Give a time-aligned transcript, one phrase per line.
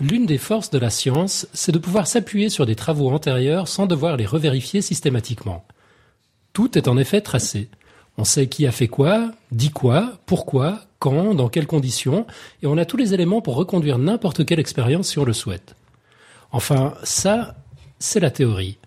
[0.00, 3.86] L'une des forces de la science, c'est de pouvoir s'appuyer sur des travaux antérieurs sans
[3.86, 5.64] devoir les revérifier systématiquement.
[6.52, 7.68] Tout est en effet tracé.
[8.18, 12.26] On sait qui a fait quoi, dit quoi, pourquoi, quand, dans quelles conditions,
[12.62, 15.74] et on a tous les éléments pour reconduire n'importe quelle expérience si on le souhaite.
[16.52, 17.56] Enfin, ça,
[17.98, 18.78] c'est la théorie.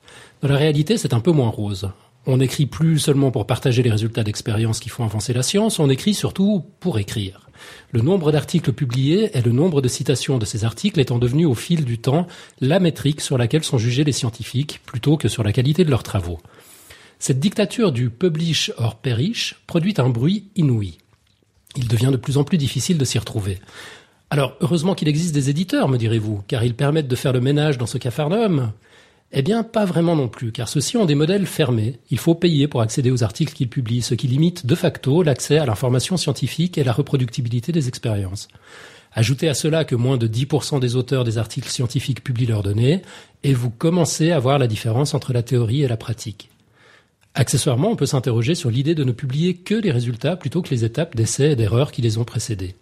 [0.41, 1.91] Dans la réalité, c'est un peu moins rose.
[2.27, 5.89] On n'écrit plus seulement pour partager les résultats d'expériences qui font avancer la science, on
[5.89, 7.49] écrit surtout pour écrire.
[7.91, 11.55] Le nombre d'articles publiés et le nombre de citations de ces articles étant devenu au
[11.55, 12.27] fil du temps
[12.59, 16.03] la métrique sur laquelle sont jugés les scientifiques plutôt que sur la qualité de leurs
[16.03, 16.39] travaux.
[17.17, 20.97] Cette dictature du publish or perish produit un bruit inouï.
[21.75, 23.59] Il devient de plus en plus difficile de s'y retrouver.
[24.29, 27.77] Alors, heureusement qu'il existe des éditeurs, me direz-vous, car ils permettent de faire le ménage
[27.77, 28.71] dans ce capharnaüm.
[29.33, 31.99] Eh bien, pas vraiment non plus, car ceux-ci ont des modèles fermés.
[32.09, 35.57] Il faut payer pour accéder aux articles qu'ils publient, ce qui limite de facto l'accès
[35.57, 38.49] à l'information scientifique et la reproductibilité des expériences.
[39.13, 43.01] Ajoutez à cela que moins de 10% des auteurs des articles scientifiques publient leurs données,
[43.43, 46.49] et vous commencez à voir la différence entre la théorie et la pratique.
[47.33, 50.83] Accessoirement, on peut s'interroger sur l'idée de ne publier que les résultats plutôt que les
[50.83, 52.75] étapes d'essais et d'erreurs qui les ont précédés.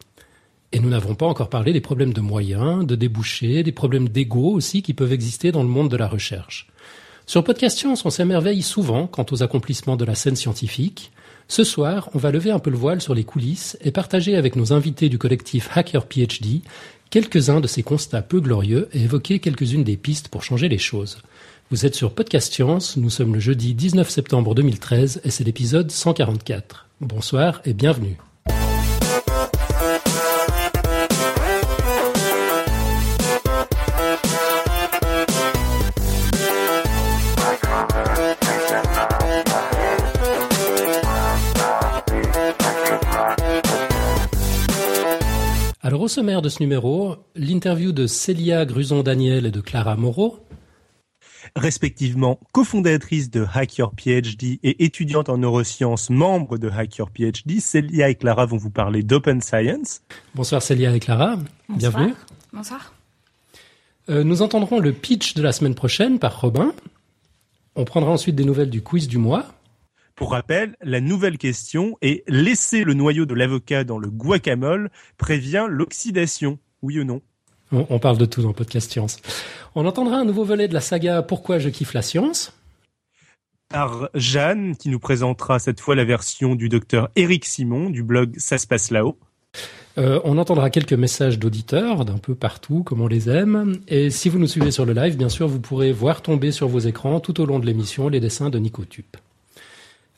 [0.72, 4.52] Et nous n'avons pas encore parlé des problèmes de moyens, de débouchés, des problèmes d'ego
[4.52, 6.68] aussi qui peuvent exister dans le monde de la recherche.
[7.26, 11.12] Sur Podcast Science, on s'émerveille souvent quant aux accomplissements de la scène scientifique.
[11.48, 14.56] Ce soir, on va lever un peu le voile sur les coulisses et partager avec
[14.56, 16.62] nos invités du collectif Hacker PhD
[17.10, 21.18] quelques-uns de ces constats peu glorieux et évoquer quelques-unes des pistes pour changer les choses.
[21.72, 25.92] Vous êtes sur Podcast Science, nous sommes le jeudi 19 septembre 2013 et c'est l'épisode
[25.92, 26.88] 144.
[27.02, 28.18] Bonsoir et bienvenue.
[45.90, 50.38] Alors au sommaire de ce numéro, l'interview de Célia Gruson-Daniel et de Clara Moreau.
[51.56, 57.60] Respectivement cofondatrice de Hack Your PhD et étudiante en neurosciences, membre de Hack Your PhD,
[57.60, 60.02] Célia et Clara vont vous parler d'Open Science.
[60.36, 61.92] Bonsoir Célia et Clara, Bonsoir.
[61.92, 62.14] bienvenue.
[62.54, 62.94] Bonsoir.
[64.10, 66.72] Euh, nous entendrons le pitch de la semaine prochaine par Robin.
[67.76, 69.48] On prendra ensuite des nouvelles du quiz du mois.
[70.20, 75.66] Pour rappel, la nouvelle question est laisser le noyau de l'avocat dans le guacamole prévient
[75.70, 76.60] l'oxydation.
[76.82, 77.22] Oui ou non?
[77.72, 79.22] On, on parle de tout dans Podcast Science.
[79.76, 82.54] On entendra un nouveau volet de la saga Pourquoi je kiffe la science.
[83.70, 88.34] Par Jeanne, qui nous présentera cette fois la version du docteur Éric Simon du blog
[88.36, 89.18] Ça se passe là-haut.
[89.98, 93.78] Euh, on entendra quelques messages d'auditeurs d'un peu partout, comme on les aime.
[93.88, 96.68] Et si vous nous suivez sur le live, bien sûr, vous pourrez voir tomber sur
[96.68, 99.06] vos écrans tout au long de l'émission les dessins de Nicotube.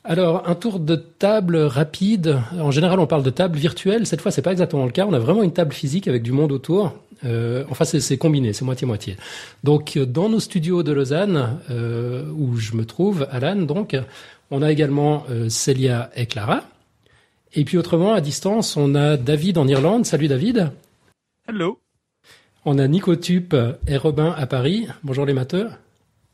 [0.04, 2.40] Alors, un tour de table rapide.
[2.58, 4.04] En général, on parle de table virtuelle.
[4.04, 5.06] Cette fois, c'est pas exactement le cas.
[5.06, 6.94] On a vraiment une table physique avec du monde autour.
[7.24, 9.16] Euh, enfin, c'est combiné, c'est moitié-moitié.
[9.62, 13.96] Donc, euh, dans nos studios de Lausanne, euh, où je me trouve, Alan, donc,
[14.50, 16.64] on a également euh, Célia et Clara.
[17.54, 20.04] Et puis autrement, à distance, on a David en Irlande.
[20.04, 20.72] Salut David.
[21.46, 21.78] Hello.
[22.64, 23.54] On a Nico Tup
[23.86, 24.88] et Robin à Paris.
[25.04, 25.68] Bonjour les matheux.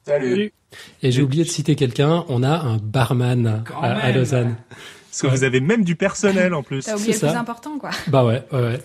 [0.08, 0.52] Salut.
[1.02, 2.24] Et j'ai oublié de citer quelqu'un.
[2.28, 4.12] On a un barman à, à.
[4.12, 4.56] Lausanne.
[5.10, 6.84] Parce que vous avez même du personnel en plus.
[6.84, 7.40] T'as oublié C'est le plus ça.
[7.40, 7.90] important, quoi.
[8.08, 8.80] Bah ouais, ouais, ouais.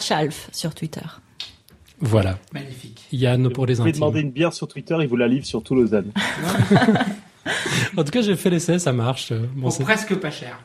[0.00, 1.00] Chalf sur Twitter.
[2.00, 2.38] Voilà.
[2.52, 3.06] Magnifique.
[3.12, 4.00] Yann pour les Vous pouvez intimes.
[4.00, 6.12] demander une bière sur Twitter, il vous la livre sur tout Lausanne.
[7.96, 9.32] En tout cas, j'ai fait l'essai, ça marche.
[9.32, 10.60] Euh, Bon, Pour c'est- presque pas cher.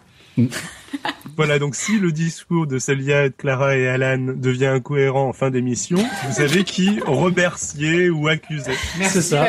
[1.35, 5.97] Voilà, donc si le discours de Célia, Clara et Alan devient incohérent en fin d'émission,
[5.97, 8.73] vous savez qui remercier ou accuser.
[8.99, 9.47] Merci C'est ça.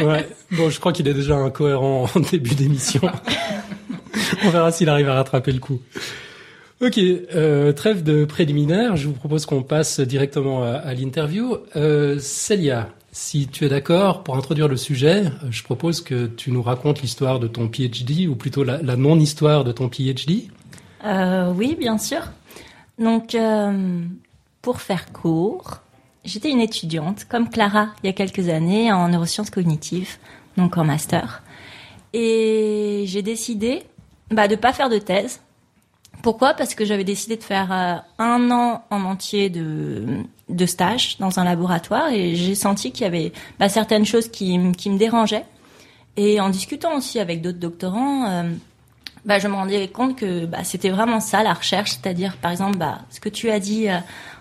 [0.00, 0.26] ouais.
[0.52, 3.02] Bon, je crois qu'il est déjà incohérent en début d'émission.
[4.44, 5.80] On verra s'il arrive à rattraper le coup.
[6.80, 8.96] Ok, euh, trêve de préliminaire.
[8.96, 11.56] Je vous propose qu'on passe directement à, à l'interview.
[11.76, 16.50] Euh, Célia, si tu es d'accord, pour introduire le sujet, euh, je propose que tu
[16.50, 20.48] nous racontes l'histoire de ton PhD, ou plutôt la, non-histoire de ton PhD.
[21.04, 22.22] Euh, oui, bien sûr.
[22.98, 24.02] Donc, euh,
[24.62, 25.78] pour faire court,
[26.24, 30.16] j'étais une étudiante, comme Clara, il y a quelques années, en neurosciences cognitives,
[30.56, 31.44] donc en master.
[32.14, 33.84] Et j'ai décidé
[34.32, 35.40] bah, de pas faire de thèse.
[36.24, 36.54] Pourquoi?
[36.54, 37.70] Parce que j'avais décidé de faire
[38.18, 43.06] un an en entier de, de stage dans un laboratoire et j'ai senti qu'il y
[43.06, 45.44] avait bah, certaines choses qui, me dérangeaient.
[46.16, 48.42] Et en discutant aussi avec d'autres doctorants, euh,
[49.24, 52.76] bah, je me rendais compte que bah, c'était vraiment ça la recherche, c'est-à-dire par exemple
[52.76, 53.98] bah, ce que tu as dit euh,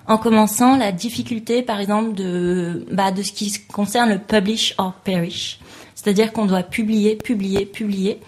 [0.07, 4.93] en commençant, la difficulté par exemple de, bah, de ce qui concerne le publish or
[5.03, 5.59] perish,
[5.95, 8.19] c'est-à-dire qu'on doit publier, publier, publier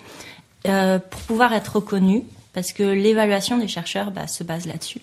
[0.68, 2.24] euh, pour pouvoir être reconnu
[2.54, 5.02] parce que l'évaluation des chercheurs se base là-dessus.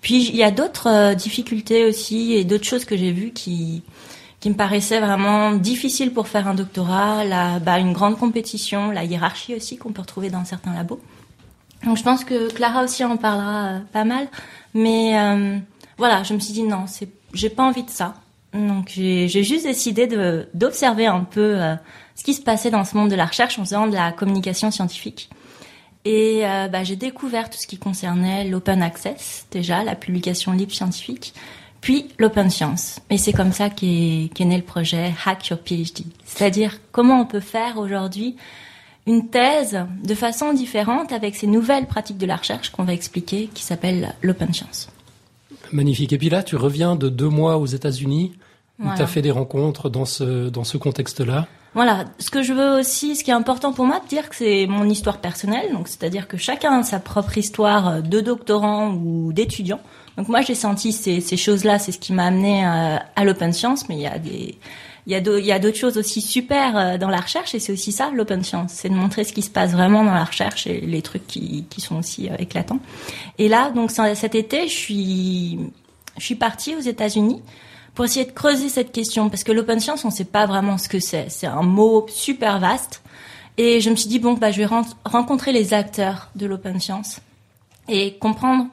[0.00, 3.82] Puis il y a d'autres euh, difficultés aussi et d'autres choses que j'ai vues qui
[4.40, 9.02] qui me paraissaient vraiment difficiles pour faire un doctorat, la, bah, une grande compétition, la
[9.02, 11.00] hiérarchie aussi qu'on peut retrouver dans certains labos.
[11.84, 14.28] Donc je pense que Clara aussi en parlera euh, pas mal,
[14.74, 15.58] mais euh,
[15.96, 18.14] voilà, je me suis dit non, c'est, j'ai pas envie de ça.
[18.52, 21.58] Donc j'ai, juste décidé de d'observer un peu
[22.14, 24.70] ce qui se passait dans ce monde de la recherche en faisant de la communication
[24.70, 25.28] scientifique.
[26.10, 30.72] Et euh, bah, j'ai découvert tout ce qui concernait l'open access, déjà, la publication libre
[30.72, 31.34] scientifique,
[31.82, 32.98] puis l'open science.
[33.10, 36.06] Et c'est comme ça qu'est né le projet Hack Your PhD.
[36.24, 38.36] C'est-à-dire comment on peut faire aujourd'hui
[39.06, 43.50] une thèse de façon différente avec ces nouvelles pratiques de la recherche qu'on va expliquer,
[43.52, 44.88] qui s'appellent l'open science.
[45.72, 46.14] Magnifique.
[46.14, 48.32] Et puis là, tu reviens de deux mois aux États-Unis,
[48.82, 51.48] où tu as fait des rencontres dans ce, dans ce contexte-là.
[51.78, 54.34] Voilà, ce que je veux aussi, ce qui est important pour moi de dire que
[54.34, 59.32] c'est mon histoire personnelle, donc c'est-à-dire que chacun a sa propre histoire de doctorant ou
[59.32, 59.78] d'étudiant.
[60.16, 63.52] Donc moi j'ai senti ces, choses-là, c'est ce qui m'a amené à, euh, à l'open
[63.52, 64.50] science, mais il
[65.06, 68.42] y a d'autres choses aussi super euh, dans la recherche et c'est aussi ça l'open
[68.42, 71.28] science, c'est de montrer ce qui se passe vraiment dans la recherche et les trucs
[71.28, 72.80] qui, sont aussi euh, éclatants.
[73.38, 77.40] Et là, donc cet été, je suis partie aux États-Unis
[77.98, 80.78] pour essayer de creuser cette question, parce que l'open science, on ne sait pas vraiment
[80.78, 81.28] ce que c'est.
[81.30, 83.02] C'est un mot super vaste.
[83.56, 84.68] Et je me suis dit, bon, bah, je vais
[85.04, 87.20] rencontrer les acteurs de l'open science
[87.88, 88.68] et comprendre,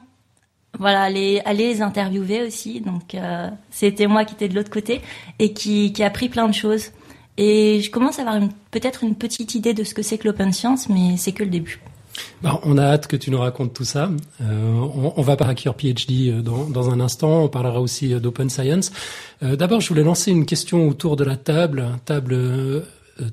[0.78, 2.80] voilà, aller, les interviewer aussi.
[2.80, 5.00] Donc, euh, c'était moi qui étais de l'autre côté
[5.40, 6.92] et qui, qui a appris plein de choses.
[7.36, 10.52] Et je commence à avoir peut-être une petite idée de ce que c'est que l'open
[10.52, 11.80] science, mais c'est que le début.
[12.42, 14.10] Bah, on a hâte que tu nous racontes tout ça.
[14.42, 17.44] Euh, on, va parler PhD euh, dans, dans, un instant.
[17.44, 18.92] On parlera aussi euh, d'Open Science.
[19.42, 22.84] Euh, D'abord, je voulais lancer une question autour de la table, table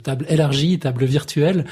[0.02, 1.66] table élargie, table virtuelle,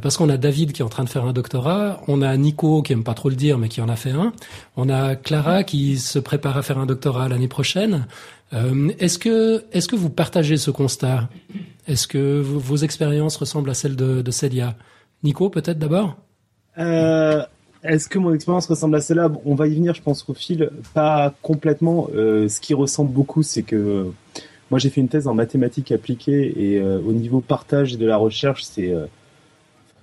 [0.00, 2.80] parce qu'on a David qui est en train de faire un doctorat, on a Nico
[2.80, 4.32] qui aime pas trop le dire mais qui en a fait un,
[4.76, 8.06] on a Clara qui se prépare à faire un doctorat l'année prochaine.
[9.00, 11.28] est-ce que est-ce que vous partagez ce constat?
[11.88, 14.32] Est-ce que vos, expériences ressemblent à celles de, de
[15.24, 16.16] Nico, peut-être d'abord?
[16.78, 17.42] Euh,
[17.82, 19.30] Est-ce que mon expérience ressemble à celle-là?
[19.44, 20.70] On va y venir, je pense, au fil.
[20.94, 22.08] Pas complètement.
[22.14, 24.10] Euh, ce qui ressemble beaucoup, c'est que
[24.70, 28.16] moi, j'ai fait une thèse en mathématiques appliquées et euh, au niveau partage de la
[28.16, 29.06] recherche, c'est euh,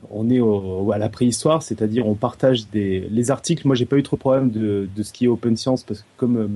[0.10, 3.68] on est au, à la préhistoire, c'est-à-dire on partage des les articles.
[3.68, 6.02] Moi, j'ai pas eu trop de problème de, de ce qui est open science parce
[6.02, 6.48] que comme euh,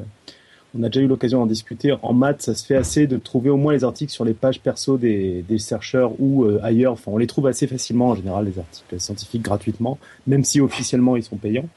[0.77, 1.95] on a déjà eu l'occasion d'en discuter.
[2.01, 4.59] En maths, ça se fait assez de trouver au moins les articles sur les pages
[4.59, 6.93] perso des, chercheurs ou euh, ailleurs.
[6.93, 9.97] Enfin, on les trouve assez facilement en général, les articles scientifiques gratuitement,
[10.27, 11.67] même si officiellement ils sont payants.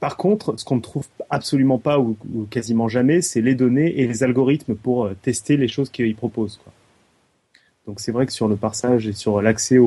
[0.00, 2.16] Par contre, ce qu'on ne trouve absolument pas ou,
[2.50, 6.60] quasiment jamais, c'est les données et les algorithmes pour euh, tester les choses qu'ils proposent.
[7.86, 9.78] Donc c'est vrai que sur le parsage et sur l'accès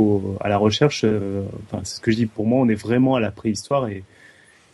[0.42, 3.16] à la recherche, euh, enfin, c'est ce que je dis pour moi, on est vraiment
[3.16, 4.04] à la préhistoire et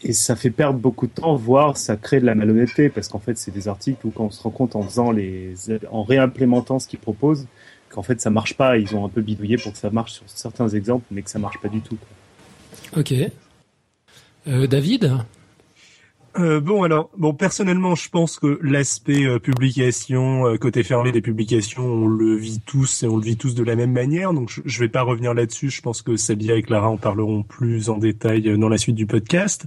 [0.03, 3.19] et ça fait perdre beaucoup de temps, voire ça crée de la malhonnêteté, parce qu'en
[3.19, 5.53] fait, c'est des articles où quand on se rend compte en faisant les,
[5.92, 7.48] en réimplémentant ce qu'ils proposent,
[7.89, 10.24] qu'en fait ça marche pas, ils ont un peu bidouillé pour que ça marche sur
[10.27, 11.98] certains exemples, mais que ça marche pas du tout.
[11.98, 13.01] Quoi.
[13.01, 13.13] Ok.
[14.48, 15.12] Euh, David?
[16.39, 21.22] Euh, bon alors, bon personnellement, je pense que l'aspect euh, publication, euh, côté fermé des
[21.22, 24.33] publications, on le vit tous et on le vit tous de la même manière.
[24.33, 25.69] Donc je, je vais pas revenir là-dessus.
[25.69, 28.95] Je pense que Sabia et Clara en parleront plus en détail euh, dans la suite
[28.95, 29.66] du podcast.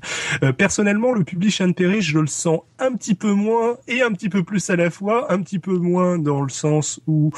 [0.56, 4.28] personnellement, le publish and perish, je le sens un petit peu moins et un petit
[4.28, 5.32] peu plus à la fois.
[5.32, 7.30] Un petit peu moins dans le sens où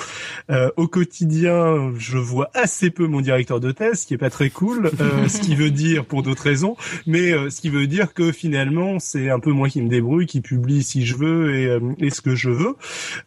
[0.77, 4.51] au quotidien, je vois assez peu mon directeur de thèse, ce qui est pas très
[4.51, 4.91] cool.
[5.29, 8.99] ce qui veut dire pour d'autres raisons, mais ce qui veut dire que finalement
[9.31, 11.81] un peu moi qui me débrouille, qui publie si je veux et, euh,
[12.11, 12.77] ce que je veux.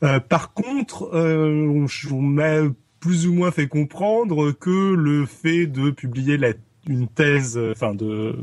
[0.04, 2.62] Euh, par contre, euh, on m'a
[3.00, 6.38] plus ou moins fait comprendre que le fait de publier
[6.88, 8.36] une thèse, enfin de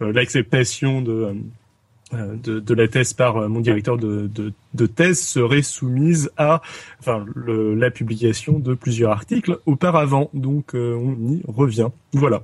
[0.00, 1.34] l'acceptation de
[2.74, 6.62] la thèse par mon directeur de, thèse serait soumise à
[7.06, 10.30] la publication de plusieurs articles auparavant.
[10.32, 11.88] Donc on y revient.
[12.14, 12.42] Voilà.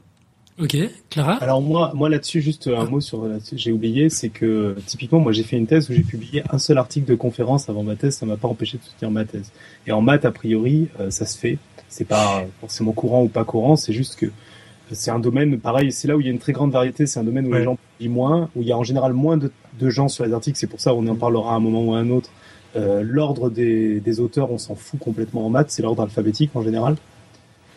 [0.61, 0.77] Ok,
[1.11, 5.33] Clara Alors moi, moi là-dessus, juste un mot sur j'ai oublié, c'est que typiquement, moi
[5.33, 8.15] j'ai fait une thèse où j'ai publié un seul article de conférence avant ma thèse,
[8.17, 9.51] ça m'a pas empêché de soutenir ma thèse.
[9.89, 11.59] Et en maths, a priori, euh, ça se fait.
[11.89, 14.27] C'est pas forcément courant ou pas courant, c'est juste que
[14.93, 17.19] c'est un domaine, pareil, c'est là où il y a une très grande variété, c'est
[17.19, 19.51] un domaine où les gens publient moins, où il y a en général moins de,
[19.81, 21.95] de gens sur les articles, c'est pour ça on en parlera à un moment ou
[21.95, 22.31] à un autre.
[22.77, 26.63] Euh, l'ordre des, des auteurs, on s'en fout complètement en maths, c'est l'ordre alphabétique en
[26.63, 26.97] général.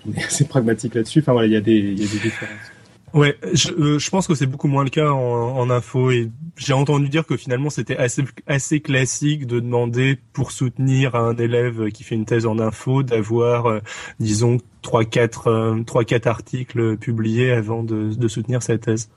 [0.16, 2.20] On est assez pragmatique là-dessus, enfin voilà, il y a des, il y a des
[2.20, 2.72] différences.
[3.14, 5.18] Ouais, je, euh, je pense que c'est beaucoup moins le cas en,
[5.58, 10.52] en info et j'ai entendu dire que finalement c'était assez assez classique de demander pour
[10.52, 13.80] soutenir un élève qui fait une thèse en info d'avoir euh,
[14.20, 19.10] disons trois quatre euh, trois quatre articles publiés avant de, de soutenir sa thèse.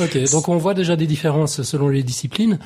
[0.00, 2.58] Ok, donc on voit déjà des différences selon les disciplines.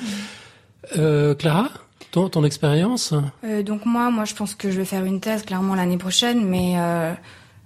[0.96, 1.68] Euh, Clara,
[2.12, 3.12] ton, ton expérience?
[3.44, 6.46] Euh, Donc moi, moi je pense que je vais faire une thèse clairement l'année prochaine,
[6.48, 6.76] mais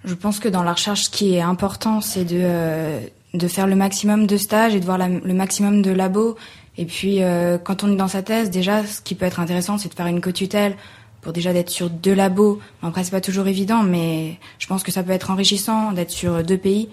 [0.05, 3.01] je pense que dans la recherche, ce qui est important, c'est de, euh,
[3.35, 6.37] de faire le maximum de stages et de voir le maximum de labos.
[6.79, 9.77] Et puis, euh, quand on est dans sa thèse, déjà, ce qui peut être intéressant,
[9.77, 10.77] c'est de faire une co-tutelle
[11.21, 12.61] pour déjà d'être sur deux labos.
[12.83, 16.43] Après, c'est pas toujours évident, mais je pense que ça peut être enrichissant d'être sur
[16.43, 16.89] deux pays.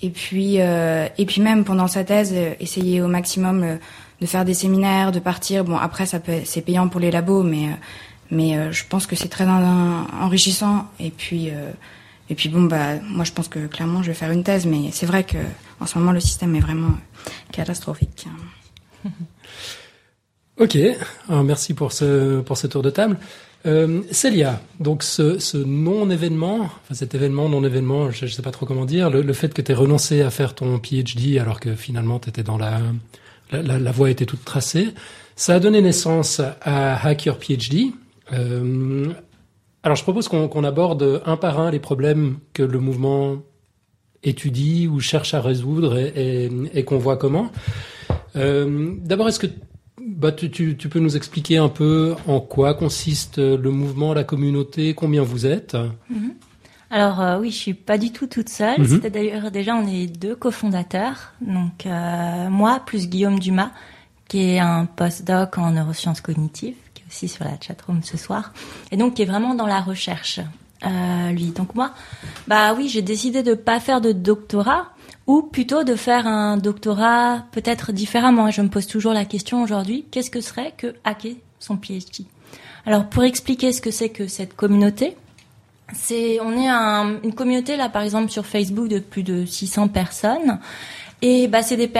[0.00, 3.78] Et puis, euh, et puis même pendant sa thèse, essayer au maximum
[4.22, 5.64] de faire des séminaires, de partir.
[5.64, 7.68] Bon, après, ça peut, c'est payant pour les labos, mais,
[8.30, 10.86] mais je pense que c'est très enrichissant.
[10.98, 11.50] Et puis,
[12.30, 14.90] et puis bon, bah, moi je pense que clairement je vais faire une thèse, mais
[14.92, 15.38] c'est vrai que
[15.80, 16.96] en ce moment le système est vraiment
[17.52, 18.26] catastrophique.
[20.58, 20.76] Ok,
[21.30, 23.16] merci pour ce pour ce tour de table.
[23.66, 28.84] Euh, Célia, donc ce, non-événement, enfin cet événement, non-événement, je ne sais pas trop comment
[28.84, 32.30] dire, le, fait que tu aies renoncé à faire ton PhD alors que finalement tu
[32.42, 32.80] dans la
[33.52, 34.88] la, la, voie était toute tracée,
[35.34, 37.92] ça a donné naissance à Hack Your PhD.
[38.32, 39.06] Euh,
[39.82, 43.38] alors je propose qu'on aborde un par un les problèmes que le mouvement
[44.22, 47.50] étudie ou cherche à résoudre et, qu'on voit comment.
[48.36, 49.46] Euh, d'abord, est-ce que
[49.98, 55.22] bah, tu, peux nous expliquer un peu en quoi consiste le mouvement, la communauté, combien
[55.22, 55.74] vous êtes?
[56.10, 56.34] Mhm.
[56.92, 58.80] Alors euh, oui, je suis pas du tout toute seule.
[58.80, 58.98] Mhm.
[59.10, 63.70] d'ailleurs déjà on est deux cofondateurs, donc euh, moi plus Guillaume Dumas,
[64.28, 66.74] qui est un postdoc en neurosciences cognitives
[67.10, 68.52] aussi sur la chatroom ce soir,
[68.90, 70.40] et donc qui est vraiment dans la recherche,
[70.84, 71.46] euh, lui.
[71.46, 71.90] Donc moi,
[72.46, 74.86] bah oui, j'ai décidé de pas faire de doctorat,
[75.26, 78.48] ou plutôt de faire un doctorat peut-être différemment.
[78.48, 82.24] Et je me pose toujours la question aujourd'hui, qu'est-ce que serait que hacker son PhD
[82.86, 85.16] Alors pour expliquer ce que c'est que cette communauté,
[85.92, 89.88] c'est on est un, une communauté là par exemple sur Facebook de plus de 600
[89.88, 90.60] personnes
[91.20, 91.90] et bah c'est des,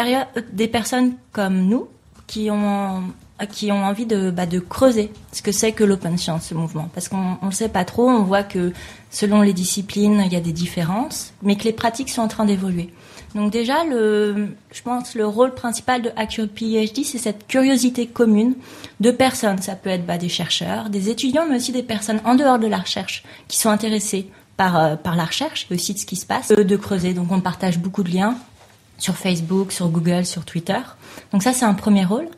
[0.53, 1.89] des personnes comme nous
[2.27, 3.03] qui ont
[3.47, 6.89] qui ont envie de, bah, de creuser ce que c'est que l'open science, ce mouvement.
[6.95, 8.73] Parce qu'on ne sait pas trop, on voit que
[9.11, 12.45] selon les disciplines, il y a des différences, mais que les pratiques sont en train
[12.45, 12.91] d'évoluer.
[13.35, 18.55] Donc déjà, le, je pense le rôle principal de Hack PhD, c'est cette curiosité commune
[18.99, 19.63] de personnes.
[19.63, 22.67] Ça peut être bah, des chercheurs, des étudiants, mais aussi des personnes en dehors de
[22.67, 26.27] la recherche qui sont intéressées par, euh, la recherche et aussi de ce qui se
[26.27, 27.15] passe, de creuser.
[27.15, 28.37] Donc on partage beaucoup de liens
[28.99, 30.79] sur Facebook, sur Google, sur Twitter.
[31.33, 32.29] Donc ça, c'est un premier rôle.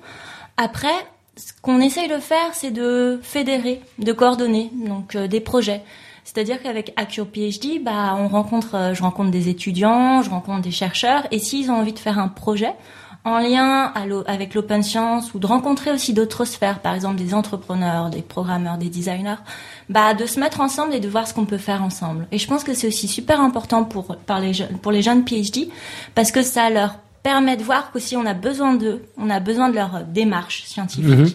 [0.56, 0.94] Après,
[1.36, 5.82] ce qu'on essaye de faire, c'est de fédérer, de coordonner, donc euh, des projets.
[6.24, 10.70] C'est-à-dire qu'avec Accure PhD, bah, on rencontre, euh, je rencontre des étudiants, je rencontre des
[10.70, 12.74] chercheurs, et s'ils ont envie de faire un projet
[13.24, 13.92] en lien
[14.26, 18.78] avec l'open science ou de rencontrer aussi d'autres sphères, par exemple des entrepreneurs, des programmeurs,
[18.78, 19.36] des designers,
[19.88, 22.26] bah, de se mettre ensemble et de voir ce qu'on peut faire ensemble.
[22.32, 25.68] Et je pense que c'est aussi super important pour, les, pour les jeunes PhD
[26.16, 29.68] parce que ça leur permet de voir qu'aussi on a besoin d'eux, on a besoin
[29.68, 31.32] de leur démarche scientifique mhm.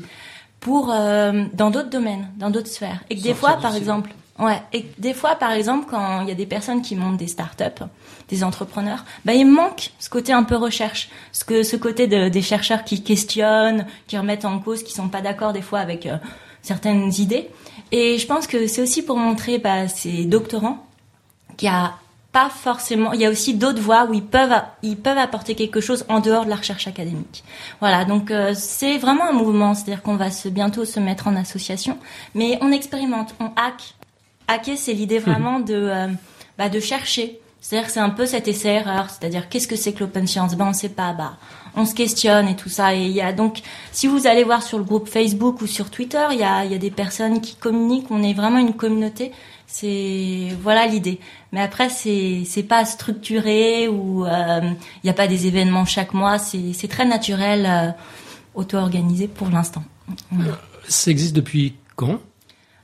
[0.60, 3.04] pour euh, dans d'autres domaines, dans d'autres sphères.
[3.10, 6.32] Et que des fois, par exemple, ouais, et des fois, par exemple, quand il y
[6.32, 7.84] a des personnes qui montent des startups,
[8.30, 12.30] des entrepreneurs, bah il manque ce côté un peu recherche, ce que ce côté de,
[12.30, 16.06] des chercheurs qui questionnent, qui remettent en cause, qui sont pas d'accord des fois avec
[16.06, 16.18] euh,
[16.62, 17.50] certaines idées.
[17.92, 20.86] Et je pense que c'est aussi pour montrer bah, ces doctorants
[21.56, 21.94] qu'il y a
[22.38, 23.14] pas forcément.
[23.14, 26.20] Il y a aussi d'autres voies où ils peuvent ils peuvent apporter quelque chose en
[26.20, 27.44] dehors de la recherche académique.
[27.80, 31.36] Voilà, donc euh, c'est vraiment un mouvement, c'est-à-dire qu'on va se, bientôt se mettre en
[31.36, 31.98] association,
[32.36, 33.96] mais on expérimente, on hack.
[34.48, 36.10] Hacker, c'est l'idée vraiment de euh,
[36.60, 37.42] bah, de chercher.
[37.60, 40.56] C'est-à-dire que c'est un peu cet essai-erreur, c'est-à-dire qu'est-ce que c'est que l'open science?
[40.56, 41.38] Ben on sait pas, bah
[41.76, 42.94] on se questionne et tout ça.
[42.94, 45.90] Et il y a donc, si vous allez voir sur le groupe Facebook ou sur
[45.90, 48.12] Twitter, il y a, il y a des personnes qui communiquent.
[48.12, 49.32] On est vraiment une communauté
[49.80, 51.20] c'est voilà l'idée.
[51.52, 54.72] Mais après c'est c'est pas structuré ou il euh,
[55.04, 56.40] n'y a pas des événements chaque mois.
[56.40, 57.92] C'est c'est très naturel, euh,
[58.56, 59.84] auto-organisé pour l'instant.
[60.88, 62.20] Ça existe depuis quand?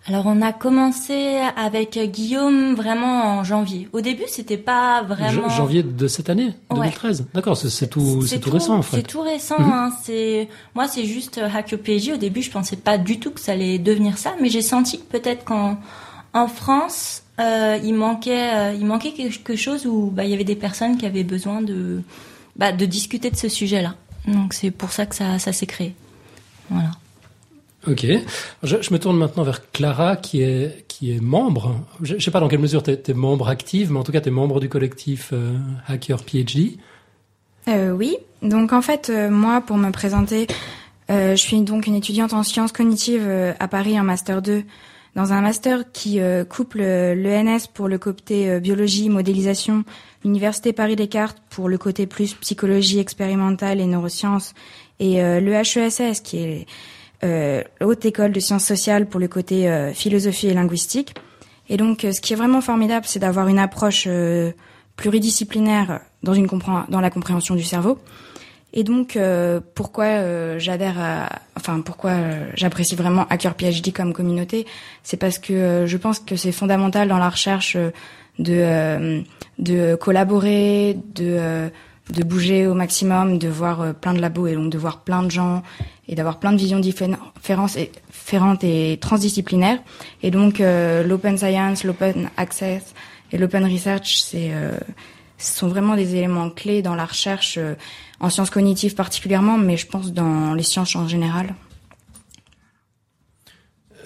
[0.05, 3.87] Alors on a commencé avec Guillaume vraiment en janvier.
[3.93, 7.27] Au début, c'était pas vraiment janvier de cette année, 2013.
[7.33, 8.97] D'accord, c'est tout, c'est tout, récent en fait.
[8.97, 9.59] C'est tout récent.
[9.59, 9.71] Mhm.
[9.71, 9.91] Hein.
[10.03, 12.09] C'est moi, c'est juste Hack PJ.
[12.09, 14.97] Au début, je pensais pas du tout que ça allait devenir ça, mais j'ai senti
[14.97, 15.77] peut-être qu'en
[16.33, 20.43] en France, euh, il manquait, euh, il manquait quelque chose où bah, il y avait
[20.43, 22.01] des personnes qui avaient besoin de,
[22.55, 23.95] bah, de discuter de ce sujet-là.
[24.27, 25.95] Donc c'est pour ça que ça, ça s'est créé.
[26.69, 26.91] Voilà.
[27.87, 28.05] Ok.
[28.63, 31.75] Je, me tourne maintenant vers Clara, qui est qui est membre.
[32.01, 34.21] Je, ne sais pas dans quelle mesure tu es, membre active, mais en tout cas
[34.21, 36.77] tu es membre du collectif euh, Hacker PhD.
[37.67, 40.47] Euh, oui, donc en fait, euh, moi, pour me présenter,
[41.09, 44.63] je suis donc une étudiante en sciences cognitives à Paris en Master 2,
[45.15, 49.83] dans un master qui couple l'ENS pour le côté biologie, modélisation,
[50.23, 54.53] l'Université Paris-Descartes pour le côté plus psychologie expérimentale et neurosciences,
[54.99, 56.65] et le HESS qui est
[57.23, 61.15] euh, haute école de sciences sociales pour le côté euh, philosophie et linguistique.
[61.69, 64.51] Et donc, euh, ce qui est vraiment formidable, c'est d'avoir une approche euh,
[64.97, 66.47] pluridisciplinaire dans, une
[66.89, 67.97] dans la compréhension du cerveau.
[68.73, 69.17] Et donc,
[69.75, 72.13] pourquoi j'adhère à, enfin, pourquoi
[72.55, 74.65] j'apprécie vraiment Hacker PhD comme communauté,
[75.03, 77.77] c'est parce que je pense que c'est fondamental dans la recherche
[78.39, 79.23] de
[79.59, 81.69] de collaborer, de
[82.11, 85.31] de bouger au maximum, de voir plein de labos et donc de voir plein de
[85.31, 85.61] gens
[86.07, 89.79] et d'avoir plein de visions différentes et, différentes et transdisciplinaires.
[90.21, 92.93] Et donc euh, l'open science, l'open access
[93.31, 94.71] et l'open research, c'est euh,
[95.37, 97.75] ce sont vraiment des éléments clés dans la recherche euh,
[98.23, 101.53] en sciences cognitives particulièrement, mais je pense dans les sciences en général.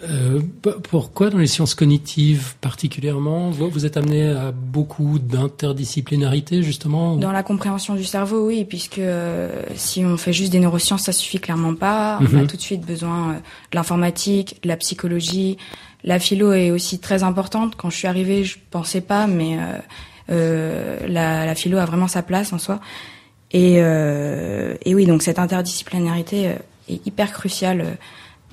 [0.03, 0.41] Euh,
[0.89, 7.31] pourquoi dans les sciences cognitives particulièrement vous, vous êtes amené à beaucoup d'interdisciplinarité justement Dans
[7.31, 11.39] la compréhension du cerveau, oui, puisque euh, si on fait juste des neurosciences, ça suffit
[11.39, 12.19] clairement pas.
[12.21, 12.47] On a mhm.
[12.47, 15.57] tout de suite besoin euh, de l'informatique, de la psychologie.
[16.03, 17.75] La philo est aussi très importante.
[17.75, 19.57] Quand je suis arrivée, je pensais pas, mais
[20.29, 22.79] la, la, philo a vraiment sa place en soi.
[23.53, 26.55] Et, et oui, donc cette interdisciplinarité
[26.89, 27.97] est hyper cruciale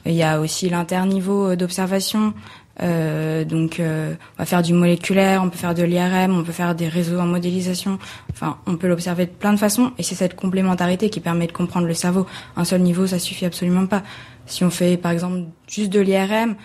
[0.06, 2.34] il y a aussi l'interniveau d'observation.
[2.82, 6.52] Euh, donc, euh, on va faire du moléculaire, on peut faire de l'IRM, on peut
[6.52, 7.98] faire des réseaux en modélisation.
[8.32, 11.52] Enfin, on peut l'observer de plein de façons, et c'est cette complémentarité qui permet de
[11.52, 12.26] comprendre le cerveau.
[12.56, 14.02] Un seul niveau, ça suffit absolument pas.
[14.46, 16.56] Si on fait, par exemple, juste de l'IRM,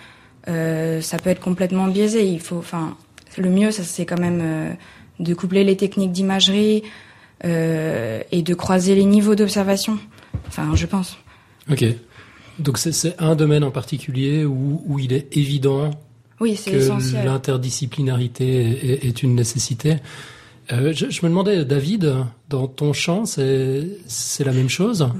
[0.48, 2.26] euh, ça peut être complètement biaisé.
[2.26, 2.96] Il faut, enfin,
[3.38, 4.72] le mieux, ça c'est quand même euh,
[5.20, 6.88] de coupler les techniques d'imagerie euh,
[7.44, 9.98] et de croiser les niveaux d'observation.
[10.48, 11.16] Enfin, je pense.
[11.70, 11.84] Ok.
[12.58, 15.90] Donc c'est un domaine en particulier où, où il est évident
[16.40, 19.96] oui, que l'interdisciplinarité est, une nécessité.
[20.72, 22.14] Euh, je, je, me demandais, David,
[22.48, 25.10] dans ton champ, c'est la même chose?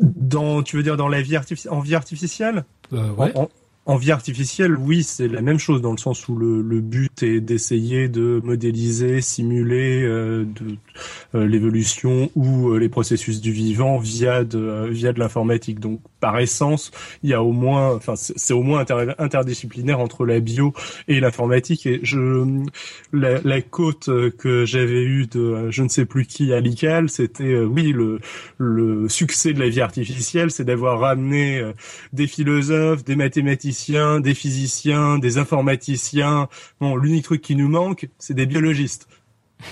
[0.00, 2.64] Dans, tu veux dire dans la vie artificielle, en vie artificielle?
[2.92, 3.48] Euh, ouais en
[3.94, 7.40] vie artificielle, oui, c'est la même chose dans le sens où le, le but est
[7.40, 10.44] d'essayer de modéliser, simuler euh,
[11.36, 15.78] euh, l'évolution ou euh, les processus du vivant via de via de l'informatique.
[15.78, 16.90] Donc, par essence,
[17.22, 18.84] il y a au moins, enfin, c'est au moins
[19.18, 20.72] interdisciplinaire entre la bio
[21.06, 21.86] et l'informatique.
[21.86, 22.44] Et je,
[23.12, 27.60] la, la côte que j'avais eue de je ne sais plus qui à l'ICAL, c'était
[27.60, 28.18] oui le
[28.58, 31.62] le succès de la vie artificielle, c'est d'avoir ramené
[32.12, 33.76] des philosophes, des mathématiciens
[34.20, 36.48] des physiciens, des informaticiens.
[36.80, 39.08] Bon, l'unique truc qui nous manque, c'est des biologistes.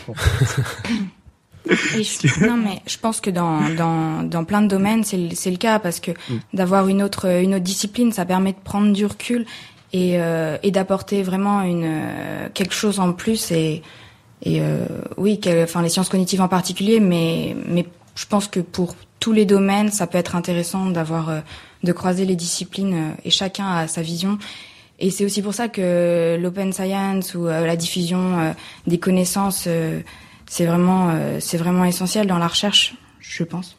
[1.69, 5.57] je, non, mais je pense que dans, dans, dans plein de domaines, c'est le, le
[5.57, 6.39] cas parce que mm.
[6.53, 9.47] d'avoir une autre, une autre discipline, ça permet de prendre du recul
[9.93, 13.51] et, euh, et d'apporter vraiment une, euh, quelque chose en plus.
[13.51, 13.83] Et,
[14.43, 18.95] et euh, oui, enfin les sciences cognitives en particulier, mais, mais je pense que pour
[19.21, 21.31] tous les domaines, ça peut être intéressant d'avoir
[21.85, 24.39] de croiser les disciplines euh, et chacun a sa vision.
[24.99, 28.53] Et c'est aussi pour ça que l'open science ou euh, la diffusion euh,
[28.87, 29.69] des connaissances,
[30.47, 33.77] c'est vraiment, c'est vraiment essentiel dans la recherche, je pense.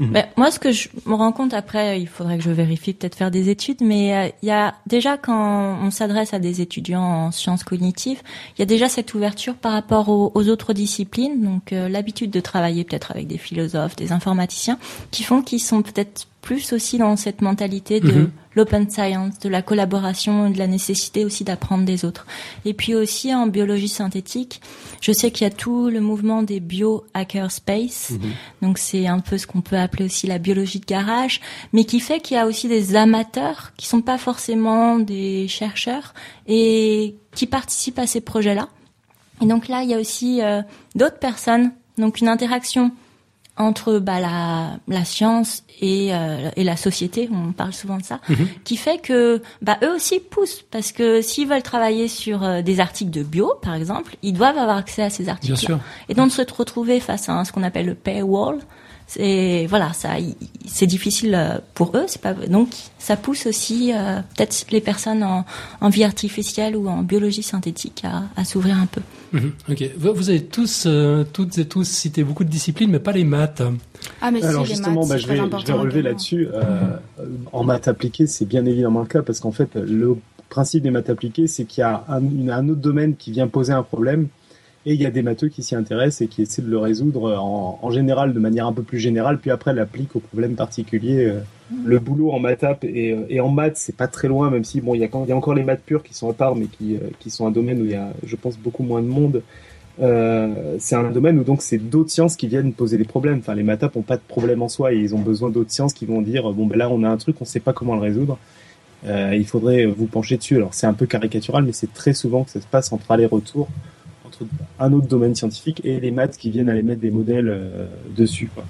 [0.00, 0.10] Mhm.
[0.10, 3.14] Ben, moi, ce que je me rends compte après, il faudrait que je vérifie, peut-être
[3.14, 7.30] faire des études, mais il y a déjà quand on s'adresse à des étudiants en
[7.30, 8.20] sciences cognitives,
[8.56, 12.84] il y a déjà cette ouverture par rapport aux, autres disciplines, donc l'habitude de travailler
[12.84, 14.78] peut-être avec des philosophes, des informaticiens,
[15.10, 18.30] qui font qu'ils sont peut-être plus aussi dans cette mentalité de mhm.
[18.54, 22.26] L'open science, de la collaboration, de la nécessité aussi d'apprendre des autres.
[22.64, 24.60] Et puis aussi en biologie synthétique,
[25.00, 27.04] je sais qu'il y a tout le mouvement des bio
[27.48, 28.32] space, mhm.
[28.62, 31.40] donc c'est un peu ce qu'on peut appeler aussi la biologie de garage,
[31.72, 36.14] mais qui fait qu'il y a aussi des amateurs qui sont pas forcément des chercheurs
[36.46, 38.68] et qui participent à ces projets-là.
[39.42, 40.62] Et donc là, il y a aussi euh,
[40.94, 42.92] d'autres personnes, donc une interaction
[43.56, 48.20] entre bah, la, la science et, euh, et la société, on parle souvent de ça,
[48.28, 48.48] mhm.
[48.64, 52.80] qui fait que bah, eux aussi poussent parce que s'ils veulent travailler sur euh, des
[52.80, 55.54] articles de bio, par exemple, ils doivent avoir accès à ces articles.
[55.54, 55.78] Bien sûr.
[56.08, 58.58] Et donc se retrouver face à ce qu'on appelle le paywall,
[59.16, 60.10] c'est voilà, ça,
[60.66, 62.04] c'est difficile euh, pour eux.
[62.06, 65.44] C'est pas donc ça pousse aussi euh, peut-être les personnes en,
[65.80, 69.00] en, vie artificielle ou en biologie synthétique à, à s'ouvrir un peu.
[69.32, 73.12] Mhm, ok, vous avez tous, euh, toutes et tous cité beaucoup de disciplines, mais pas
[73.12, 73.62] les maths.
[74.20, 76.48] Ah mais Alors si, justement, les maths, bah, je vais, je vais relever là-dessus.
[77.52, 80.16] en maths appliquées, c'est bien évidemment le cas parce qu'en fait, le
[80.48, 83.72] principe des maths appliquées, c'est qu'il y a un, un, autre domaine qui vient poser
[83.72, 84.28] un problème
[84.86, 87.38] et il y a des matheux qui s'y intéressent et qui essaient de le résoudre
[87.38, 91.26] en, en, général de manière un peu plus générale, puis après l'appliquent au problème particulier.
[91.26, 91.86] Euh, mm.
[91.86, 94.80] Le boulot en maths et, euh, et en maths, c'est pas très loin, même si
[94.80, 96.54] bon, il y a, il y a encore les maths pures qui sont à part,
[96.54, 99.00] mais qui, euh, qui sont un domaine où il y a, je pense, beaucoup moins
[99.00, 99.42] de monde.
[100.00, 103.38] Euh, c'est un domaine où donc c'est d'autres sciences qui viennent poser des problèmes.
[103.38, 105.94] Enfin, les maths n'ont pas de problème en soi et ils ont besoin d'autres sciences
[105.94, 108.00] qui vont dire bon ben là on a un truc, on sait pas comment le
[108.00, 108.38] résoudre.
[109.06, 110.56] Euh, il faudrait vous pencher dessus.
[110.56, 113.68] Alors c'est un peu caricatural, mais c'est très souvent que ça se passe entre aller-retour
[114.78, 118.50] un autre domaine scientifique et les maths qui viennent aller mettre des modèles euh, dessus.
[118.54, 118.64] Quoi.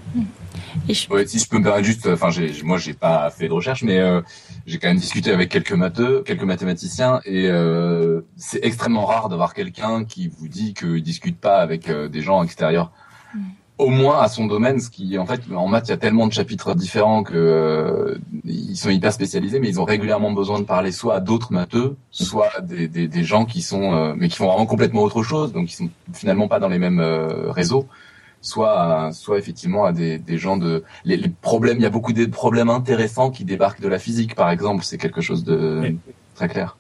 [0.89, 1.07] Et si
[1.39, 2.31] je peux me permettre juste, enfin,
[2.65, 4.21] moi, j'ai pas fait de recherche, mais euh,
[4.67, 9.55] j'ai quand même discuté avec quelques matheux, quelques mathématiciens, et euh, c'est extrêmement rare d'avoir
[9.55, 12.93] quelqu'un qui vous dit qu'il discute pas avec des gens extérieurs.
[13.77, 16.29] Au moins à son domaine, ce qui en fait en maths il y a tellement
[16.29, 20.65] de chapitres différents que euh, ils sont hyper spécialisés, mais ils ont régulièrement besoin de
[20.65, 24.37] parler soit à d'autres matheux, soit des, des, des gens qui sont euh, mais qui
[24.37, 27.89] font vraiment complètement autre chose, donc ils sont finalement pas dans les mêmes euh, réseaux,
[28.43, 31.79] soit soit effectivement à des, des gens de les, les, problèmes.
[31.79, 34.99] Il y a beaucoup de problèmes intéressants qui débarquent de la physique, par exemple, c'est
[34.99, 35.97] quelque chose de
[36.37, 36.77] très clair.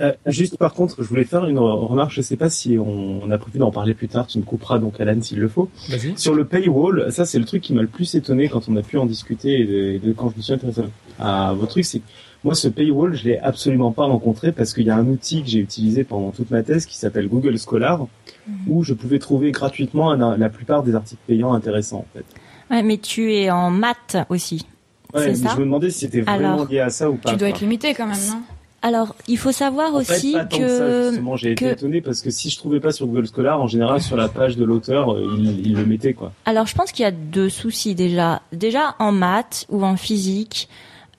[0.00, 2.12] Euh, juste par contre, je voulais faire une remarque.
[2.12, 4.26] Je sais pas si on, a prévu d'en parler plus tard.
[4.26, 5.68] Tu me couperas donc Alan s'il le faut.
[6.16, 8.82] Sur le paywall, ça c'est le truc qui m'a le plus étonné quand on a
[8.82, 10.82] pu en discuter et de, quand je me suis intéressé
[11.18, 12.02] à votre truc, c'est
[12.42, 15.48] moi ce paywall je l'ai absolument pas rencontré parce qu'il y a un outil que
[15.48, 18.06] j'ai utilisé pendant toute ma thèse qui s'appelle Google Scholar
[18.48, 18.54] mhm.
[18.68, 22.24] où je pouvais trouver gratuitement la plupart des articles payants intéressants en fait.
[22.70, 24.64] Ouais, mais tu es en maths aussi.
[25.12, 27.32] Ouais, mais je me demandais si c'était vraiment lié à ça ou pas.
[27.32, 28.42] Tu dois être limité quand même, non?
[28.82, 31.08] Alors, il faut savoir aussi que.
[31.10, 34.00] justement, j'ai été étonné parce que si je trouvais pas sur Google Scholar, en général,
[34.00, 36.32] sur la page de l'auteur, euh, il, le mettait, quoi.
[36.46, 38.40] Alors, je pense qu'il y a deux soucis déjà.
[38.52, 40.68] Déjà, en maths ou en physique,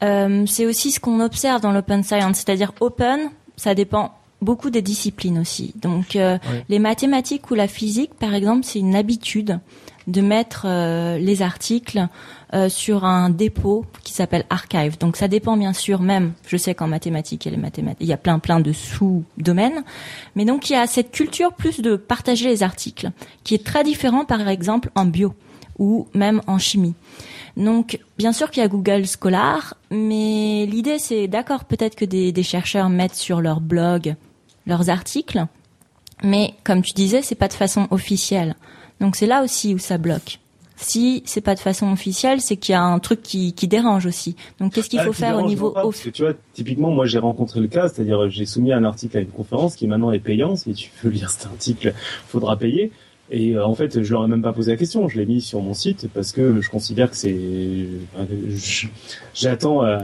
[0.04, 4.82] euh, c'est aussi ce qu'on observe dans l'open science, c'est-à-dire open, ça dépend beaucoup des
[4.82, 5.74] disciplines aussi.
[5.76, 6.38] Donc, euh,
[6.70, 9.60] les mathématiques ou la physique, par exemple, c'est une habitude
[10.08, 12.08] de mettre euh, les articles
[12.54, 14.98] euh, sur un dépôt qui s'appelle archive.
[14.98, 18.08] Donc ça dépend bien sûr même, je sais qu'en mathématiques, il y a, les il
[18.08, 19.84] y a plein plein de sous-domaines,
[20.36, 23.12] mais donc il y a cette culture plus de partager les articles,
[23.44, 25.34] qui est très différent par exemple en bio
[25.80, 26.94] ou même en chimie.
[27.58, 32.32] Donc, bien sûr qu'il y a Google Scholar, mais l'idée c'est d'accord peut-être que des,
[32.32, 34.16] des, chercheurs mettent sur leur blog
[34.68, 35.46] leurs articles,
[36.24, 38.56] mais comme tu disais, c'est pas de façon officielle.
[39.00, 40.40] Donc c'est là aussi où ça bloque.
[40.82, 44.08] Si c'est pas de façon officielle, c'est qu'il y a un truc qui, qui dérange
[44.08, 44.36] aussi.
[44.60, 47.60] Donc qu'est-ce qu'il ah, faut faire au niveau officiel Tu vois, typiquement, moi j'ai rencontré
[47.60, 50.56] le cas, c'est-à-dire j'ai soumis un article à une conférence qui maintenant est payant.
[50.56, 51.94] Si tu veux lire cet article,
[52.28, 52.92] faudra payer.
[53.34, 55.08] Et euh, en fait, je leur ai même pas posé la question.
[55.08, 57.38] Je l'ai mis sur mon site parce que je considère que c'est.
[59.34, 60.00] J'attends euh,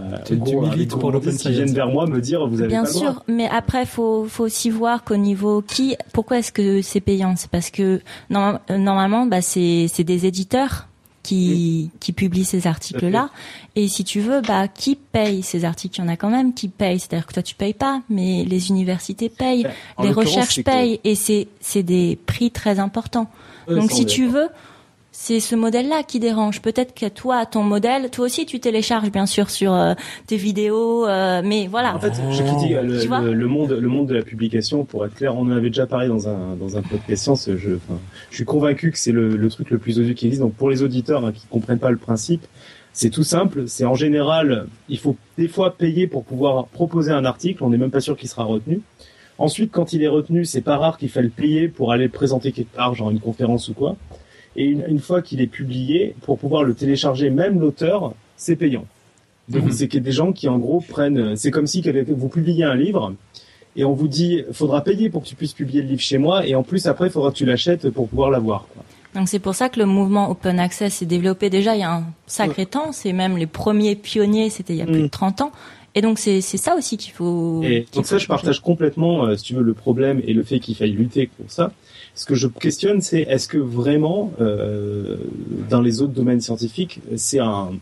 [0.90, 3.24] pour l'open qui viennent vers moi me dire vous avez Bien pas sûr, le droit.
[3.28, 7.36] mais après faut faut aussi voir qu'au niveau qui, pourquoi est-ce que c'est payant?
[7.36, 10.88] C'est parce que normalement, bah c'est c'est des éditeurs
[11.28, 13.30] qui, qui publie ces articles-là.
[13.76, 16.00] Et si tu veux, bah, qui paye ces articles?
[16.00, 17.02] Il y en a quand même qui payent.
[17.02, 19.68] C'est-à-dire que toi, tu payes pas, mais les universités payent,
[20.02, 23.30] les recherches payent, et c'est, c'est des prix très importants.
[23.68, 24.48] Donc, si tu veux,
[25.20, 26.62] c'est ce modèle-là qui dérange.
[26.62, 29.96] Peut-être que toi, ton modèle, toi aussi, tu télécharges bien sûr sur euh,
[30.28, 31.96] tes vidéos, euh, mais voilà.
[31.96, 34.86] En fait, je critique le, le, monde, le monde de la publication.
[34.86, 37.50] Pour être clair, on en avait déjà parlé dans un dans un podcast science.
[37.50, 38.00] Je, enfin,
[38.30, 40.44] je suis convaincu que c'est le, le truc le plus odieux qui existe.
[40.44, 42.46] Donc pour les auditeurs hein, qui comprennent pas le principe,
[42.94, 43.68] c'est tout simple.
[43.68, 47.64] C'est en général, il faut des fois payer pour pouvoir proposer un article.
[47.64, 48.82] On n'est même pas sûr qu'il sera retenu.
[49.40, 52.12] Ensuite, quand il est retenu, c'est pas rare qu'il faille le payer pour aller le
[52.12, 53.96] présenter quelque part, genre une conférence ou quoi.
[54.58, 58.86] Et une, fois qu'il est publié, pour pouvoir le télécharger, même l'auteur, c'est payant.
[59.50, 59.72] Donc mhm.
[59.72, 61.36] c'est des gens qui en gros prennent.
[61.36, 63.14] C'est comme si vous publiez un livre
[63.76, 66.46] et on vous dit faudra payer pour que tu puisses publier le livre chez moi
[66.46, 68.68] et en plus après il faudra que tu l'achètes pour pouvoir l'avoir.
[69.16, 71.94] Donc c'est pour ça que le mouvement Open Access s'est développé déjà il y a
[71.94, 72.92] un sacré temps.
[72.92, 75.44] C'est même les premiers pionniers, c'était il y a plus de 30 mm.
[75.44, 75.52] ans.
[75.96, 77.64] Et donc c'est ça aussi qu'il faut.
[77.64, 80.60] Et donc ça, je partage complètement, euh, si tu veux, le problème et le fait
[80.60, 81.72] qu'il faille lutter pour ça.
[82.18, 85.18] Ce que je questionne, c'est est-ce que vraiment, euh,
[85.70, 87.74] dans les autres domaines scientifiques, c'est un,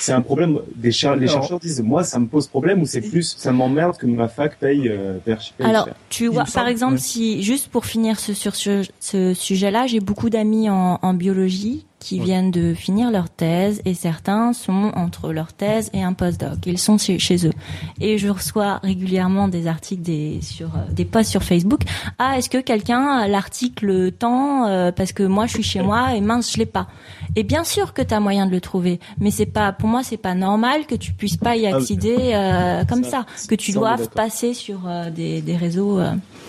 [0.00, 0.58] c'est un problème.
[0.74, 4.06] Des les chercheurs disent, moi, ça me pose problème, ou c'est plus, ça m'emmerde que
[4.06, 4.88] ma fac paye.
[4.88, 5.18] Euh,
[5.60, 10.00] Alors, tu vois, par exemple, si juste pour finir ce, sur ce, ce sujet-là, j'ai
[10.00, 15.32] beaucoup d'amis en, en biologie qui viennent de finir leur thèse et certains sont entre
[15.32, 16.58] leur thèse et un postdoc.
[16.66, 17.52] Ils sont chez, chez eux.
[17.98, 21.80] Et je reçois régulièrement des articles des, sur euh, des posts sur Facebook.
[22.18, 26.14] Ah, est-ce que quelqu'un a l'article temps euh, parce que moi je suis chez moi
[26.14, 26.88] et mince je l'ai pas.
[27.36, 30.02] Et bien sûr que tu as moyen de le trouver, mais c'est pas pour moi
[30.02, 33.54] c'est pas normal que tu puisses pas y Ah accéder euh, comme ça, Ça, que
[33.54, 34.14] tu doives d'accord.
[34.14, 36.00] passer sur euh, des, des réseaux.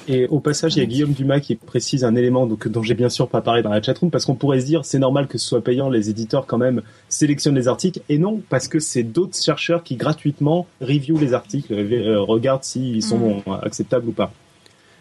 [0.09, 0.13] Euh.
[0.13, 2.93] Et au passage, il y a Guillaume Dumas qui précise un élément donc, dont j'ai
[2.93, 5.37] bien sûr pas parlé dans la chatroom, parce qu'on pourrait se dire c'est normal que
[5.37, 9.03] ce soit payant, les éditeurs quand même sélectionnent les articles, et non, parce que c'est
[9.03, 14.31] d'autres chercheurs qui gratuitement review les articles, euh, regardent s'ils sont euh, acceptables ou pas.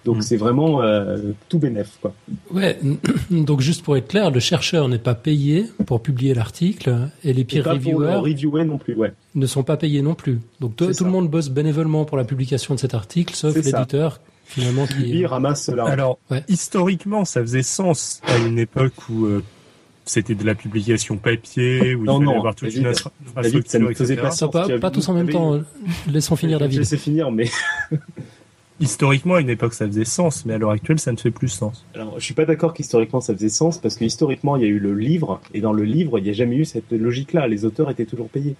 [0.05, 0.23] Donc Mm.
[0.23, 2.15] c'est vraiment euh, tout bénef, quoi.
[2.53, 2.79] Ouais,
[3.31, 7.45] donc juste pour être clair, le chercheur n'est pas payé pour publier l'article et les
[7.45, 9.13] peer reviewers reviewer non plus, ouais.
[9.35, 10.41] ne sont pas payés non plus.
[10.61, 14.21] Donc tout, le monde bosse bénévolement pour la publication de cet article, sauf l'éditeur
[14.55, 15.93] finalement qui Lui, ramasse l'argent.
[15.93, 16.43] Alors, Ouais.
[16.49, 19.43] historiquement, ça faisait sens à une époque où euh,
[20.05, 22.99] c'était de la publication papier, où Non, il fallait non, avoir toute David, une David,
[23.69, 25.61] ça ne infrastructure, faisait pas Ça, pas, tous en même temps.
[26.07, 26.79] Laissons finir Je David.
[26.81, 27.49] laisser finir, mais
[28.81, 31.49] Historiquement, à une époque, ça faisait sens, mais à l'heure actuelle, ça ne fait plus
[31.49, 31.87] sens.
[31.95, 34.69] alors, je suis pas d'accord qu'historiquement ça faisait sens parce que historiquement il y a
[34.69, 37.47] eu le livre et dans le livre il n'y a jamais eu cette logique-là.
[37.47, 38.57] Les auteurs étaient toujours payés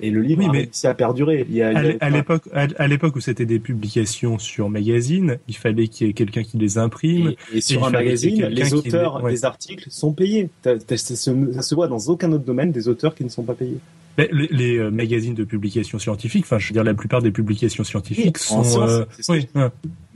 [0.00, 1.46] et le livre Oui, a mais- à perdurer.
[1.48, 3.58] Il y a, il y À a- l'é- à l'époque, à l'époque où c'était des
[3.58, 7.34] publications sur magazine, il fallait qu'il y ait quelqu'un qui les imprime.
[7.52, 9.30] Et, et sur un magazine, les auteurs les- ouais.
[9.32, 10.48] des articles sont payés.
[10.62, 13.42] T'as- ça, se, ça se voit dans aucun autre domaine des auteurs qui ne sont
[13.44, 13.78] pas payés.
[14.18, 17.84] Les, les, euh, magazines de publication scientifique, enfin, je veux dire, la plupart des publications
[17.84, 18.82] scientifiques Oui, sont.
[18.82, 19.68] euh, oui, ouais.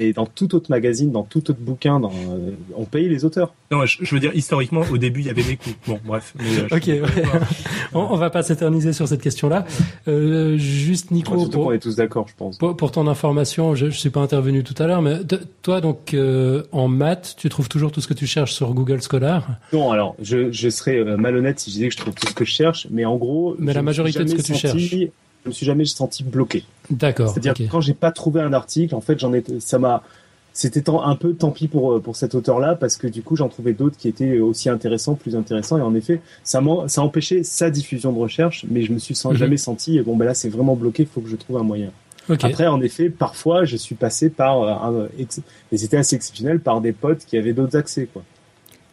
[0.03, 3.55] Mais dans tout autre magazine, dans tout autre bouquin, dans, euh, on paye les auteurs.
[3.71, 5.71] Non, je, je veux dire, historiquement, au début, il y avait des coûts.
[5.87, 6.35] Bon, bref.
[6.39, 7.03] mais, euh, Ok, ouais.
[7.95, 9.65] on, on va pas s'éterniser sur cette question-là.
[10.09, 12.59] Euh, juste Nico, pour, qu'on est tous d'accord, je pense.
[12.59, 15.19] pour, pour ton information, je, je suis pas intervenu tout à l'heure, mais
[15.63, 19.01] toi donc euh, en maths, tu trouves toujours tout ce que tu cherches sur Google
[19.03, 19.47] Scholar?
[19.73, 22.35] Non, alors, je, je serais euh, malhonnête si je disais que je trouve tout ce
[22.35, 23.55] que je cherche, mais en gros.
[23.59, 24.95] Mais je la majorité de ce que tu cherches.
[25.45, 26.65] Je me suis jamais senti bloqué.
[26.91, 27.29] D'accord.
[27.31, 30.03] C'est-à-dire que quand j'ai pas trouvé un article, en fait, j'en ai, ça m'a,
[30.53, 33.49] c'était un peu tant pis pour euh, pour cet auteur-là parce que du coup, j'en
[33.49, 37.05] trouvais d'autres qui étaient aussi intéressants, plus intéressants, et en effet, ça m'a, ça a
[37.05, 39.37] empêché sa diffusion de recherche, mais je me suis sen- Mhm.
[39.39, 41.91] jamais senti, bon ben là, c'est vraiment bloqué, il faut que je trouve un moyen.
[42.29, 42.45] Ok.
[42.45, 45.09] Après, en effet, parfois, je suis passé par, euh, un,
[45.73, 48.23] et c'était assez exceptionnel, par des potes qui avaient d'autres accès, quoi.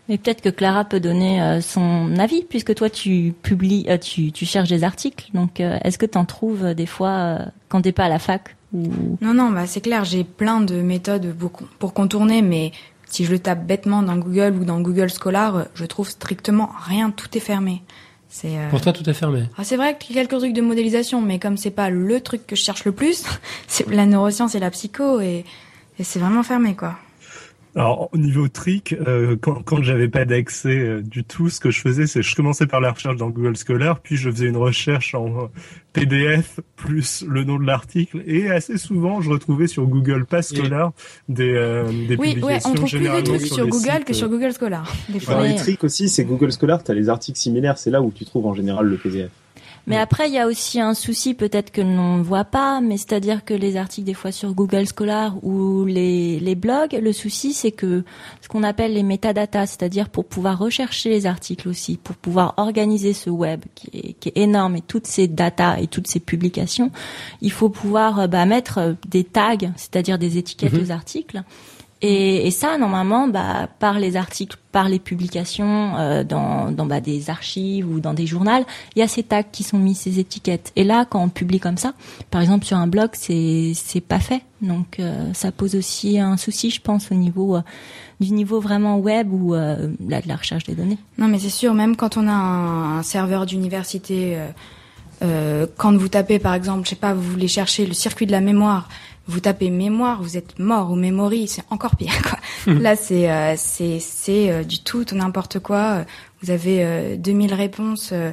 [0.09, 4.31] Mais peut-être que Clara peut donner euh, son avis, puisque toi tu publies, euh, tu,
[4.31, 5.29] tu cherches des articles.
[5.33, 8.19] Donc, euh, est-ce que tu en trouves des fois euh, quand t'es pas à la
[8.19, 9.17] fac ou...
[9.21, 12.71] Non, non, bah c'est clair, j'ai plein de méthodes pour, pour contourner, mais
[13.05, 17.11] si je le tape bêtement dans Google ou dans Google Scholar, je trouve strictement rien,
[17.11, 17.81] tout est fermé.
[18.29, 19.43] C'est euh, Pour toi, tout est fermé.
[19.57, 22.21] ah, c'est vrai qu'il y a quelques trucs de modélisation, mais comme c'est pas le
[22.21, 23.25] truc que je cherche le plus,
[23.67, 25.45] c'est la neuroscience et la psycho, et,
[25.97, 26.95] et c'est vraiment fermé, quoi.
[27.79, 31.71] Alors, au niveau trick, euh, quand, quand j'avais pas d'accès euh, du tout, ce que
[31.71, 34.47] je faisais, c'est que je commençais par la recherche dans Google Scholar, puis je faisais
[34.47, 35.47] une recherche en euh,
[35.93, 40.91] PDF plus le nom de l'article, et assez souvent, je retrouvais sur Google pas Scholar
[41.29, 44.11] des, euh, des Oui, ouais, publications on trouve plus de trucs sur Google sites, que
[44.11, 44.93] euh, sur Google Scholar.
[45.07, 45.41] Des fois.
[45.41, 45.49] Ouais.
[45.49, 48.25] les tricks aussi, c'est Google Scholar, tu as les articles similaires, c'est là où tu
[48.25, 49.31] trouves en général le PDF.
[49.89, 52.95] Mais après, il y a aussi un souci peut-être que l'on ne voit pas, mais
[52.97, 57.53] c'est-à-dire que les articles des fois sur Google Scholar ou les, les blogs, le souci
[57.53, 58.03] c'est que
[58.41, 63.13] ce qu'on appelle les métadatas, c'est-à-dire pour pouvoir rechercher les articles aussi, pour pouvoir organiser
[63.13, 66.91] ce web qui est, qui est énorme et toutes ces datas et toutes ces publications,
[67.41, 70.83] il faut pouvoir euh, bah, mettre euh, des tags, c'est-à-dire des étiquettes Mhm.
[70.83, 71.43] aux articles.
[72.01, 77.01] Et, et ça, normalement, bah, par les articles, par les publications, euh, dans, dans bah,
[77.01, 80.17] des archives ou dans des journaux, il y a ces tags qui sont mis, ces
[80.17, 80.71] étiquettes.
[80.77, 81.93] Et là, quand on publie comme ça,
[82.31, 84.43] par exemple sur un blog, c'est c'est pas fait.
[84.61, 87.61] Donc euh, ça pose aussi un souci, je pense, au niveau euh,
[88.21, 90.97] du niveau vraiment web ou euh, là, de la recherche des données.
[91.17, 94.47] Non, mais c'est sûr, même quand on a un, un serveur d'université, euh,
[95.21, 98.31] euh, quand vous tapez, par exemple, je sais pas, vous voulez chercher le circuit de
[98.31, 98.87] la mémoire,
[99.29, 102.21] vous tapez mémoire, vous êtes mort ou memory, c'est encore pire.
[102.23, 102.73] Quoi.
[102.73, 106.03] Là, c'est euh, c'est c'est euh, du tout, tout n'importe quoi.
[106.41, 108.31] Vous avez euh, 2000 réponses euh,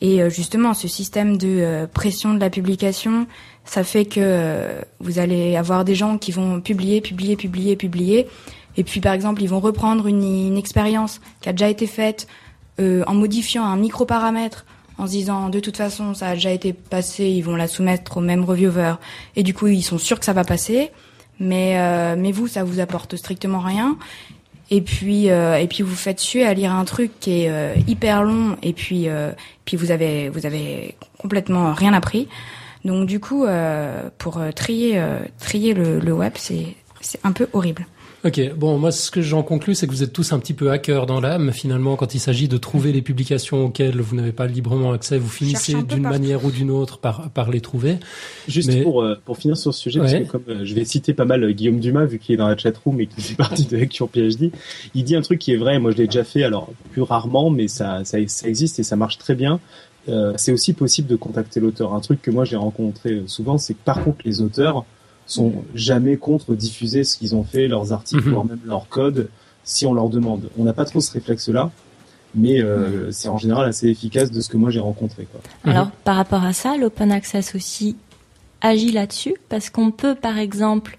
[0.00, 3.26] et euh, justement, ce système de euh, pression de la publication,
[3.64, 8.28] ça fait que euh, vous allez avoir des gens qui vont publier, publier, publier, publier.
[8.76, 12.28] Et puis, par exemple, ils vont reprendre une, une expérience qui a déjà été faite
[12.78, 14.66] euh, en modifiant un micro-paramètre,
[14.98, 18.16] en se disant de toute façon ça a déjà été passé, ils vont la soumettre
[18.16, 18.94] au même reviewer.
[19.36, 20.90] Et du coup, ils sont sûrs que ça va passer.
[21.40, 23.96] Mais, euh, mais vous, ça vous apporte strictement rien.
[24.70, 27.74] Et puis, euh, et puis vous faites suer à lire un truc qui est euh,
[27.86, 28.56] hyper long.
[28.62, 29.30] Et puis, euh,
[29.64, 32.28] puis vous avez, vous avez complètement rien appris.
[32.84, 35.02] Donc du coup, euh, pour trier,
[35.38, 36.66] trier le, le web, c'est,
[37.00, 37.86] c'est un peu horrible.
[38.24, 40.72] Ok, bon, moi ce que j'en conclus, c'est que vous êtes tous un petit peu
[40.72, 41.52] hackers dans l'âme.
[41.52, 45.28] Finalement, quand il s'agit de trouver les publications auxquelles vous n'avez pas librement accès, vous
[45.28, 47.98] finissez d'une manière ou d'une autre par, par les trouver.
[48.48, 51.14] Juste pour, euh, pour finir sur ce sujet, parce que comme euh, je vais citer
[51.14, 53.66] pas mal euh, Guillaume Dumas, vu qu'il est dans la chatroom et qu'il fait partie
[53.66, 54.50] de Lecture PhD,
[54.94, 57.50] il dit un truc qui est vrai, moi je l'ai déjà fait, alors plus rarement,
[57.50, 59.60] mais ça, ça, ça existe et ça marche très bien.
[60.36, 61.94] c'est aussi possible de contacter l'auteur.
[61.94, 64.84] Un truc que moi j'ai rencontré souvent, c'est que par contre les auteurs
[65.28, 68.32] sont jamais contre diffuser ce qu'ils ont fait, leurs articles, mhm.
[68.32, 69.28] voire même leur code,
[69.62, 70.48] si on leur demande.
[70.58, 71.70] On n'a pas trop ce réflexe-là,
[72.34, 75.28] mais euh, c'est en général assez efficace de ce que moi j'ai rencontré.
[75.30, 75.40] Quoi.
[75.70, 75.92] Alors, mhm.
[76.04, 77.96] par rapport à ça, l'open access aussi
[78.60, 80.98] agit là-dessus, parce qu'on peut, par exemple,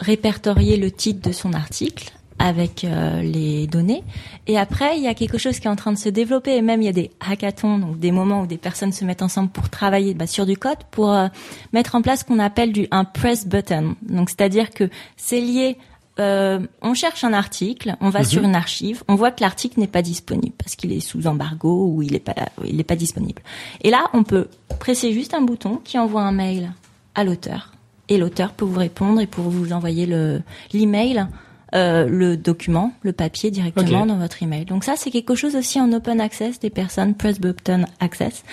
[0.00, 4.02] répertorier le titre de son article avec euh, les données.
[4.46, 6.56] Et après, il y a quelque chose qui est en train de se développer.
[6.56, 9.22] Et même, il y a des hackathons, donc des moments où des personnes se mettent
[9.22, 11.28] ensemble pour travailler bah, sur du code, pour euh,
[11.72, 13.94] mettre en place ce qu'on appelle du un press button.
[14.02, 15.76] Donc, c'est-à-dire que c'est lié.
[16.18, 18.24] Euh, on cherche un article, on va mhm.
[18.24, 21.92] sur une archive, on voit que l'article n'est pas disponible parce qu'il est sous embargo
[21.94, 22.34] ou il n'est pas,
[22.66, 23.40] il n'est pas disponible.
[23.82, 24.48] Et là, on peut
[24.80, 26.72] presser juste un bouton qui envoie un mail
[27.14, 27.72] à l'auteur
[28.08, 30.42] et l'auteur peut vous répondre et pour vous envoyer le
[30.74, 31.26] l'email
[31.74, 34.64] euh, le document, le papier directement dans votre email.
[34.64, 38.44] Donc ça, c'est quelque chose aussi en open access des personnes Press Button Access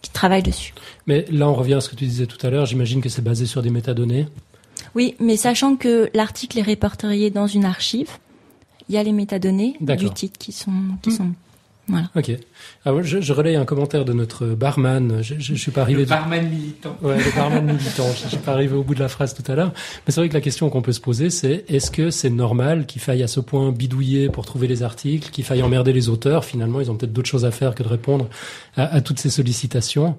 [0.00, 0.74] qui travaillent dessus.
[1.06, 2.66] Mais là, on revient à ce que tu disais tout à l'heure.
[2.66, 4.26] J'imagine que c'est basé sur des métadonnées.
[4.94, 8.10] Oui, mais sachant que l'article est répertorié dans une archive,
[8.88, 10.72] il y a les métadonnées du titre qui sont
[11.02, 11.30] qui sont
[11.92, 12.10] voilà.
[12.16, 12.30] Ok.
[12.84, 15.22] Alors, ah je, je relaye un commentaire de notre barman.
[15.22, 16.00] Je, je, je suis pas arrivé.
[16.00, 16.96] Le barman militant.
[17.02, 18.06] Ouais, le barman militant.
[18.12, 19.72] Je, suis pas arrivé au bout de la phrase tout à l'heure.
[20.06, 22.86] Mais c'est vrai que la question qu'on peut se poser, c'est est-ce que c'est normal
[22.86, 26.44] qu'il faille à ce point bidouiller pour trouver les articles, qu'il faille emmerder les auteurs?
[26.44, 28.28] Finalement, ils ont peut-être d'autres choses à faire que de répondre
[28.76, 30.16] à, à toutes ces sollicitations.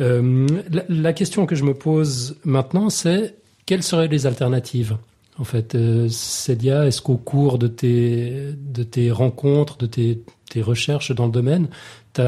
[0.00, 4.96] Euh, la, la question que je me pose maintenant, c'est quelles seraient les alternatives?
[5.38, 10.62] En fait, euh, Célia, est-ce qu'au cours de tes, de tes rencontres, de tes tes
[10.62, 11.68] recherches dans le domaine,
[12.14, 12.22] tu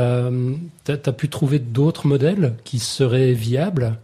[1.13, 3.99] pu trouver d'autres modèles qui seraient viables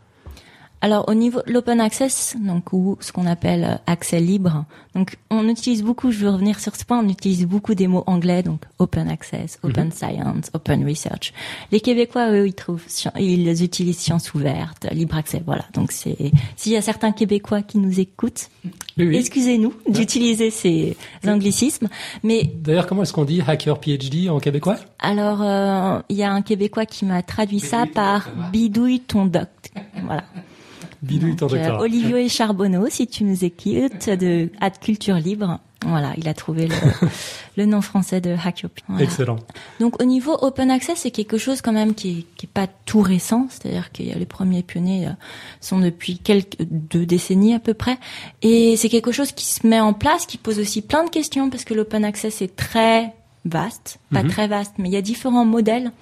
[0.85, 5.17] alors au niveau de l'open access, donc ou ce qu'on appelle euh, accès libre, donc
[5.31, 8.43] on utilise beaucoup, je veux revenir sur ce point, on utilise beaucoup des mots anglais,
[8.43, 9.93] donc open access, open mhm.
[9.93, 11.33] science, open research.
[11.73, 12.85] Les Québécois, eux, ils trouvent,
[13.19, 15.65] ils utilisent science ouverte, libre accès, voilà.
[15.73, 16.19] Donc c'est,
[16.55, 18.51] s'il y a certains Québécois qui nous écoutent,
[18.99, 21.89] excusez-nous d'utiliser ces anglicismes,
[22.23, 24.77] mais d'ailleurs comment est-ce qu'on dit hacker PhD en québécois?
[24.99, 29.49] Alors euh, il y a un Québécois qui m'a traduit ça par bidouille ton doc,
[30.05, 30.25] voilà.
[31.05, 31.57] Doctorat.
[31.57, 35.61] Euh, Olivier Charbonneau, si tu nous écoutes, de Ad Culture Libre.
[35.87, 36.75] Voilà, il a trouvé le,
[37.57, 38.65] le nom français de Hack
[38.99, 39.37] Excellent.
[39.81, 42.67] Donc au niveau open access, c'est quelque chose quand même qui est, qui est pas
[42.87, 45.13] tout récent, c'est-à-dire que les premiers pionniers euh,
[45.61, 47.99] sont depuis quelques deux décennies à peu près,
[48.43, 51.51] et c'est quelque chose qui se met en place, qui pose aussi plein de questions
[51.51, 53.13] parce que l'open access est très
[53.45, 54.31] vaste, pas mhm.
[54.31, 55.93] très vaste, mais il y a différents modèles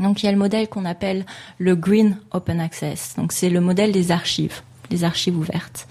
[0.00, 1.24] donc il y a le modèle qu'on appelle
[1.58, 3.14] le Green Open Access.
[3.16, 5.88] Donc c'est le modèle des archives, des archives ouvertes.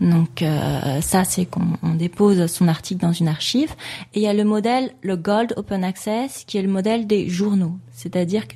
[0.00, 3.72] Donc euh, ça c'est qu'on dépose son article dans une archive
[4.12, 7.28] et il y a le modèle le Gold Open Access qui est le modèle des
[7.28, 7.76] journaux.
[7.92, 8.54] C'est-à-dire que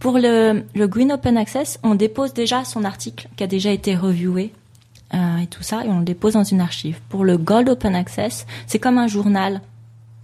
[0.00, 3.94] pour le, le Green Open Access, on dépose déjà son article qui a déjà été
[3.94, 4.52] reviewé
[5.14, 6.98] euh, et tout ça et on le dépose dans une archive.
[7.08, 9.60] Pour le Gold Open Access, c'est comme un journal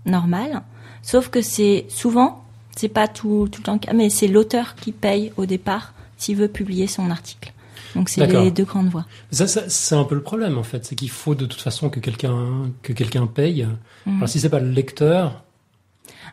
[0.04, 0.62] normal,
[1.02, 2.44] sauf que c'est souvent
[2.76, 6.48] c'est pas tout, tout le temps mais c'est l'auteur qui paye au départ s'il veut
[6.48, 7.52] publier son article.
[7.94, 9.06] Donc c'est les deux grandes voies.
[9.30, 11.98] Ça, c'est un peu le problème en fait, c'est qu'il faut de toute façon que
[11.98, 13.66] quelqu'un que quelqu'un paye.
[14.04, 14.16] Mhm.
[14.16, 15.44] Alors si c'est pas le lecteur,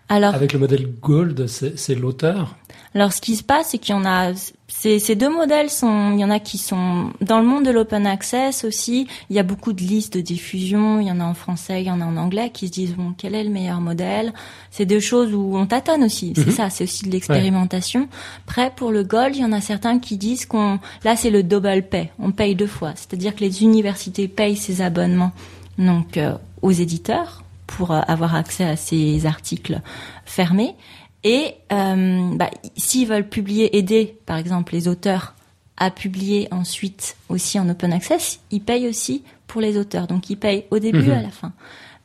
[0.09, 2.55] alors avec le modèle Gold, c'est l'auteur.
[2.95, 4.33] Alors ce qui se passe, c'est qu'il y en a
[4.67, 7.71] ces, ces, deux modèles sont, il y en a qui sont dans le monde de
[7.71, 9.07] l'open access aussi.
[9.29, 10.99] Il y a beaucoup de listes de diffusion.
[10.99, 12.95] Il y en a en français, il y en a en anglais qui se disent
[12.95, 14.33] bon quel est le meilleur modèle?
[14.71, 16.33] C'est deux choses où on tâtonne aussi.
[16.35, 16.51] C'est mhm.
[16.51, 18.07] ça, c'est aussi de l'expérimentation.
[18.47, 21.43] Après pour le gold, il y en a certains qui disent qu'on là c'est le
[21.43, 22.11] double pay.
[22.19, 25.31] On paye deux fois, c'est-à-dire que les universités payent ces abonnements
[25.77, 29.79] donc euh, aux éditeurs pour euh, avoir accès à ces articles
[30.25, 30.75] fermés
[31.23, 35.35] et euh, bah, s'ils veulent publier, aider par exemple les auteurs
[35.77, 40.07] à publier ensuite aussi en open access, ils payent aussi pour les auteurs.
[40.07, 41.53] Donc ils payent au début et à la fin.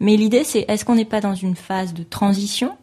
[0.01, 2.77] Mais l'idée c'est est-ce qu'on n'est pas dans une phase de transition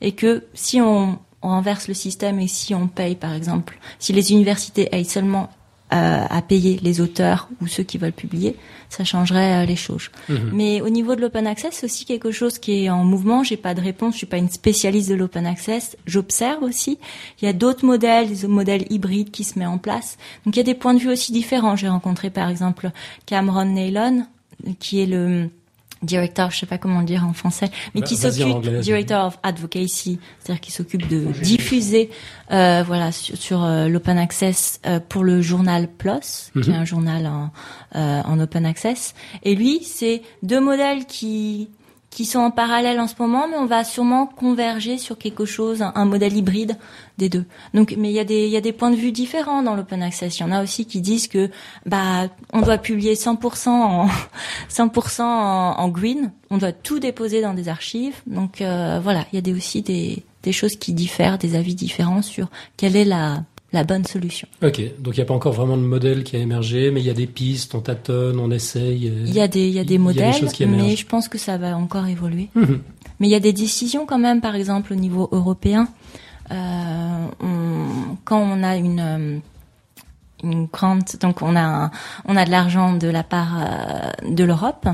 [0.00, 4.12] et que si on, on renverse le système et si on paye par exemple, si
[4.12, 5.50] les universités aillent seulement
[5.90, 8.56] à payer les auteurs ou ceux qui veulent publier,
[8.88, 10.10] ça changerait euh, les choses.
[10.28, 10.50] Mhm.
[10.52, 13.42] Mais au niveau de l'open access, c'est aussi quelque chose qui est en mouvement.
[13.42, 15.96] J'ai pas de réponse, je suis pas une spécialiste de l'open access.
[16.06, 16.98] J'observe aussi.
[17.40, 20.16] Il y a d'autres modèles, des modèles hybrides qui se mettent en place.
[20.44, 21.76] Donc il y a des points de vue aussi différents.
[21.76, 22.90] J'ai rencontré par exemple
[23.26, 24.26] Cameron Naylon,
[24.78, 25.50] qui est le
[26.02, 29.38] director, je sais pas comment le dire en français, mais Bah, qui s'occupe, director of
[29.42, 32.10] advocacy, c'est-à-dire qui s'occupe de diffuser,
[32.52, 36.80] euh, voilà, sur, sur, euh, l'open access euh, pour le journal PLOS, qui est Mhm.
[36.80, 37.50] un journal en,
[37.96, 39.14] euh, en open access.
[39.42, 41.68] Et lui, c'est deux modèles qui
[42.18, 45.82] qui sont en parallèle en ce moment, mais on va sûrement converger sur quelque chose,
[45.82, 46.76] un, modèle hybride
[47.16, 47.44] des deux.
[47.74, 50.02] Donc, mais il y a des y a des points de vue différents dans l'open
[50.02, 50.36] access.
[50.36, 51.48] Il y en a aussi qui disent que
[51.86, 54.08] bah on doit publier 100% en
[54.68, 55.26] 100% en,
[55.78, 58.16] en green, on doit tout déposer dans des archives.
[58.26, 61.76] Donc euh, voilà, il y a des, aussi des des choses qui diffèrent, des avis
[61.76, 64.48] différents sur quelle est la la bonne solution.
[64.62, 67.06] Ok, donc il n'y a pas encore vraiment de modèle qui a émergé, mais il
[67.06, 69.08] y a des pistes, on tâtonne, on essaye.
[69.08, 69.24] euh.
[69.26, 70.34] Il y a des il y a y des a des modèles,
[70.68, 72.48] mais je pense que ça va encore évoluer.
[72.54, 72.80] Mhm.
[73.20, 75.88] Mais il y a des décisions quand même, par exemple au niveau européen,
[76.50, 79.38] euh, on- quand on a une euh,
[80.44, 81.90] une grande, donc on a un-
[82.24, 84.86] on a de l'argent de la part euh, de l'Europe.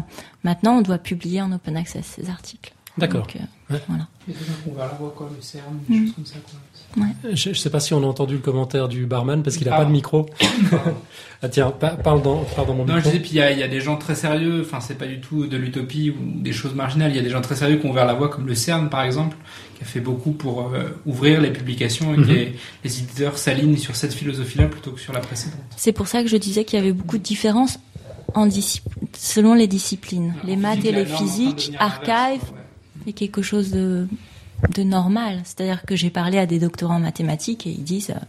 [0.42, 2.72] Maintenant, on doit publier en open access ces articles.
[2.96, 3.22] D'accord.
[3.22, 5.78] Donc, euh, Il y a des gens qui vont vers la voie, quoi, le CERN,
[5.88, 6.58] des choses comme ça, quoi.
[7.32, 9.74] Je ne sais pas si on a entendu le commentaire du barman parce qu'il n'a
[9.74, 9.78] Ah.
[9.78, 10.26] pas de micro.
[11.42, 13.10] ah tiens, pa- parle dans, parle dans mon Non, je micro.
[13.10, 15.06] disais, puis il y a, il y a des gens très sérieux, enfin, c'est pas
[15.06, 17.10] du tout de l'utopie ou des choses marginales.
[17.10, 18.88] Il y a des gens très sérieux qui ont ouvert la voie, comme le CERN,
[18.90, 19.36] par exemple,
[19.76, 23.76] qui a fait beaucoup pour euh, ouvrir les publications et que les, les éditeurs s'alignent
[23.76, 25.60] sur cette philosophie-là plutôt que sur la précédente.
[25.76, 27.78] C'est pour ça que je disais qu'il y avait beaucoup de différences
[28.34, 28.48] en
[29.16, 30.34] selon les disciplines.
[30.44, 33.10] les maths physique, et les physiques, devenir l'inverse, archive, ouais.
[33.10, 34.06] est quelque chose de,
[34.70, 35.40] de normal.
[35.44, 38.20] C'est-à-dire que j'ai parlé à des doctorants en mathématiques et ils disent, euh,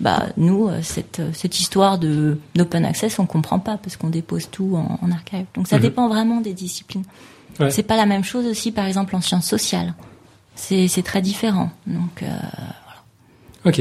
[0.00, 4.10] bah nous, euh, cette, euh, cette histoire de d'open access, on comprend pas parce qu'on
[4.10, 5.46] dépose tout en, en archive.
[5.54, 5.82] Donc ça Mhm.
[5.82, 7.04] dépend vraiment des disciplines.
[7.60, 7.70] Ouais.
[7.70, 9.94] C'est pas la même chose aussi, par exemple, en sciences sociales.
[10.54, 11.70] C'est très différent.
[11.86, 12.28] Donc euh,
[13.64, 13.80] Ok.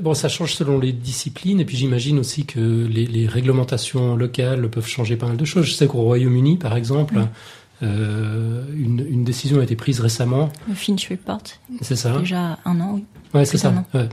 [0.00, 4.68] Bon, ça change selon les disciplines et puis j'imagine aussi que les, les réglementations locales
[4.68, 5.64] peuvent changer pas mal de choses.
[5.66, 7.20] Je sais qu'au Royaume-Uni, par exemple,
[7.84, 10.50] une, une décision a été prise récemment.
[10.68, 11.42] le Finch Report,
[11.80, 13.04] C'est ça déjà un an, oui.
[13.32, 13.72] Ouais, c'est ça.
[13.92, 14.08] Ouais.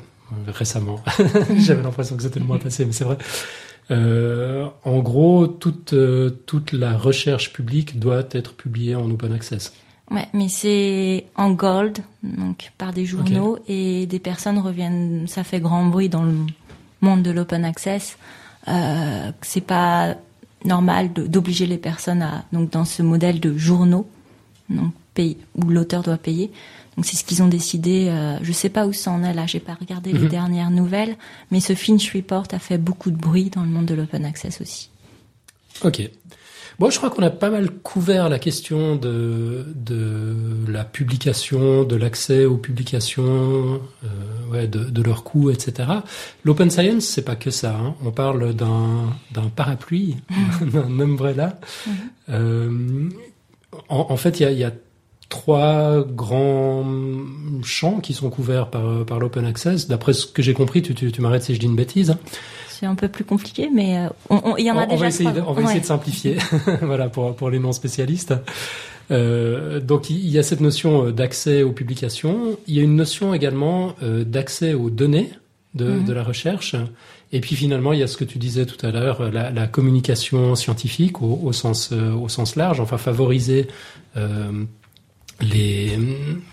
[0.48, 1.02] Récemment.
[1.58, 3.18] J'avais l'impression que c'était le mois passé, mais c'est vrai.
[3.92, 9.74] Euh, en gros, toute, euh, toute la recherche publique doit être publiée en open access.
[10.10, 15.26] Ouais, mais c'est en gold, donc par des journaux et des personnes reviennent.
[15.28, 16.34] Ça fait grand bruit dans le
[17.02, 18.18] monde de l'open access.
[18.68, 20.16] Euh, c'est pas
[20.66, 24.08] normal d'obliger les personnes à donc dans ce modèle de journaux,
[24.70, 26.52] donc paye, où l'auteur doit payer.
[26.98, 28.08] Donc c'est ce qu'ils ont décidé.
[28.10, 29.46] Euh, je sais pas où ça en est là.
[29.48, 30.28] J'ai pas regardé les Mhm.
[30.30, 31.16] dernières nouvelles,
[31.50, 34.60] mais ce Finch Report a fait beaucoup de bruit dans le monde de l'open access
[34.62, 34.90] aussi.
[35.84, 36.02] Ok.
[36.82, 40.36] Bon, je crois qu'on a pas mal couvert la question de, de
[40.68, 44.08] la publication, de l'accès aux publications, euh,
[44.52, 45.88] ouais, de, de leurs coûts, etc.
[46.44, 47.76] L'open science, c'est pas que ça.
[47.76, 47.94] hein.
[48.04, 50.18] On parle d'un d'un parapluie,
[50.74, 51.60] d'un umbrella.
[52.30, 53.10] Euh,
[53.88, 54.72] en, en fait, il y a, il y a
[55.30, 56.84] trois grands
[57.62, 59.88] champs qui sont couverts par, par l'open access.
[59.88, 62.16] D'après ce que j'ai compris, tu, tu, tu m'arrêtes si je dis une bêtise.
[62.82, 64.08] C'est un peu plus compliqué, mais euh,
[64.58, 65.52] il y en a on, on déjà va essayer, de, trois.
[65.52, 66.38] on va essayer de simplifier,
[66.82, 68.34] voilà pour pour les non spécialistes.
[69.12, 72.58] Euh, donc il y a cette notion euh, d'accès aux publications.
[72.68, 75.30] Il y a une notion également euh, d'accès aux données
[75.76, 76.06] de, Mhm.
[76.06, 76.76] de la recherche.
[77.32, 79.68] Et puis finalement, il y a ce que tu disais tout à l'heure, la, la
[79.68, 83.68] communication scientifique au, au sens euh, au sens large, enfin favoriser
[85.42, 85.98] les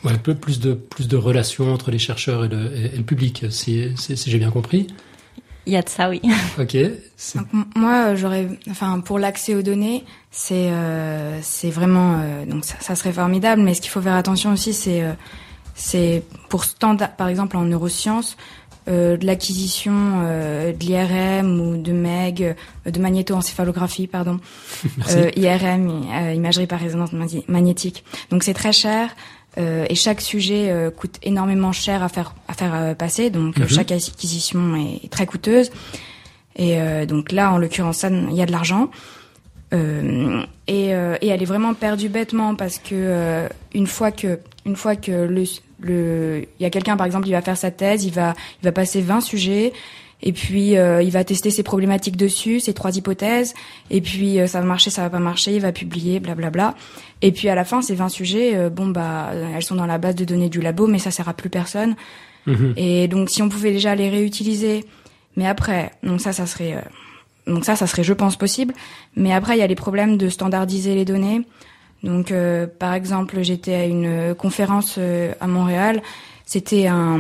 [0.05, 3.03] ouais, peu- plus de plus de relations entre les chercheurs et le, et, et le
[3.03, 4.87] public, si, si, si j'ai bien compris.
[5.69, 6.21] Il y a de ça, oui.
[6.59, 6.75] Ok.
[7.37, 7.47] Donc,
[7.77, 12.77] moi, euh, j'aurais, enfin, pour l'accès aux données, c'est, euh, c'est vraiment, euh, donc ça,
[12.81, 13.61] ça serait formidable.
[13.63, 15.13] Mais ce qu'il faut faire attention aussi, c'est, euh,
[15.75, 18.37] c'est pour standard, par exemple en neurosciences,
[18.89, 19.93] euh, de l'acquisition
[20.23, 22.55] euh, de l'IRM ou de MEG,
[22.87, 24.41] euh, de magnétoencéphalographie, pardon,
[24.97, 25.17] Merci.
[25.19, 28.05] euh, IRM, euh, imagerie par résonance magné- magnétique.
[28.31, 29.11] Donc c'est très cher.
[29.59, 33.59] Euh, et chaque sujet euh, coûte énormément cher à faire à faire euh, passer, donc
[33.59, 33.69] Mhm.
[33.69, 35.71] chaque acquisition est très coûteuse.
[36.61, 38.91] Et donc là, en l'occurrence, il y a de l'argent.
[39.73, 44.39] Euh, et, euh, et elle est vraiment perdue bêtement parce que euh, une fois que
[44.65, 45.45] une fois que le
[45.81, 48.33] le il y a quelqu'un par exemple il va faire sa thèse il va
[48.63, 49.75] il va passer 20 sujets
[50.23, 53.55] et puis euh, il va tester ses problématiques dessus ses trois hypothèses
[53.91, 56.75] et puis euh, ça va marcher ça va pas marcher il va publier blablabla
[57.23, 59.99] et puis à la fin ces 20 sujets euh, bon bah elles sont dans la
[59.99, 61.95] base de données du labo mais ça sert à plus personne
[62.49, 62.75] Mhm.
[62.77, 64.85] et donc, si on pouvait déjà les réutiliser,
[65.37, 68.75] mais après, donc ça, ça serait, euh, donc ça, ça serait, je pense, possible.
[69.17, 71.43] Mais après, il y a les problèmes de standardiser les données.
[72.03, 76.03] Donc, euh, par exemple, j'étais à une conférence euh, à Montréal.
[76.51, 77.19] C'était un,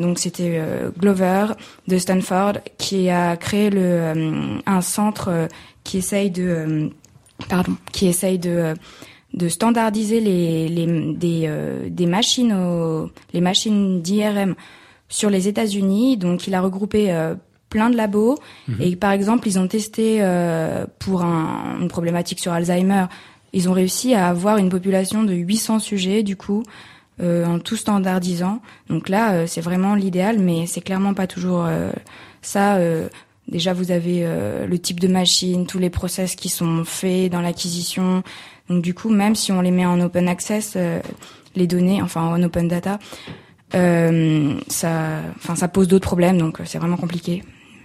[0.00, 1.48] donc c'était euh, Glover
[1.86, 5.48] de Stanford qui a créé le, euh, un centre euh,
[5.84, 6.88] qui essaye de,
[7.50, 8.72] pardon, qui essaye de,
[9.34, 14.54] de standardiser les, les des, euh, des machines au, les machines d'IRM
[15.10, 16.16] sur les États-Unis.
[16.16, 17.14] Donc il a regroupé
[17.68, 18.76] plein de labos Mhm.
[18.80, 23.04] et par exemple ils ont testé euh, pour un, une problématique sur Alzheimer.
[23.52, 26.62] Ils ont réussi à avoir une population de 800 sujets du coup
[27.20, 28.60] en tout standardisant.
[28.88, 31.90] Donc là euh, c'est vraiment l'idéal, mais c'est clairement pas toujours euh,
[32.42, 32.76] ça.
[32.76, 33.08] euh,
[33.48, 37.40] Déjà, vous avez euh, le type de machine, tous les process qui sont faits dans
[37.40, 38.22] l'acquisition.
[38.68, 41.00] Donc du coup, même si on les met en open access, euh,
[41.56, 43.00] les données, enfin en open data,
[43.74, 46.38] euh, ça, enfin ça pose d'autres problèmes.
[46.38, 47.42] Donc euh, c'est vraiment compliqué.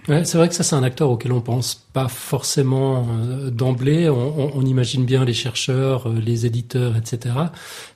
[0.08, 4.08] Ouais, c'est vrai que ça, c'est un acteur auquel on pense pas forcément euh, d'emblée.
[4.08, 7.34] On, on- on imagine bien les chercheurs, euh, les éditeurs, etc.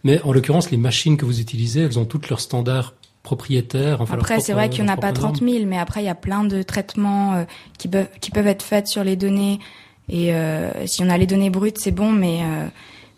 [0.02, 4.00] Mais en l'occurrence, les machines que vous utilisez, elles ont toutes leurs standards propriétaires.
[4.00, 6.02] Enfin, Après, c'est vrai qu'il n'y en a leurs pas propres 30 000, mais après
[6.02, 7.44] il y a plein de traitements euh,
[7.78, 9.60] qui peuvent qui peuvent être faits sur les données.
[10.08, 12.66] Et euh, si on a les données brutes, c'est bon, mais euh,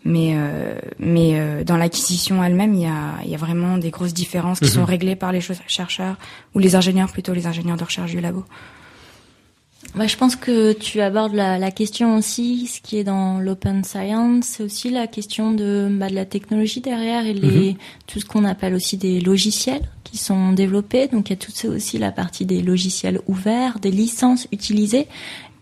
[0.05, 4.13] mais euh, mais euh, dans l'acquisition elle-même, il y a y a vraiment des grosses
[4.13, 4.71] différences qui Mhm.
[4.71, 6.17] sont réglées par les ch- chercheurs
[6.53, 8.43] ou les ingénieurs plutôt les ingénieurs de recherche du labo.
[9.95, 13.83] Moi, je pense que tu abordes la, la question aussi, ce qui est dans l'open
[13.83, 17.77] science, c'est aussi la question de, bah, de la technologie derrière et les,
[18.07, 21.07] tout ce qu'on appelle aussi des logiciels qui sont développés.
[21.09, 25.07] Donc, il y a tout ça aussi la partie des logiciels ouverts, des licences utilisées.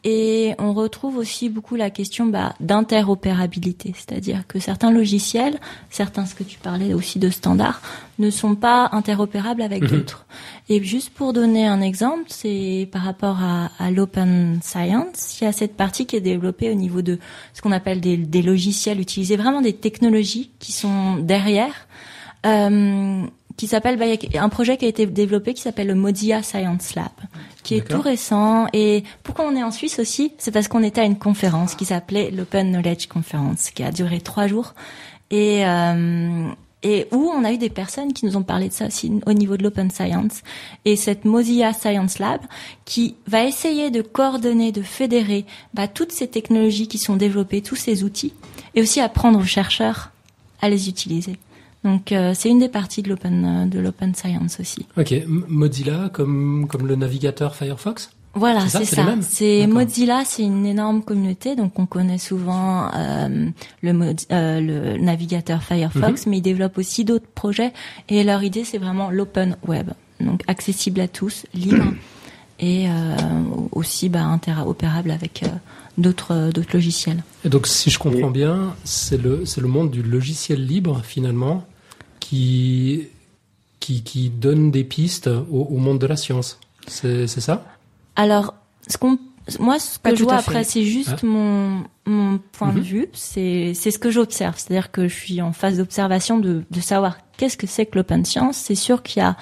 [0.04, 5.60] Et on retrouve aussi beaucoup la question bah, d'interopérabilité, c'est-à-dire que certains logiciels,
[5.92, 7.82] certains, ce que tu parlais aussi de standards,
[8.18, 9.90] ne sont pas interopérables avec Mhm.
[9.90, 10.26] d'autres.
[10.70, 15.48] Et juste pour donner un exemple, c'est par rapport à, à l'open science, il y
[15.48, 17.20] a cette partie qui est développée au niveau de
[17.54, 21.88] ce qu'on appelle des, des logiciels, utiliser vraiment des technologies qui sont derrière.
[22.48, 23.22] Euh,
[23.58, 24.06] qui s'appelle bah,
[24.40, 27.12] un projet qui a été développé qui s'appelle le Mozilla Science Lab,
[27.64, 28.68] qui est tout récent.
[28.74, 30.34] Et pourquoi on est en Suisse aussi?
[30.38, 34.22] C'est parce qu'on était à une conférence qui s'appelait l'Open Knowledge Conference, qui a duré
[34.22, 34.74] trois jours
[35.30, 36.48] et euh,
[36.84, 39.34] et où on a eu des personnes qui nous ont parlé de ça aussi au
[39.34, 40.42] niveau de l'open science
[40.86, 42.42] et cette Mozilla Science Lab
[42.86, 47.76] qui va essayer de coordonner, de fédérer bah, toutes ces technologies qui sont développées, tous
[47.76, 48.34] ces outils
[48.74, 50.12] et aussi apprendre aux chercheurs
[50.62, 51.38] à les utiliser.
[51.84, 54.86] Donc euh, c'est une des parties de l'open euh, de l'open science aussi.
[54.98, 58.12] Ok, M- Mozilla comme comme le navigateur Firefox?
[58.34, 59.68] Voilà, C'est ça, c'est.
[59.68, 63.50] Mozilla, c'est une énorme communauté, donc on connaît souvent euh,
[63.82, 66.30] le, euh, le navigateur Firefox, Mhm.
[66.32, 67.74] mais ils développent aussi d'autres projets.
[68.08, 69.90] Et leur idée, c'est vraiment l'open web,
[70.22, 71.84] donc accessible à tous, libre
[72.62, 72.94] et euh,
[73.74, 75.48] aussi bah, interopérable avec euh,
[75.98, 77.24] d'autres d'autres logiciels.
[77.44, 81.66] Et donc, si je comprends bien, c'est le c'est le monde du logiciel libre finalement
[82.32, 83.08] qui
[83.82, 86.60] qui qui donne des pistes au, au monde de la science.
[86.88, 87.66] C'est c'est ça?
[88.16, 88.54] Alors,
[88.88, 89.18] ce qu'on,
[89.60, 91.26] moi, ce Pas que je tout vois après, c'est juste Ah.
[91.26, 92.84] mon, mon point de Mhm.
[92.84, 93.08] vue.
[93.14, 94.56] C'est, c'est ce que j'observe.
[94.58, 98.24] C'est-à-dire que je suis en phase d'observation de, de savoir qu'est-ce que c'est que l'open
[98.24, 98.58] science.
[98.58, 99.36] C'est sûr qu'il y a,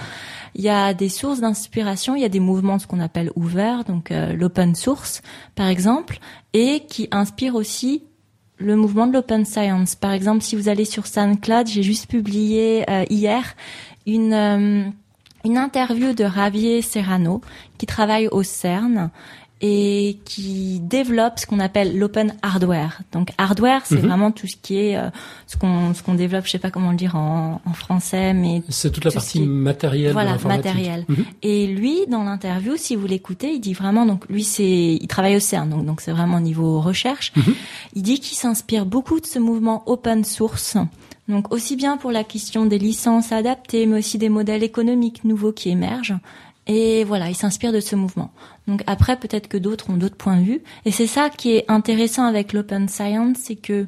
[0.56, 3.84] il y a des sources d'inspiration, il y a des mouvements, ce qu'on appelle ouverts,
[3.84, 5.22] donc euh, l'open source,
[5.56, 6.20] par exemple,
[6.54, 8.04] et qui inspirent aussi
[8.60, 9.96] le mouvement de l'open science.
[9.96, 13.56] Par exemple, si vous allez sur SoundCloud, j'ai juste publié euh, hier
[14.06, 14.84] une euh,
[15.46, 17.42] une interview de Javier Serrano
[17.78, 19.10] qui travaille au CERN
[19.62, 23.02] et qui développe ce qu'on appelle l'open hardware.
[23.12, 24.08] Donc hardware, c'est Mhm.
[24.08, 25.10] vraiment tout ce qui est euh,
[25.48, 28.64] ce qu'on ce qu'on développe, je sais pas comment le dire en, en français, mais
[28.70, 30.08] C'est toute la Tout partie qui matérielle.
[30.10, 30.66] de voilà, l'informatique.
[30.66, 31.06] matériel.
[31.10, 31.26] Mhm.
[31.44, 35.36] Et lui, dans l'interview, si vous l'écoutez, il dit vraiment, donc lui, c'est, il travaille
[35.36, 37.34] au CERN, donc donc c'est vraiment au niveau recherche.
[37.36, 37.54] Mhm.
[37.96, 40.78] Il dit qu'il s'inspire beaucoup de ce mouvement open source.
[41.28, 45.52] Donc aussi bien pour la question des licences adaptées, mais aussi des modèles économiques nouveaux
[45.52, 46.16] qui émergent.
[46.72, 48.32] Et voilà, il s'inspire de ce mouvement.
[48.68, 50.62] Donc après, peut-être que d'autres ont d'autres points de vue.
[50.86, 53.88] Et c'est ça qui est intéressant avec l'open science, c'est que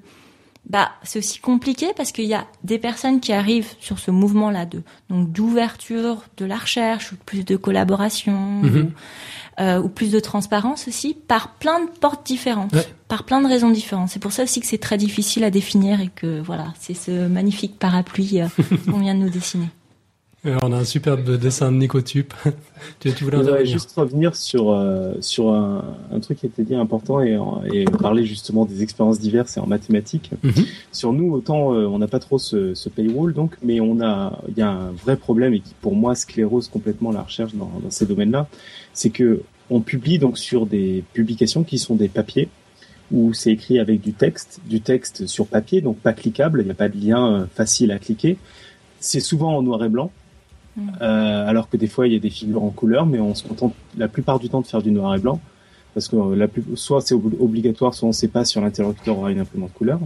[0.68, 4.66] bah c'est aussi compliqué parce qu'il y a des personnes qui arrivent sur ce mouvement-là
[4.66, 8.78] de donc d'ouverture de la recherche, ou plus de collaboration, Mhm.
[8.78, 12.86] ou, euh, ou plus de transparence aussi, par plein de portes différentes, Ouais.
[13.08, 14.10] par plein de raisons différentes.
[14.10, 17.28] C'est pour ça aussi que c'est très difficile à définir et que voilà, c'est ce
[17.28, 18.48] magnifique parapluie euh,
[18.90, 19.68] qu'on vient de nous dessiner.
[20.46, 22.34] Euh, on a un superbe dessin de Nicotube.
[23.00, 26.64] tu, tu voulais intervenir juste revenir sur, euh, sur un, un truc qui a été
[26.64, 27.38] dit important et,
[27.72, 30.32] et parler justement des expériences diverses et en mathématiques.
[30.42, 30.66] Mhm.
[30.92, 34.42] Sur nous, autant euh, on n'a pas trop ce, ce paywall, donc, mais on a,
[34.48, 37.72] il y a un vrai problème et qui pour moi sclérose complètement la recherche dans,
[37.82, 38.48] dans ces domaines-là,
[38.94, 42.50] c'est que on publie donc sur des publications qui sont des papiers
[43.12, 46.72] où c'est écrit avec du texte, du texte sur papier, donc pas cliquable, il n'y
[46.72, 48.38] a pas de lien euh, facile à cliquer.
[49.00, 50.12] C'est souvent en noir et blanc.
[51.02, 53.44] Euh, alors que des fois il y a des figures en couleur, mais on se
[53.46, 55.40] contente la plupart du temps de faire du noir et blanc,
[55.94, 58.60] parce que euh, la plus, soit c'est ob- obligatoire, soit on ne sait pas si
[58.60, 60.00] l'interlocuteur aura une imprimante couleur.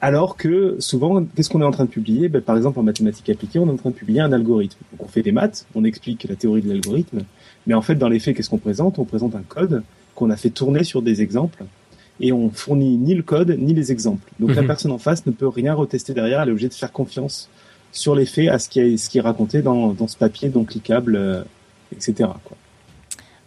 [0.00, 2.28] Alors que souvent, qu'est-ce qu'on est en train de publier?
[2.28, 4.78] Ben, Par exemple, en mathématiques appliquées, on est en train de publier un algorithme.
[4.92, 7.20] Donc, on fait des maths, on explique la théorie de l'algorithme,
[7.66, 8.98] mais en fait, dans les faits, qu'est-ce qu'on présente?
[8.98, 9.84] On présente un code
[10.16, 11.64] qu'on a fait tourner sur des exemples,
[12.20, 14.28] et on fournit ni le code ni les exemples.
[14.38, 14.66] Donc la Mhm.
[14.66, 17.48] personne en face ne peut rien retester derrière, elle est obligée de faire confiance
[17.92, 20.48] sur les faits, à ce qui est, ce qui est raconté dans, dans ce papier,
[20.48, 21.44] donc cliquable, euh,
[21.92, 22.30] etc.
[22.44, 22.56] Quoi.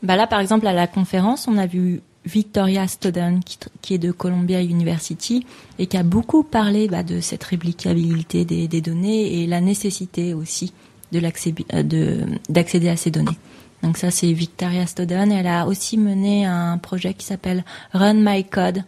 [0.04, 3.98] Bah là, par exemple, à la conférence, on a vu Victoria Stodden, qui, qui est
[4.00, 5.46] de Columbia University,
[5.80, 10.34] et qui a beaucoup parlé bah, de cette réplicabilité des, des données et la nécessité
[10.34, 10.74] aussi
[11.14, 13.38] euh, de- d'accéder à ces données.
[13.84, 15.32] Donc ça, c'est Victoria Stodden.
[15.32, 18.84] Elle a aussi mené un projet qui s'appelle Run My Code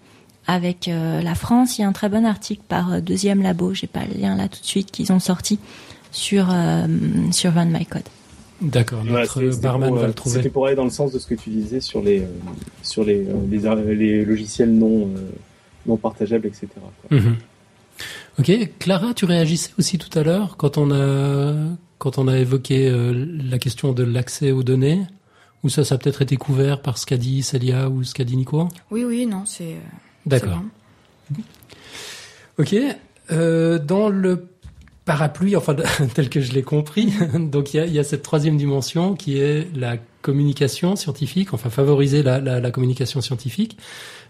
[0.47, 1.77] avec euh, la France.
[1.77, 4.35] Il y a un très bon article par euh, Deuxième Labo, j'ai pas le lien
[4.35, 5.59] là tout de suite, qu'ils ont sorti
[6.11, 6.87] sur, euh,
[7.31, 8.03] sur Run My Code.
[8.61, 10.37] D'accord, notre barman pour, va le trouver.
[10.37, 12.27] C'était pour aller dans le sens de ce que tu disais sur les, euh,
[12.81, 15.29] sur les, euh, les, logiciels non, euh,
[15.85, 16.67] non partageables, etc.
[16.73, 17.17] quoi.
[17.17, 17.35] Mhm.
[18.39, 21.53] Ok, Clara, tu réagissais aussi tout à l'heure quand on a
[21.97, 25.01] quand on a évoqué euh, la question de l'accès aux données,
[25.63, 28.23] ou ça, ça a peut-être été couvert par ce qu'a dit Célia ou ce qu'a
[28.23, 28.67] dit Nico?
[28.91, 29.75] Oui, oui, non, c'est.
[30.27, 30.61] D'accord.
[32.59, 32.75] Ok.
[33.31, 34.47] Euh, dans le
[35.05, 35.75] parapluie, enfin
[36.13, 39.15] tel que je l'ai compris, donc il y a, il y a cette troisième dimension
[39.15, 43.77] qui est la communication scientifique, enfin favoriser la, la, la communication scientifique.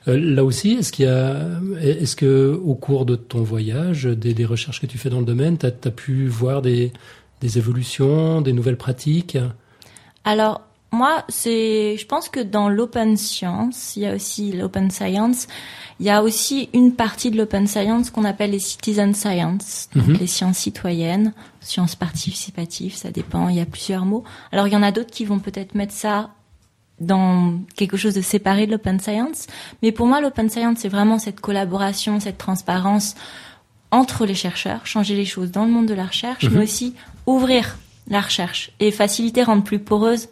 [0.08, 1.48] Euh, là aussi, est-ce qu'il y a,
[1.82, 5.26] est-ce que au cours de ton voyage, des, des recherches que tu fais dans le
[5.26, 6.94] domaine, tu as, pu voir des,
[7.42, 9.38] des évolutions, des nouvelles pratiques?
[10.24, 10.62] Alors,
[10.98, 15.48] moi, c'est, je pense que dans l'open science, il y a aussi l'open science,
[16.00, 20.08] il y a aussi une partie de l'open science qu'on appelle les citizen science, donc
[20.08, 20.18] Mhm.
[20.18, 24.24] les sciences citoyennes, sciences participatives, ça dépend, il y a plusieurs mots.
[24.52, 26.30] Alors, il y en a d'autres qui vont peut-être mettre ça
[27.00, 29.46] dans quelque chose de séparé de l'open science,
[29.84, 33.16] mais pour moi, l'open science, c'est vraiment cette collaboration, cette transparence
[33.92, 36.54] entre les chercheurs, changer les choses dans le monde de la recherche, Mhm.
[36.58, 36.94] mais aussi
[37.26, 37.78] ouvrir
[38.10, 40.30] la recherche et faciliter, rendre plus poreuse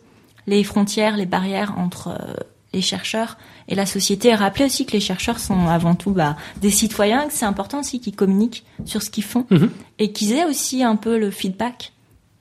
[0.48, 2.34] les frontières, les barrières entre euh,
[2.74, 3.38] les chercheurs
[3.68, 4.30] et la société.
[4.30, 7.80] Et rappeler aussi que les chercheurs sont avant tout bah, des citoyens, que c'est important
[7.80, 9.70] aussi qu'ils communiquent sur ce qu'ils font Mhm.
[10.00, 11.94] et qu'ils aient aussi un peu le feedback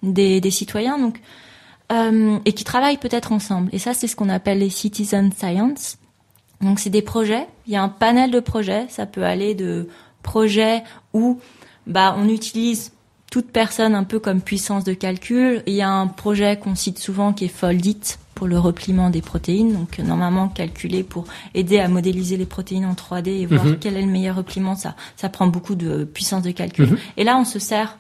[0.03, 0.99] des, des citoyens.
[0.99, 1.21] Donc,
[1.93, 3.69] euh, et qui travaillent peut-être ensemble.
[3.73, 5.99] Et ça, c'est ce qu'on appelle les citizen science.
[6.61, 7.47] Donc, c'est des projets.
[7.67, 8.87] Il y a un panel de projets.
[8.89, 9.89] Ça peut aller de
[10.23, 10.83] projets
[11.13, 11.39] où
[11.87, 12.93] bah, on utilise
[13.35, 15.65] toute personne un peu comme puissance de calcul.
[15.67, 17.99] Il y a un projet qu'on cite souvent qui est Foldit
[18.37, 22.85] pour le repliement des protéines, donc euh, normalement calculé pour aider à modéliser les protéines
[22.85, 23.79] en 3D et voir Mhm.
[23.81, 24.77] quel est le meilleur repliement.
[24.77, 26.91] Ça, ça prend beaucoup de puissance de calcul.
[26.91, 26.99] Mhm.
[27.17, 27.99] Et là, on se sert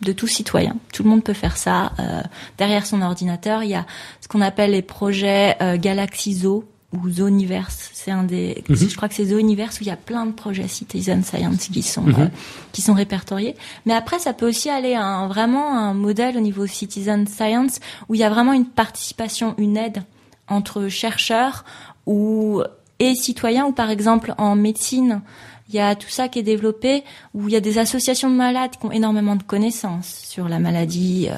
[0.00, 0.74] de tout citoyen.
[0.94, 1.92] Tout le monde peut faire ça.
[2.00, 2.22] Euh,
[2.56, 3.84] derrière son ordinateur, il y a
[4.22, 7.90] ce qu'on appelle les projets euh, Galaxy Zoo ou Zooniverse.
[7.94, 8.76] C'est un des, Mhm.
[8.76, 11.82] je crois que c'est Zooniverse où il y a plein de projets Citizen Science qui
[11.82, 12.14] sont Mhm.
[12.20, 12.26] euh,
[12.72, 13.56] qui sont répertoriés.
[13.86, 17.80] Mais après, ça peut aussi aller à un, vraiment un modèle au niveau Citizen Science
[18.08, 20.02] où il y a vraiment une participation, une aide
[20.48, 21.64] entre chercheurs
[22.06, 22.62] ou
[22.98, 23.66] et citoyens.
[23.66, 25.22] Ou par exemple en médecine,
[25.72, 27.02] il y a tout ça qui est développé
[27.34, 30.58] où il y a des associations de malades qui ont énormément de connaissances sur la
[30.58, 31.34] maladie euh,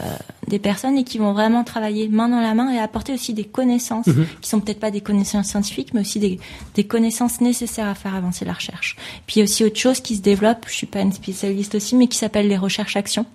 [0.49, 3.45] des personnes et qui vont vraiment travailler main dans la main et apporter aussi des
[3.45, 4.27] connaissances Mhm.
[4.41, 6.39] qui sont peut-être pas des connaissances scientifiques mais aussi des,
[6.75, 8.97] des connaissances nécessaires à faire avancer la recherche.
[9.27, 11.75] Puis il y a aussi autre chose qui se développe, je suis pas une spécialiste
[11.75, 13.27] aussi, mais qui s'appelle les recherches-actions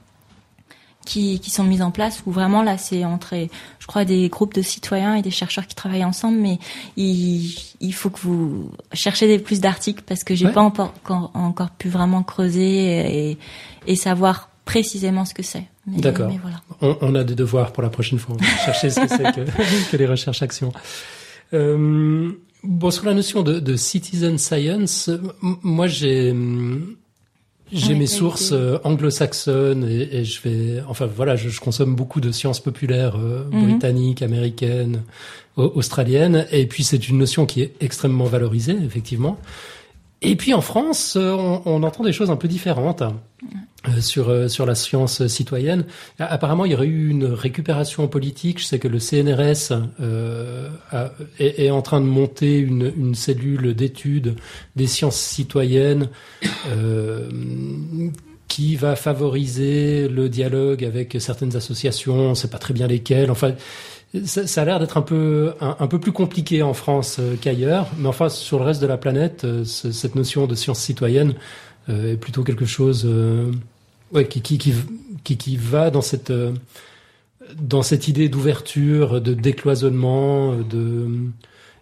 [1.05, 3.35] qui, qui sont mises en place où vraiment là c'est entre
[3.79, 6.59] je crois des groupes de citoyens et des chercheurs qui travaillent ensemble mais
[6.97, 10.51] il, il faut que vous cherchez des plus d'articles parce que j'ai Ouais.
[10.53, 10.93] pas encore,
[11.33, 13.37] encore pu vraiment creuser et,
[13.87, 15.63] et savoir précisément ce que c'est.
[15.87, 16.31] D'accord.
[16.41, 16.61] Voilà.
[16.81, 18.35] On, on a des devoirs pour la prochaine fois.
[18.39, 20.71] On va chercher ce que c'est que, que les recherches actions.
[21.53, 22.31] Euh,
[22.63, 25.09] bon, sur la notion de, de citizen science,
[25.41, 26.35] moi j'ai
[27.71, 31.95] j'ai Ouais, mes sources euh, anglo-saxonnes et, et je vais, enfin voilà, je, je consomme
[31.95, 33.63] beaucoup de sciences populaires euh, Mhm.
[33.71, 35.01] britanniques, américaines,
[35.57, 39.37] au- australiennes, et puis c'est une notion qui est extrêmement valorisée, effectivement.
[40.21, 41.33] Et puis en France, euh,
[41.65, 43.21] on, entend des choses un peu différentes hein,
[43.87, 45.85] euh, sur euh, sur la science citoyenne.
[46.19, 48.59] Apparemment, il y aurait eu une récupération politique.
[48.59, 50.69] Je sais que le CNRS euh,
[51.39, 54.35] est, en train de monter une, une cellule d'études
[54.75, 56.09] des sciences citoyennes
[58.49, 62.31] qui va favoriser le dialogue avec certaines associations.
[62.31, 63.31] On sait pas très bien lesquelles.
[63.31, 63.53] Enfin,
[64.25, 67.87] ça, ça a l'air d'être un peu un, peu plus compliqué en France euh, qu'ailleurs,
[67.97, 71.35] mais enfin sur le reste de la planète, euh, ce- cette notion de science citoyenne
[71.89, 73.07] euh, est plutôt quelque chose
[74.11, 74.73] ouais, qui, qui, qui,
[75.23, 76.33] qui, qui va dans cette
[77.59, 81.07] dans cette idée d'ouverture, de décloisonnement, de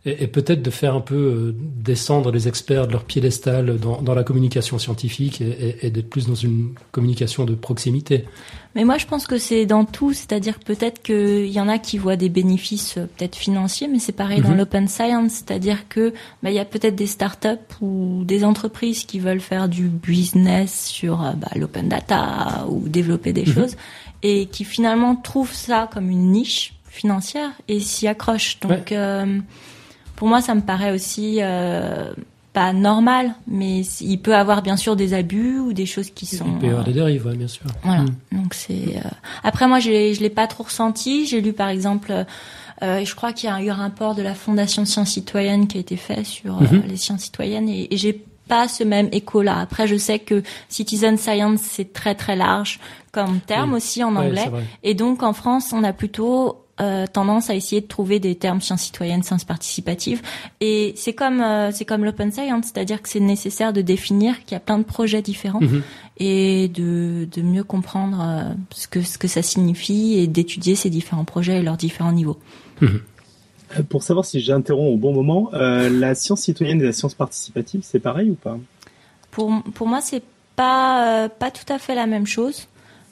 [0.06, 4.16] et, peut-être de faire un peu euh, descendre les experts de leur piédestal dans, dans
[4.16, 8.26] la communication scientifique et, et d'être plus dans une communication de proximité.
[8.78, 11.98] Mais moi, je pense que c'est dans tout, c'est-à-dire peut-être qu'il y en a qui
[11.98, 14.58] voient des bénéfices euh, peut-être financiers, mais c'est pareil dans mhm.
[14.58, 19.18] l'open science, c'est-à-dire que bah, il y a peut-être des startups ou des entreprises qui
[19.18, 23.54] veulent faire du business sur euh, bah, l'open data ou développer des mhm.
[23.54, 23.76] choses
[24.22, 28.60] et qui finalement trouvent ça comme une niche financière et s'y accrochent.
[28.60, 28.94] Donc
[30.18, 32.12] pour moi, ça me paraît aussi euh,
[32.52, 36.46] pas normal, mais il peut avoir bien sûr des abus ou des choses qui sont.
[36.48, 37.68] Il peut y avoir des dérives, bien sûr.
[37.84, 38.02] Voilà.
[38.02, 38.16] Mm.
[38.32, 38.98] Donc c'est.
[38.98, 39.10] Euh,
[39.44, 41.28] après, moi, je je l'ai pas trop ressenti.
[41.28, 42.26] J'ai lu par exemple.
[42.82, 45.78] Euh, je crois qu'il y a eu un rapport de la Fondation Sciences Citoyennes qui
[45.78, 46.84] a été fait sur euh, mhm.
[46.88, 48.14] les sciences citoyennes et, et j'ai
[48.48, 49.60] pas ce même écho-là.
[49.60, 52.80] Après, je sais que citizen science c'est très très large
[53.12, 54.50] comme terme aussi en anglais,
[54.84, 58.62] et donc en France, on a plutôt euh, tendance à essayer de trouver des termes
[58.62, 60.22] sciences citoyennes, sciences participatives.
[60.62, 64.52] Et c'est comme euh, c'est comme l'open science, c'est-à-dire que c'est nécessaire de définir qu'il
[64.52, 65.82] y a plein de projets différents mhm.
[66.18, 70.92] et de, de mieux comprendre euh, ce que ce que ça signifie et d'étudier ces
[70.92, 72.38] différents projets et leurs différents niveaux.
[72.82, 73.02] Mhm.
[73.90, 78.00] Pour savoir si j'interromps au bon moment, la science citoyenne et la science participative, c'est
[78.00, 78.58] pareil ou pas?
[79.32, 80.24] Pour pour moi, c'est
[80.56, 82.68] pas pas tout à fait la même chose.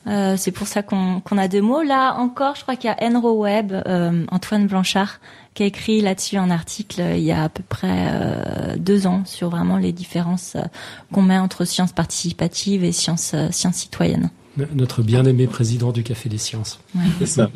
[0.08, 1.82] Euh, c'est pour ça qu'on a deux mots.
[1.82, 5.20] Là encore, je crois qu'il y a Enro Web, euh, Antoine Blanchard,
[5.54, 9.24] qui a écrit là-dessus un article euh, il y a à peu près deux ans
[9.26, 10.58] sur vraiment les différences
[11.12, 14.30] qu'on met entre sciences participatives et sciences, sciences citoyennes.
[14.74, 16.80] Notre bien-aimé président du Café des Sciences.
[17.20, 17.50] C'est ça.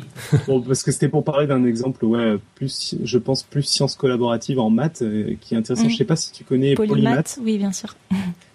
[0.46, 4.58] bon, parce que c'était pour parler d'un exemple, ouais, plus, je pense plus sciences collaboratives
[4.58, 5.02] en maths,
[5.40, 5.88] qui est intéressant.
[5.88, 7.38] Je sais pas si tu connais Polymath.
[7.42, 7.94] Oui, bien sûr.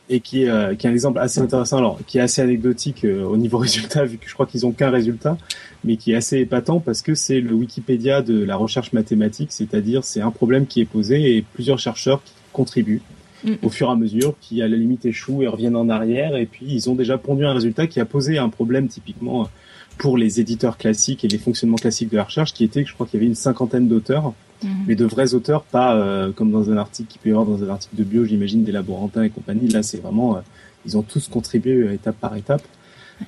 [0.09, 3.05] Et qui est, euh, qui est un exemple assez intéressant, alors qui est assez anecdotique
[3.05, 5.37] euh, au niveau résultat, vu que je crois qu'ils ont qu'un résultat,
[5.83, 10.03] mais qui est assez épatant parce que c'est le Wikipédia de la recherche mathématique, c'est-à-dire
[10.03, 13.01] c'est un problème qui est posé et plusieurs chercheurs qui contribuent
[13.43, 13.53] mm.
[13.63, 16.45] au fur et à mesure, qui à la limite échouent et reviennent en arrière, et
[16.45, 19.49] puis ils ont déjà pondu un résultat qui a posé un problème typiquement
[19.97, 22.93] pour les éditeurs classiques et les fonctionnements classiques de la recherche, qui était que je
[22.93, 24.33] crois qu'il y avait une cinquantaine d'auteurs
[24.63, 24.85] Mhm.
[24.87, 27.63] mais de vrais auteurs, pas euh, comme dans un article qui peut y avoir dans
[27.63, 29.67] un article de bio, j'imagine, des laborantins et compagnie.
[29.67, 30.39] Là, c'est vraiment, euh,
[30.85, 32.63] ils ont tous contribué étape par étape.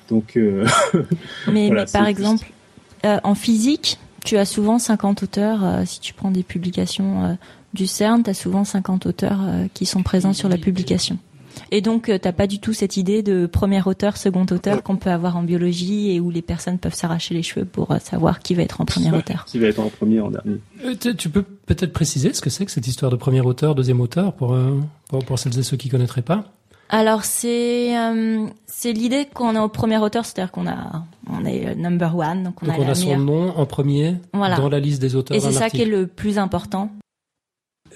[0.08, 0.66] Donc, euh,
[1.52, 2.50] mais, par exemple,
[3.04, 5.82] en physique, tu as souvent 50 auteurs.
[5.86, 7.38] si tu prends des publications
[7.72, 9.40] du CERN, tu as souvent 50 auteurs
[9.74, 11.18] qui sont présents sur la publication.
[11.70, 14.96] Et donc, euh, t'as pas du tout cette idée de premier auteur, second auteur qu'on
[14.96, 18.40] peut avoir en biologie et où les personnes peuvent s'arracher les cheveux pour euh, savoir
[18.40, 19.44] qui va être en premier auteur.
[19.44, 20.60] Qui va être en premier, en dernier.
[20.84, 24.00] Euh, tu peux peut-être préciser ce que c'est que cette histoire de premier auteur, deuxième
[24.00, 24.56] auteur, pour,
[25.08, 26.44] pour, pour celles et ceux qui connaîtraient pas?
[26.90, 27.92] Alors c'est
[28.64, 32.62] c'est l'idée qu'on est au premier auteur, c'est-à-dire qu'on a on est number one, donc
[32.62, 35.36] on a, on a son nom en premier dans la liste des auteurs.
[35.36, 36.90] Et c'est ça qui est le plus important.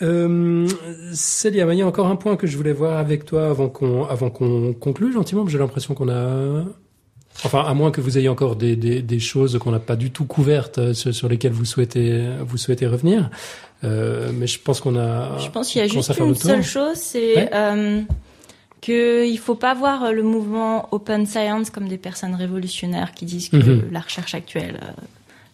[0.03, 0.69] Euh,
[1.13, 4.05] Célia, il y a encore un point que je voulais voir avec toi avant qu'on
[4.05, 5.47] avant qu'on conclue gentiment.
[5.47, 6.65] J'ai l'impression qu'on a,
[7.45, 10.11] enfin, à moins que vous ayez encore des, des, des choses qu'on n'a pas du
[10.11, 13.31] tout couvertes euh, sur, lesquelles vous souhaitez vous souhaitez revenir.
[13.85, 15.39] Euh, mais je pense qu'on a.
[15.39, 18.03] Je pense qu'il y a juste une seule chose, c'est euh,
[18.81, 23.49] que il faut pas voir le mouvement open science comme des personnes révolutionnaires qui disent
[23.49, 23.89] que mhm.
[23.91, 24.93] la recherche actuelle euh,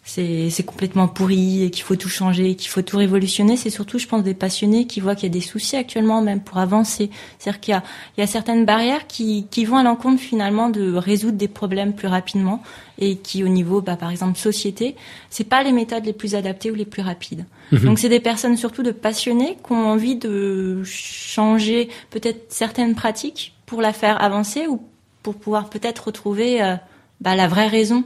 [0.09, 3.57] c'est complètement pourri et qu'il faut tout changer, qu'il faut tout révolutionner.
[3.57, 6.41] C'est surtout, je pense, des passionnés qui voient qu'il y a des soucis actuellement même
[6.41, 7.11] pour avancer.
[7.37, 7.83] C'est-à-dire qu'il y a,
[8.17, 11.93] il y a certaines barrières qui, qui vont à l'encontre finalement de résoudre des problèmes
[11.93, 12.63] plus rapidement
[12.97, 14.95] et qui, au niveau, bah, par exemple, société,
[15.29, 17.45] c'est pas les méthodes les plus adaptées ou les plus rapides.
[17.71, 17.81] Mhm.
[17.81, 23.53] Donc, c'est des personnes surtout de passionnés qui ont envie de changer peut-être certaines pratiques
[23.67, 24.81] pour la faire avancer ou
[25.21, 26.75] pour pouvoir peut-être retrouver euh,
[27.21, 28.03] bah, la vraie raison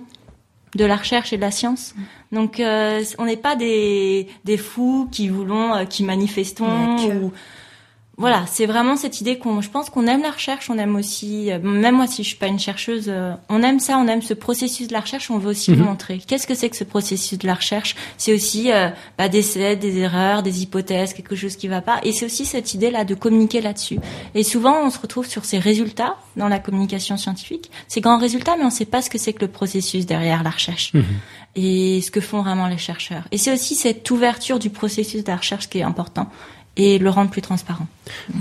[0.75, 1.93] de la recherche et de la science.
[2.31, 7.31] Donc euh, on n'est pas des, des fous qui voulons, euh, qui manifestons ou
[8.23, 11.51] voilà, c'est vraiment cette idée qu'on, je pense qu'on aime la recherche, on aime aussi,
[11.51, 14.21] euh, même moi si je suis pas une chercheuse, euh, on aime ça, on aime
[14.21, 15.83] ce processus de la recherche, on veut aussi mhm.
[15.83, 16.19] montrer.
[16.25, 17.97] Qu'est-ce que c'est que ce processus de la recherche?
[18.17, 21.99] C'est aussi euh, bah, des essais, des erreurs, des hypothèses, quelque chose qui va pas,
[22.03, 23.99] et c'est aussi cette idée là de communiquer là-dessus.
[24.35, 28.55] Et souvent on se retrouve sur ces résultats dans la communication scientifique, ces grands résultats,
[28.55, 30.93] mais on ne sait pas ce que c'est que le processus derrière la recherche.
[30.93, 31.03] Mhm.
[31.57, 33.23] Et ce que font vraiment les chercheurs.
[33.31, 36.29] Et c'est aussi cette ouverture du processus de la recherche qui est important
[36.75, 37.87] et le rendre plus transparent.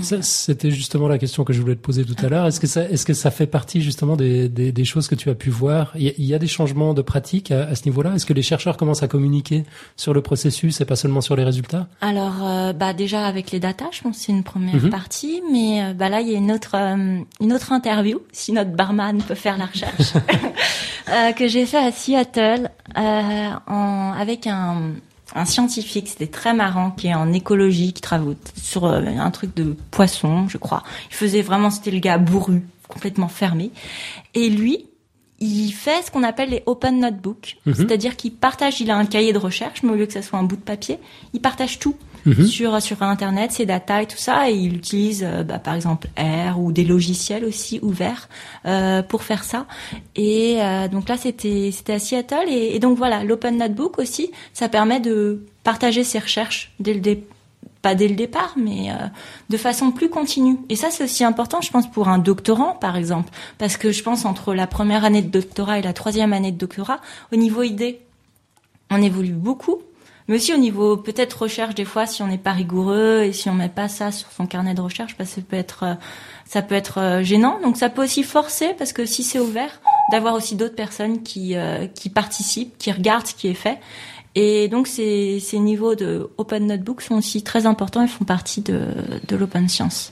[0.01, 2.47] C'était justement la question que je voulais te poser tout à l'heure.
[2.47, 5.29] Est-ce que ça, est-ce que ça fait partie justement des, des, des, choses que tu
[5.29, 5.91] as pu voir?
[5.95, 8.13] Il y, a, des changements de pratique à, à ce niveau-là?
[8.15, 9.63] Est-ce que les chercheurs commencent à communiquer
[9.95, 11.87] sur le processus et pas seulement sur les résultats?
[12.01, 14.89] Alors, euh, bah déjà avec les data, je pense que c'est une première mhm.
[14.89, 18.51] partie, mais euh, bah là il y a une autre euh, une autre interview, si
[18.51, 20.13] notre barman peut faire la recherche,
[21.37, 24.93] que j'ai fait à Seattle en, avec un
[25.35, 29.55] un scientifique, c'était très marrant, qui est en écologie, qui travaille sur euh, un truc
[29.55, 30.83] de poisson, je crois.
[31.09, 33.71] Il faisait vraiment, c'était le gars bourru, complètement fermé.
[34.35, 34.85] Et lui,
[35.39, 37.73] il fait ce qu'on appelle les open notebooks, Mhm.
[37.73, 40.39] c'est-à-dire qu'il partage, il a un cahier de recherche, mais au lieu que ça soit
[40.39, 40.99] un bout de papier,
[41.33, 41.95] il partage tout
[42.25, 42.45] Mhm.
[42.45, 46.07] sur sur internet, ses data et tout ça, et il utilise euh, bah, par exemple
[46.17, 48.29] R ou des logiciels aussi ouverts
[48.65, 49.65] euh, pour faire ça.
[50.15, 54.69] Et euh, donc là, c'était c'était à Seattle, et, donc voilà, l'open notebook aussi, ça
[54.69, 57.25] permet de partager ses recherches dès le dé-
[57.81, 58.95] pas dès le départ, mais euh,
[59.49, 60.57] de façon plus continue.
[60.69, 64.01] Et ça, c'est aussi important, je pense, pour un doctorant, par exemple, parce que je
[64.01, 66.99] pense entre la première année de doctorat et la troisième année de doctorat,
[67.33, 67.99] au niveau idée,
[68.89, 69.81] on évolue beaucoup,
[70.27, 73.49] mais aussi au niveau peut-être recherche des fois, si on n'est pas rigoureux et si
[73.49, 75.95] on met pas ça sur son carnet de recherche, bah, ça peut être euh,
[76.45, 77.59] ça peut être euh, gênant.
[77.61, 81.55] Donc ça peut aussi forcer, parce que si c'est ouvert, d'avoir aussi d'autres personnes qui
[81.55, 83.79] euh, qui participent, qui regardent ce qui est fait.
[84.35, 88.61] Et donc ces, ces niveaux de Open Notebook sont aussi très importants et font partie
[88.61, 88.87] de,
[89.27, 90.11] de l'Open Science.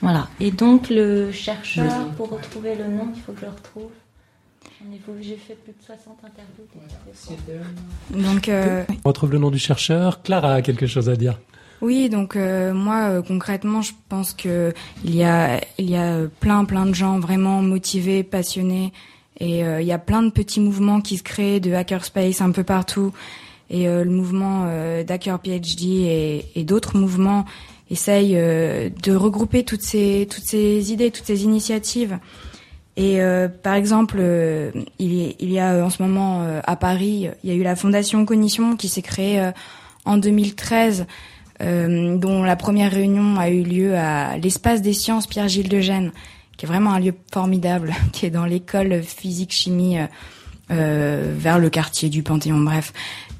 [0.00, 0.28] Voilà.
[0.40, 3.90] Et donc le chercheur, pour retrouver le nom, il faut que je le retrouve.
[5.20, 6.66] J'ai fait plus de 60 interviews.
[8.10, 10.22] Donc, euh, On retrouve le nom du chercheur.
[10.22, 11.38] Clara a quelque chose à dire.
[11.80, 16.14] Oui, donc euh, moi euh, concrètement, je pense que il y a il y a
[16.14, 18.92] euh, plein plein de gens vraiment motivés, passionnés
[19.38, 22.50] et euh, il y a plein de petits mouvements qui se créent de hackerspace un
[22.50, 23.12] peu partout
[23.70, 27.44] et euh, le mouvement euh, d'hacker PhD et, et d'autres mouvements
[27.90, 32.18] essayent euh, de regrouper toutes ces toutes ces idées, toutes ces initiatives.
[32.98, 37.28] Et euh, par exemple, euh, il, y, a euh, en ce moment euh, à Paris,
[37.44, 39.52] il y a eu la Fondation Cognition qui s'est créée euh,
[40.04, 41.06] en 2013
[41.62, 46.10] euh, dont la première réunion a eu lieu à l'espace des sciences Pierre-Gilles de Gênes,
[46.56, 49.98] qui est vraiment un lieu formidable, qui est dans l'école physique-chimie
[50.68, 52.92] vers le quartier du Panthéon, bref.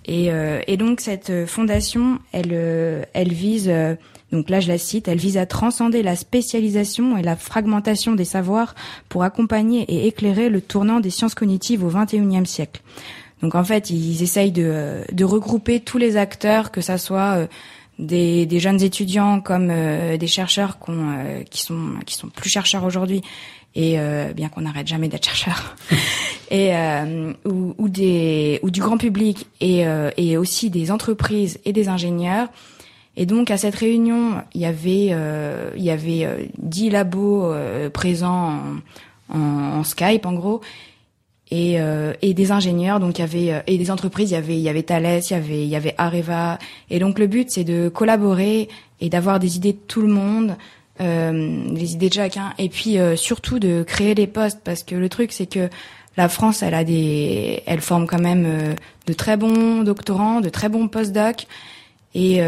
[0.07, 0.31] Et,
[0.67, 3.71] et donc cette fondation, elle, elle vise,
[4.33, 8.25] donc là je la cite, elle vise à transcender la spécialisation et la fragmentation des
[8.25, 8.75] savoirs
[9.09, 12.83] pour accompagner et éclairer le tournant des sciences cognitives au XXIe siècle.
[13.43, 17.47] Donc en fait, ils essayent de, de regrouper tous les acteurs, que ça soit euh,
[17.99, 22.51] des, des jeunes étudiants comme euh, des chercheurs qu'on, euh, qui sont qui sont plus
[22.51, 23.23] chercheurs aujourd'hui
[23.75, 25.77] et euh, bien qu'on n'arrête jamais d'être chercheurs
[26.51, 31.59] et euh, ou, ou des ou du grand public et euh, et aussi des entreprises
[31.65, 32.49] et des ingénieurs
[33.19, 37.53] et donc à cette réunion il y avait euh, il y avait euh, dix labos
[37.53, 38.61] euh, présents
[39.29, 40.63] en, Skype en gros.
[41.51, 44.83] Et, euh, et des ingénieurs donc avait et des entreprises il y avait y avait
[44.83, 46.59] Thales il y avait y avait Areva.
[46.91, 48.69] Et donc le but c'est de collaborer
[49.01, 50.57] et d'avoir des idées de tout le monde
[51.01, 52.53] les idées de chacun.
[52.59, 55.71] Et puis surtout de créer des postes parce que le truc c'est que
[56.19, 60.69] la France elle a des elle forme quand même de très bons doctorants de très
[60.69, 61.47] bons postdocs.
[62.15, 62.43] Et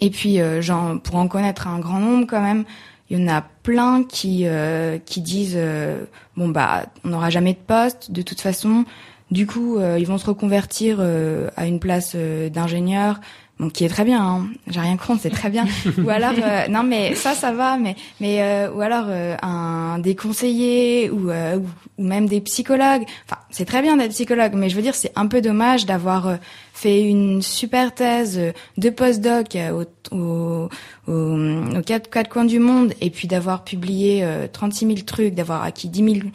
[0.00, 2.64] et puis euh, genre, pour en connaître un grand nombre quand même
[3.08, 6.04] il y en a plein qui euh, qui disent euh,
[6.36, 8.84] bon bah on n'aura jamais de poste de toute façon.
[9.30, 13.20] Du coup euh, ils vont se reconvertir euh, à une place euh, d'ingénieur
[13.58, 14.46] bon qui est très bien hein.
[14.66, 15.66] j'ai rien contre c'est très bien.
[16.04, 19.98] Ou alors euh, non mais ça ça va mais mais euh, ou alors euh, un
[19.98, 21.58] des conseillers ou, euh,
[21.98, 23.04] ou même des psychologues.
[23.28, 26.28] Enfin c'est très bien d'être psychologue mais je veux dire c'est un peu dommage d'avoir
[26.28, 26.36] euh,
[26.76, 30.68] fait une super thèse euh, de postdoc euh, au, au,
[31.08, 35.34] au- aux quatre, quatre coins du monde et puis d'avoir publié euh, 36 000 trucs,
[35.34, 36.26] d'avoir acquis 10 000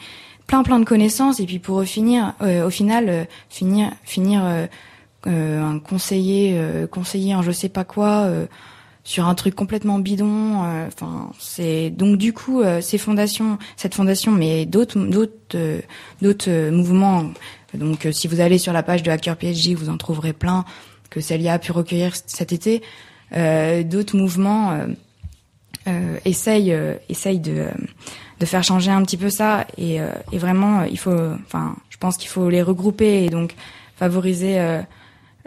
[0.48, 4.66] plein plein de connaissances et puis pour finir, euh, au final euh, finir finir euh,
[5.28, 8.48] euh, un conseiller euh, conseiller en je sais pas quoi euh,
[9.04, 13.95] sur un truc complètement bidon euh, enfin c'est donc du coup euh, ces fondations cette
[13.95, 15.82] fondation mais d'autres d'autres euh,
[16.22, 17.32] d'autres euh, mouvements
[17.74, 20.66] donc euh, si vous allez sur la page de Hacker PhD vous en trouverez plein
[21.10, 22.82] que Celia a pu recueillir cet été.
[23.34, 24.78] D'autres mouvements
[26.24, 26.74] essayent
[27.10, 27.68] essayent de
[28.39, 29.97] de faire changer un petit peu ça et,
[30.32, 33.56] et vraiment il faut enfin je pense qu'il faut les regrouper et donc
[33.97, 34.82] favoriser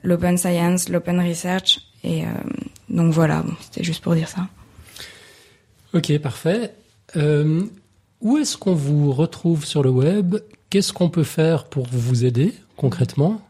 [0.02, 2.24] l'open science l'open research et
[2.94, 4.46] donc voilà bon, c'était juste pour dire ça
[5.92, 6.74] Ok, parfait.
[7.16, 7.62] Euh,
[8.20, 10.36] où est-ce qu'on vous retrouve sur le web?
[10.70, 13.40] Qu'est-ce qu'on peut faire pour vous aider concrètement?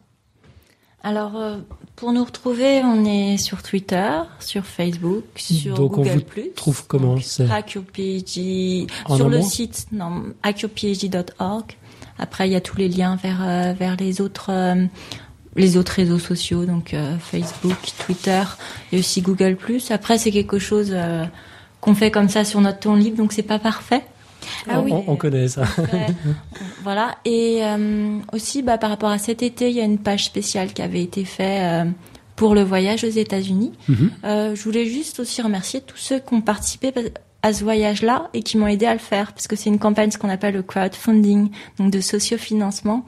[1.03, 1.57] Alors, euh,
[1.97, 6.25] pour nous retrouver, on est sur Twitter, sur Facebook, sur Donc, on Google+.
[6.37, 7.47] vous trouve comment c'est?
[9.17, 9.43] Sur le mot?
[9.45, 10.25] site non.
[12.19, 14.85] Après, il y a tous les liens vers euh, vers les autres euh,
[15.57, 18.43] les autres réseaux sociaux, donc euh, Facebook, Twitter
[18.93, 19.57] et aussi Google+.
[19.91, 21.25] Après, c'est quelque chose euh,
[21.81, 24.03] qu'on fait comme ça sur notre temps libre, donc c'est pas parfait.
[24.69, 24.93] Ah on, oui.
[24.93, 25.63] on- on connaît ça.
[25.79, 26.07] Ouais.
[26.83, 27.17] voilà.
[27.25, 30.73] Et euh, aussi, bah, par rapport à cet été, il y a une page spéciale
[30.73, 31.91] qui avait été faite euh,
[32.37, 33.73] pour le voyage aux États-Unis.
[34.25, 36.93] Euh, je voulais juste aussi remercier tous ceux qui ont participé
[37.45, 40.11] à ce voyage-là et qui m'ont aidé à le faire, parce que c'est une campagne
[40.11, 43.05] ce qu'on appelle le crowdfunding, donc de sociofinancement.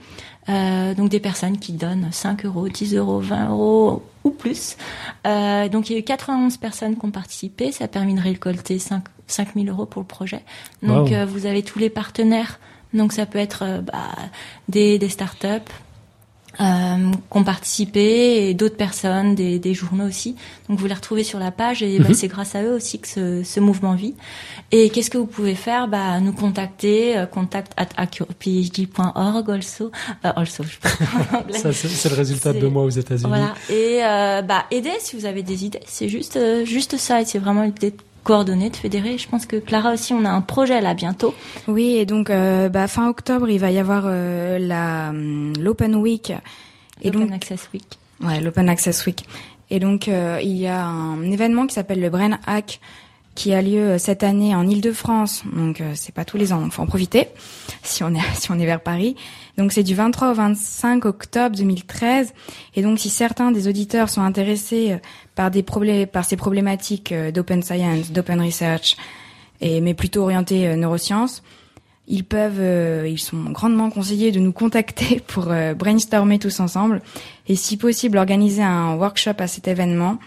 [0.49, 4.77] Euh, donc des personnes qui donnent 5 euros, 10 euros, 20 euros ou plus.
[5.27, 7.73] Euh, donc il y a eu 91 personnes qui ont participé.
[7.73, 10.43] Ça a permis de récolter 5, 5 000 euros pour le projet.
[10.83, 11.15] Donc Wow.
[11.15, 12.61] euh, vous avez tous les partenaires.
[12.95, 14.11] Donc ça peut être euh, bah,
[14.69, 15.73] des, des startups
[16.61, 20.37] euh, qui ont participé et d'autres personnes, des, des journaux aussi.
[20.69, 22.15] Donc vous les retrouvez sur la page et bah, Mhm.
[22.15, 24.15] c'est grâce à eux aussi que ce, ce mouvement vit.
[24.73, 25.89] Et qu'est-ce que vous pouvez faire?
[25.89, 29.91] Bah, Nous contacter, euh, contact at accuraphd.org also.
[30.25, 30.77] Euh, also, je.
[31.59, 33.29] Ça, c'est le résultat de deux mois aux États-Unis.
[33.29, 33.55] Voilà.
[33.71, 35.81] Et euh, bah, aider si vous avez des idées.
[35.87, 37.21] C'est juste, euh, juste ça.
[37.21, 37.95] Et c'est vraiment l'idée
[38.27, 39.19] coordonner, de fédérer.
[39.19, 41.33] Je pense que Clara aussi, on a un projet là bientôt.
[41.69, 45.95] Oui, et donc euh, bah, fin octobre, il va y avoir euh, la hum, l'Open
[45.95, 46.33] Week.
[47.03, 47.85] Et Open donc, Access Week.
[48.25, 49.25] ouais, l'Open Access Week.
[49.71, 52.81] Et donc, euh, il y a un événement qui s'appelle le Brain Hack
[53.37, 55.45] qui a lieu euh, cette année en Île-de-France.
[55.55, 57.29] Donc, euh, c'est pas tous les ans, donc faut en profiter
[57.85, 59.15] si on est si on est vers Paris.
[59.57, 62.33] Donc, c'est du 23 au 25 octobre 2013.
[62.75, 64.99] Et donc, si certains des auditeurs sont intéressés euh,
[65.37, 68.97] par des problèmes, par ces problématiques euh, d'open science, d'open research,
[69.61, 71.45] et mais plutôt orientées euh, neurosciences,
[72.09, 77.03] ils peuvent, euh, ils sont grandement conseillés de nous contacter pour euh, brainstormer tous ensemble
[77.49, 80.19] et si possible organiser un workshop à cet événement.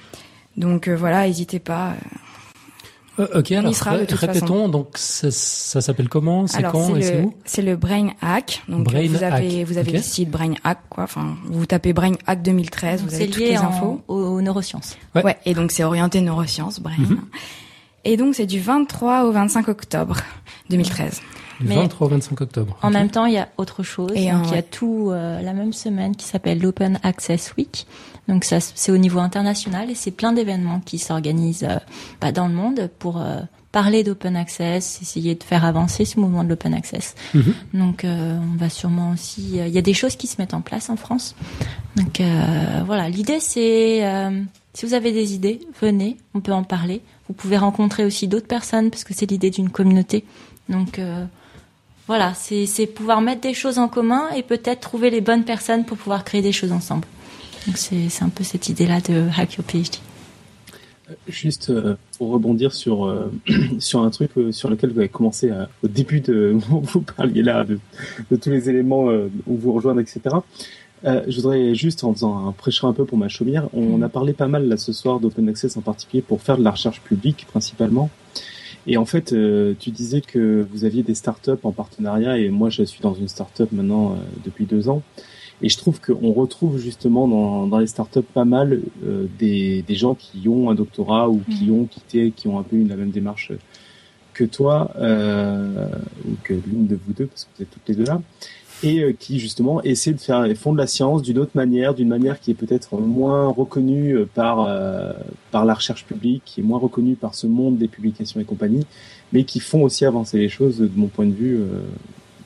[0.57, 1.93] Donc euh, voilà, n'hésitez pas.
[3.19, 4.69] Euh, ok, On y alors sera de ré- toute répétons.
[4.69, 8.09] Donc ça, ça s'appelle comment C'est quand c'est et c'est le, où c'est le Brain
[8.21, 8.63] Hack.
[8.69, 11.03] Donc Brain vous avez, Hack, vous avez le site Brain Hack quoi.
[11.03, 14.01] Enfin, vous tapez Brain Hack 2013, Donc, vous C'est avez toutes lié les en- infos.
[14.07, 14.97] aux, aux neurosciences.
[15.15, 15.23] Ouais.
[15.23, 15.37] Ouais.
[15.45, 16.95] Et donc c'est orienté neurosciences, Brain.
[16.97, 17.19] Mhm.
[18.05, 20.15] Et donc c'est du 23 au 25 octobre
[20.69, 21.21] 2013.
[21.59, 22.77] Du Mais- 23 au 25 octobre.
[22.81, 24.11] En même temps, il y a autre chose.
[24.15, 24.63] Et Donc, un- il y a ouais.
[24.63, 27.85] tout euh, la même semaine qui s'appelle l'Open Access Week.
[28.27, 31.77] Donc ça, c'est au niveau international et c'est plein d'événements qui s'organisent euh,
[32.21, 33.39] bah, dans le monde pour euh,
[33.71, 37.15] parler d'open access, essayer de faire avancer ce mouvement de l'open access.
[37.33, 37.53] Mhm.
[37.73, 40.53] Donc euh, on va sûrement aussi, euh, il y a des choses qui se mettent
[40.53, 41.35] en place en France.
[41.95, 44.41] Donc euh, voilà, l'idée c'est euh,
[44.73, 47.01] si vous avez des idées, venez, on peut en parler.
[47.27, 50.23] Vous pouvez rencontrer aussi d'autres personnes parce que c'est l'idée d'une communauté.
[50.67, 51.25] Donc euh,
[52.09, 55.95] voilà, c'est pouvoir mettre des choses en commun et peut-être trouver les bonnes personnes pour
[55.95, 57.05] pouvoir créer des choses ensemble.
[57.67, 59.97] Donc c'est un peu cette idée-là de Hack Your PhD.
[61.27, 63.31] Juste euh, pour rebondir sur euh,
[63.79, 67.43] sur un truc euh, sur lequel vous avez commencé à- au début de vous parliez
[67.43, 67.79] là de,
[68.31, 70.19] de tous les éléments euh, où vous rejoindre etc.
[71.05, 74.09] Euh, je voudrais juste en faisant un prêcheur un peu pour ma chaumière, on a
[74.09, 77.01] parlé pas mal là ce soir d'open access en particulier pour faire de la recherche
[77.01, 78.09] publique principalement.
[78.91, 82.71] Et en fait, euh, tu disais que vous aviez des startups en partenariat et moi
[82.71, 85.03] je suis dans une startup maintenant euh, depuis deux ans.
[85.61, 89.93] Et je trouve qu'on retrouve justement dans, dans les startups pas mal euh, des, des
[89.93, 92.95] gens qui ont un doctorat ou qui ont quitté, qui ont un peu eu la
[92.95, 93.51] même démarche
[94.33, 95.89] que toi, euh,
[96.25, 98.21] ou que l'une de vous deux, parce que vous êtes toutes les deux là,
[98.83, 102.07] et euh, qui justement essaient de faire, font de la science d'une autre manière, d'une
[102.07, 105.13] manière qui est peut-être moins reconnue euh, par, euh,
[105.51, 108.85] par la recherche publique, qui est moins reconnue par ce monde des publications et compagnie,
[109.33, 111.59] mais qui font aussi avancer les choses, de mon point de vue,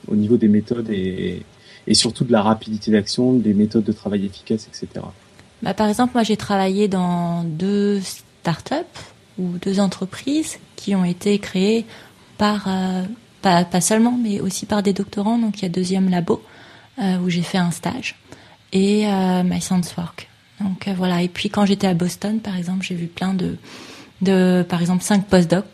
[0.08, 1.42] au niveau des méthodes et,
[1.86, 5.06] et surtout de la rapidité d'action, des méthodes de travail efficaces, etc.
[5.62, 8.74] Bah, par exemple, moi j'ai travaillé dans deux startups
[9.38, 11.86] ou deux entreprises qui ont été créées
[12.36, 12.68] par,
[13.44, 15.38] pas, pas seulement, mais aussi par des doctorants.
[15.38, 16.42] Donc il y a deuxième labo
[16.98, 18.16] euh, où j'ai fait un stage
[18.72, 20.28] et euh, My Science Work.
[20.60, 21.22] Donc euh, voilà.
[21.22, 23.50] Et puis quand j'étais à Boston, par exemple, j'ai vu plein de,
[24.22, 25.66] de, par exemple, cinq postdocs,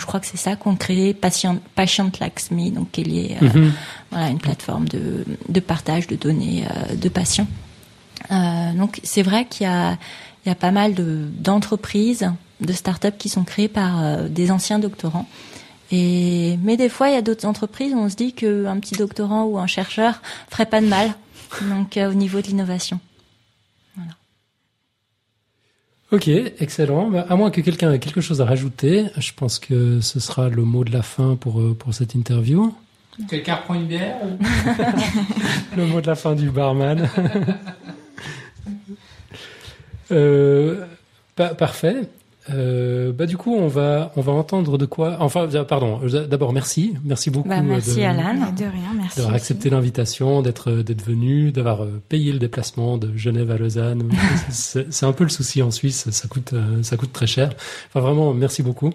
[0.00, 2.10] je crois que c'est ça, qu'on créé Patient, Patient
[2.50, 3.72] Me, donc qui est lié, Mhm.
[4.10, 6.64] voilà, une plateforme de, de partage de données
[7.04, 7.48] de patients.
[8.30, 9.98] Donc c'est vrai qu'il y a,
[10.44, 14.50] il y a pas mal de, d'entreprises, de startups qui sont créées par euh, des
[14.50, 15.26] anciens doctorants.
[15.92, 18.94] Et, mais des fois, il y a d'autres entreprises où on se dit qu'un petit
[18.96, 20.20] doctorant ou un chercheur
[20.50, 21.14] ferait pas de mal.
[21.62, 22.98] Donc euh, au niveau de l'innovation.
[26.12, 27.10] Ok, excellent.
[27.10, 30.48] Bah, à moins que quelqu'un ait quelque chose à rajouter, je pense que ce sera
[30.48, 32.72] le mot de la fin pour, euh, pour cette interview.
[33.28, 34.38] Quelqu'un reprend une bière ou-
[35.76, 37.08] Le mot de la fin du barman.
[40.12, 40.84] Euh,
[41.34, 42.08] pa- parfait.
[42.50, 45.16] Euh, bah du coup, on va on va entendre de quoi.
[45.20, 46.00] Enfin, euh, pardon.
[46.04, 47.48] euh, D'abord, merci, merci beaucoup.
[47.48, 48.34] Bah, merci de, Alan.
[48.52, 49.16] De rien, merci.
[49.18, 54.08] D'avoir accepté l'invitation, d'être d'être venu, d'avoir euh, payé le déplacement de Genève à Lausanne.
[54.50, 57.50] c'est c'est un peu le souci en Suisse, ça coûte euh, ça coûte très cher.
[57.88, 58.92] Enfin vraiment, merci beaucoup.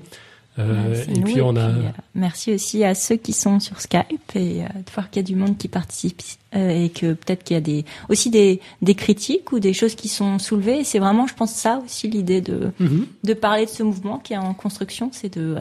[0.60, 1.70] Euh, et puis on a.
[1.70, 5.26] Euh, merci aussi à ceux qui sont sur Skype et euh, de voir qu'il y
[5.26, 6.22] a du monde qui participe
[6.54, 10.10] et que peut-être qu'il y a des aussi des, des critiques ou des choses qui
[10.10, 10.84] sont soulevées.
[10.84, 13.08] C'est vraiment, je pense, ça aussi l'idée de mhm.
[13.24, 15.56] de parler de ce mouvement qui est en construction, c'est de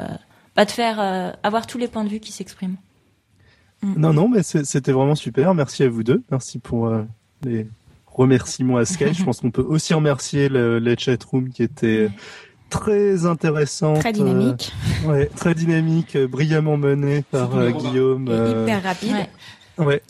[0.54, 0.98] pas de faire
[1.44, 2.76] avoir tous les points de vue qui s'expriment.
[3.82, 3.94] Mm.
[3.96, 5.54] Non, non, mais c'était vraiment super.
[5.54, 6.24] Merci à vous deux.
[6.32, 6.92] Merci pour
[7.44, 7.68] les
[8.08, 9.12] remerciements à Skype.
[9.16, 12.10] je pense qu'on peut aussi remercier le, les chatrooms qui étaient
[12.70, 14.00] très intéressante.
[14.00, 14.72] Très dynamique.
[15.04, 18.22] Euh, ouais, très dynamique, euh, brillamment menée par euh, Guillaume.
[18.22, 19.16] hyper rapide.
[19.78, 20.02] Ouais.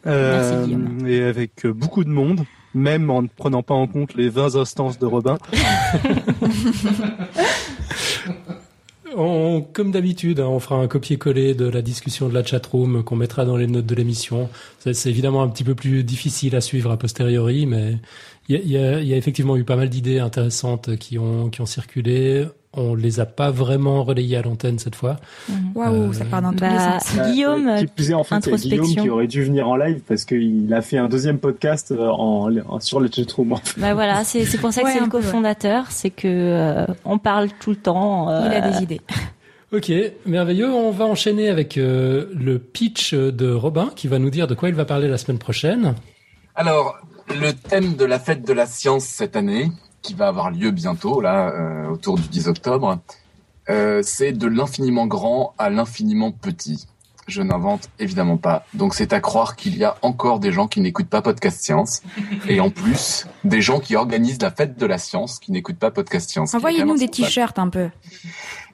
[1.06, 2.44] et avec beaucoup de monde,
[2.74, 5.38] même en ne prenant pas en compte les 20 instances de Robin.
[9.16, 13.16] On, comme d'habitude, hein, on fera un copier-coller de la discussion de la chatroom qu'on
[13.16, 14.48] mettra dans les notes de l'émission.
[14.78, 17.98] C'est évidemment un petit peu plus difficile à suivre a posteriori, mais
[18.58, 22.46] il y, a, effectivement eu pas mal d'idées intéressantes qui ont, qui ont circulé.
[22.72, 25.16] On les a pas vraiment relayées à l'antenne cette fois.
[25.48, 25.72] Mhm.
[25.74, 27.30] Waouh, ça part dans tous les sens.
[27.30, 30.72] Guillaume, euh, qui plus en fait, Guillaume qui aurait dû venir en live parce qu'il
[30.72, 33.56] a fait un deuxième podcast euh, en, sur le chatroom.
[33.76, 37.70] Bah voilà, c'est pour ça que c'est le cofondateur, c'est que euh, on parle tout
[37.70, 38.30] le temps.
[38.46, 39.00] Il a des idées.
[39.72, 39.92] Ok,
[40.26, 40.68] merveilleux.
[40.68, 44.74] On va enchaîner avec le pitch de Robin qui va nous dire de quoi il
[44.74, 45.94] va parler la semaine prochaine.
[46.56, 46.98] Alors,
[47.34, 49.70] le thème de la fête de la science cette année,
[50.02, 52.98] qui va avoir lieu bientôt, là, euh, autour du 10 octobre,
[53.68, 56.86] euh, c'est de l'infiniment grand à l'infiniment petit.
[57.28, 58.66] Je n'invente évidemment pas.
[58.74, 62.02] Donc c'est à croire qu'il y a encore des gens qui n'écoutent pas Podcast Science.
[62.48, 65.92] Et en plus, des gens qui organisent la fête de la science qui n'écoutent pas
[65.92, 66.54] Podcast Science.
[66.54, 67.90] Envoyez-nous des t-shirts un peu.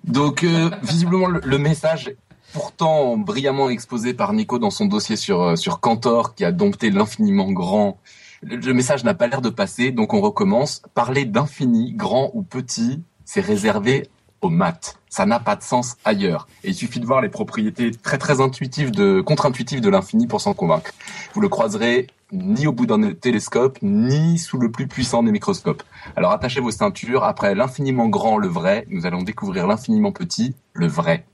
[0.05, 2.15] Donc euh, visiblement le, message
[2.55, 7.51] pourtant brillamment exposé par Nico dans son dossier sur sur Cantor qui a dompté l'infiniment
[7.51, 7.99] grand
[8.43, 10.83] le message n'a pas l'air de passer, donc on recommence.
[10.95, 14.09] Parler d'infini, grand ou petit, c'est réservé
[14.43, 14.99] aux maths.
[15.09, 16.47] Ça n'a pas de sens ailleurs.
[16.63, 20.41] Et il suffit de voir les propriétés très très intuitives de, contre-intuitives de l'infini pour
[20.41, 20.93] s'en convaincre.
[21.35, 25.83] Vous le croiserez ni au bout d'un télescope, ni sous le plus puissant des microscopes.
[26.17, 27.25] Alors attachez vos ceintures.
[27.25, 31.25] Après l'infiniment grand, le vrai, nous allons découvrir l'infiniment petit, le vrai.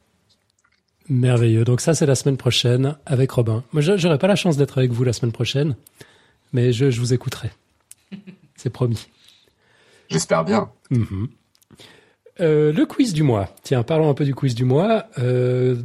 [1.09, 1.65] Merveilleux.
[1.65, 3.65] Donc ça, c'est la semaine prochaine avec Robin.
[3.73, 5.75] Moi, j'aurais pas la chance d'être avec vous la semaine prochaine
[6.53, 7.51] mais je, vous écouterai.
[8.57, 9.09] C'est promis.
[10.09, 10.71] J'espère bien.
[10.91, 11.29] Mhm.
[12.41, 13.55] Euh, le quiz du mois.
[13.63, 15.07] Tiens, parlons un peu du quiz du mois.
[15.19, 15.77] Euh,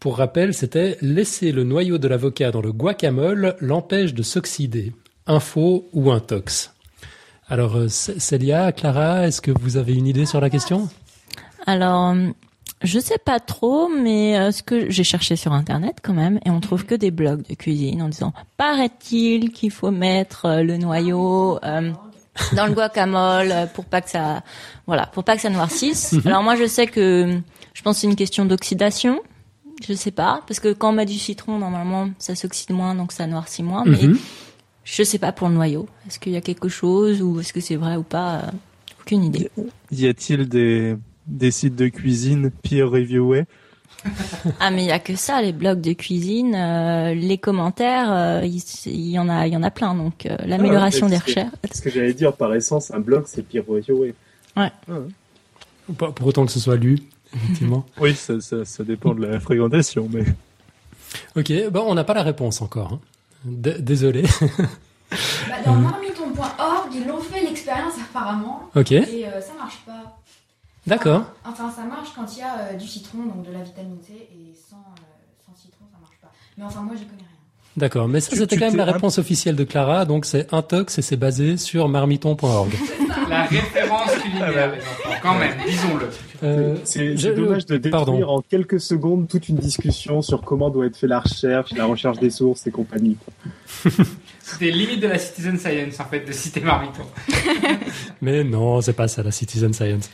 [0.00, 4.92] pour rappel, c'était laisser le noyau de l'avocat dans le guacamole l'empêche de s'oxyder.
[5.26, 6.72] Info ou intox
[7.48, 10.88] Alors, euh, Célia, Clara, est-ce que vous avez une idée sur la question?
[11.66, 12.14] Alors,
[12.82, 16.50] je sais pas trop, mais euh, ce que j'ai cherché sur internet quand même, et
[16.50, 20.76] on trouve que des blogs de cuisine en disant paraît-il qu'il faut mettre euh, le
[20.76, 21.92] noyau euh,
[22.54, 24.42] dans le guacamole pour pas que ça,
[24.86, 26.12] voilà, pour pas que ça noircisse.
[26.12, 26.22] Mhm.
[26.26, 27.38] Alors moi je sais que
[27.72, 29.20] je pense que c'est une question d'oxydation.
[29.86, 33.12] Je sais pas, parce que quand on met du citron, normalement ça s'oxyde moins, donc
[33.12, 33.84] ça noircit moins.
[33.84, 34.18] Mais mhm.
[34.84, 35.88] je sais pas pour le noyau.
[36.06, 38.42] Est-ce qu'il y a quelque chose ou est-ce que c'est vrai ou pas?
[39.00, 39.50] Aucune idée.
[39.90, 40.96] Y a-t-il des
[41.26, 43.44] des sites de cuisine peer reviewés.
[44.58, 48.40] ah mais il y a que ça, les blogs de cuisine, euh, les commentaires, euh,
[48.44, 49.94] il, y en a, il y en a plein.
[49.94, 51.52] Donc euh, l'amélioration des recherches.
[51.72, 54.14] Ce que j'allais dire, par essence, un blog c'est peer reviewé.
[54.56, 54.70] Ouais.
[54.88, 56.98] Ah Pas pour autant que ce soit lu,
[57.34, 57.86] effectivement.
[58.00, 60.24] oui, ça, ça, dépend de la fréquentation, mais.
[61.36, 62.94] Ok, bon, on n'a pas la réponse encore.
[62.94, 63.00] Hein.
[63.44, 64.22] Désolé.
[65.10, 68.70] bah, dans marmiton.org, ils l'ont fait l'expérience apparemment.
[68.74, 68.92] Ok.
[68.92, 70.21] Et ça marche pas.
[70.86, 71.24] D'accord.
[71.44, 74.12] Enfin, ça marche quand il y a euh, du citron, donc de la vitamine C,
[74.14, 75.02] et sans, euh,
[75.46, 76.32] sans citron, ça marche pas.
[76.58, 77.28] Mais enfin, moi, j'y connais rien.
[77.74, 81.02] D'accord, mais ça c'était quand même la réponse officielle de Clara, donc c'est intox et
[81.02, 82.70] c'est basé sur marmiton.org.
[83.30, 84.74] la référence culinaire,
[85.22, 86.10] quand même, disons-le.
[86.42, 90.98] Euh, c'est dommage de détruire en quelques secondes toute une discussion sur comment doit être
[90.98, 93.16] fait la recherche, la recherche des sources et compagnie.
[94.40, 97.04] C'était limite de la citizen science en fait de citer Marmiton.
[98.20, 100.10] mais non, c'est pas ça la citizen science.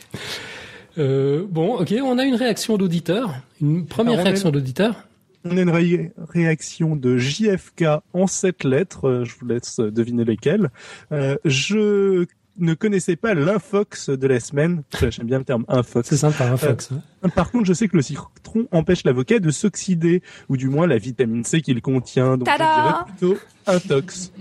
[0.99, 5.07] Euh, bon, ok, on a une réaction d'auditeur, une première réaction d'auditeur.
[5.45, 10.69] On a une réaction de JFK en sept lettres, euh, je vous laisse deviner lesquelles.
[11.13, 12.25] Euh, je
[12.57, 14.83] ne connaissais pas l'infox de la semaine.
[15.09, 16.09] J'aime bien le terme infox.
[16.09, 16.89] C'est sympa, infox.
[17.33, 20.97] Par contre, je sais que le citron empêche l'avocat de s'oxyder, ou du moins la
[20.97, 22.35] vitamine C qu'il contient.
[22.37, 24.33] Donc je dirais plutôt intox.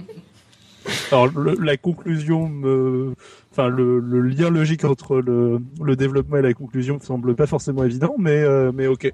[1.10, 3.14] Alors la conclusion me
[3.50, 7.84] enfin le, lien logique entre le, le, développement et la conclusion me semble pas forcément
[7.84, 9.12] évident, mais euh, mais ok,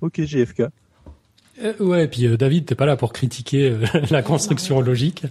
[0.00, 0.64] ok JFK.
[1.62, 5.24] Euh, ouais, et puis euh, David, t'es pas là pour critiquer euh, la construction logique.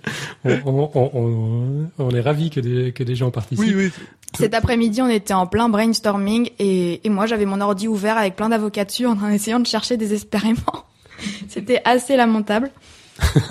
[0.44, 3.76] On, on, on, on est ravi que des, que des gens participent.
[3.76, 3.92] Oui, oui.
[4.34, 8.36] Cet après-midi, on était en plein brainstorming et, et moi, j'avais mon ordi ouvert avec
[8.36, 10.86] plein d'avocats dessus en essayant de chercher désespérément.
[11.48, 12.72] C'était assez lamentable.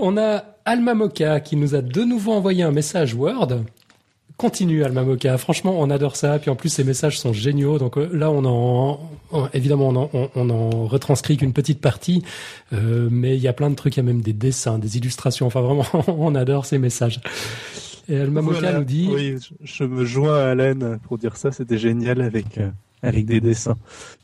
[0.00, 3.60] On a Alma Moka qui nous a de nouveau envoyé un message Word.
[4.36, 7.98] Continue Alma Moka, franchement on adore ça, puis en plus ces messages sont géniaux, donc
[7.98, 9.00] euh, là on en,
[9.32, 12.22] en- évidemment on en, on, on en retranscrit qu'une petite partie,
[12.72, 14.96] euh, mais il y a plein de trucs, il y a même des dessins, des
[14.96, 17.20] illustrations, enfin vraiment on adore ces messages.
[18.08, 21.50] Et Alma Moka nous dit, Oui, je, je me joins à Alain pour dire ça.
[21.50, 22.70] C'était génial avec euh,
[23.02, 23.76] avec des dessins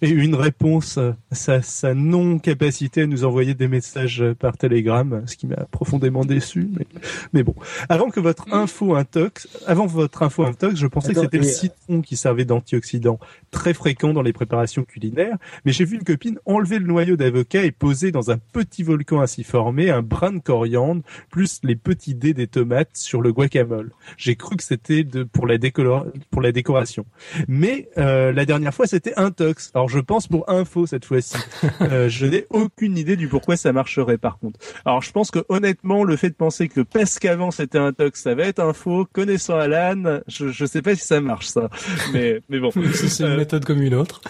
[0.02, 4.56] et une réponse à sa, sa non capacité à nous envoyer des messages euh, par
[4.56, 6.68] télégramme, ce qui m'a profondément déçu.
[6.76, 6.86] Mais,
[7.32, 7.54] mais bon,
[7.88, 11.44] avant que votre info intox, avant votre info intox, je pensais Attends, que c'était le
[11.44, 13.18] et- citron qui servait d'antioxydant
[13.50, 15.36] très fréquent dans les préparations culinaires.
[15.64, 19.20] Mais j'ai vu une copine enlever le noyau d'avocat et poser dans un petit volcan
[19.20, 23.92] ainsi formé un brin de coriandre plus les petits dés des tomates sur le guacamole.
[24.16, 27.04] J'ai cru que c'était pour la décolor- pour la décoration.
[27.48, 29.70] Mais euh, la dernière fois c'était intox.
[29.74, 31.36] Alors je pense pour info cette fois-ci.
[31.80, 34.58] Euh, je n'ai aucune idée du pourquoi ça marcherait par contre.
[34.84, 38.34] Alors je pense que honnêtement le fait de penser que parce qu'avant c'était intox ça
[38.34, 41.68] va être info, connaissant Alan, je je sais pas si ça marche ça.
[42.12, 42.70] Mais mais bon.
[42.94, 44.20] c'est une Euh, méthode comme une autre.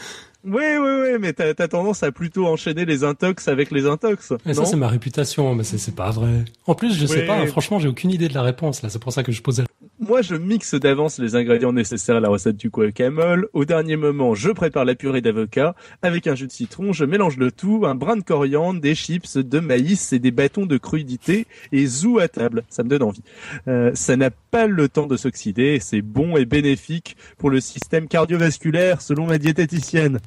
[0.45, 4.33] oui, oui, oui, mais t'as as tendance à plutôt enchaîner les intox avec les intox.
[4.47, 6.45] Et ça c'est ma réputation, mais c'est pas vrai.
[6.67, 7.27] En plus je sais Oui.
[7.27, 9.43] pas, hein, franchement j'ai aucune idée de la réponse là, c'est pour ça que je
[9.43, 9.65] posais.
[10.07, 13.49] Moi, je mixe d'avance les ingrédients nécessaires à la recette du guacamole.
[13.55, 15.75] Au dernier moment, je prépare la purée d'avocat.
[16.03, 19.39] Avec un jus de citron, je mélange le tout, un brin de coriandre, des chips,
[19.39, 22.65] de maïs et des bâtons de crudité et zou à table.
[22.69, 23.23] Ça me donne envie.
[23.67, 25.79] Euh, ça n'a pas le temps de s'oxyder.
[25.81, 30.19] C'est bon et bénéfique pour le système cardiovasculaire, selon ma diététicienne.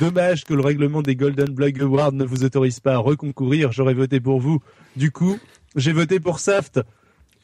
[0.00, 3.70] Dommage que le règlement des Golden Blog Awards ne vous autorise pas à reconcourir.
[3.70, 4.62] J'aurais voté pour vous.
[4.96, 5.38] Du coup,
[5.74, 6.80] j'ai voté pour Saft.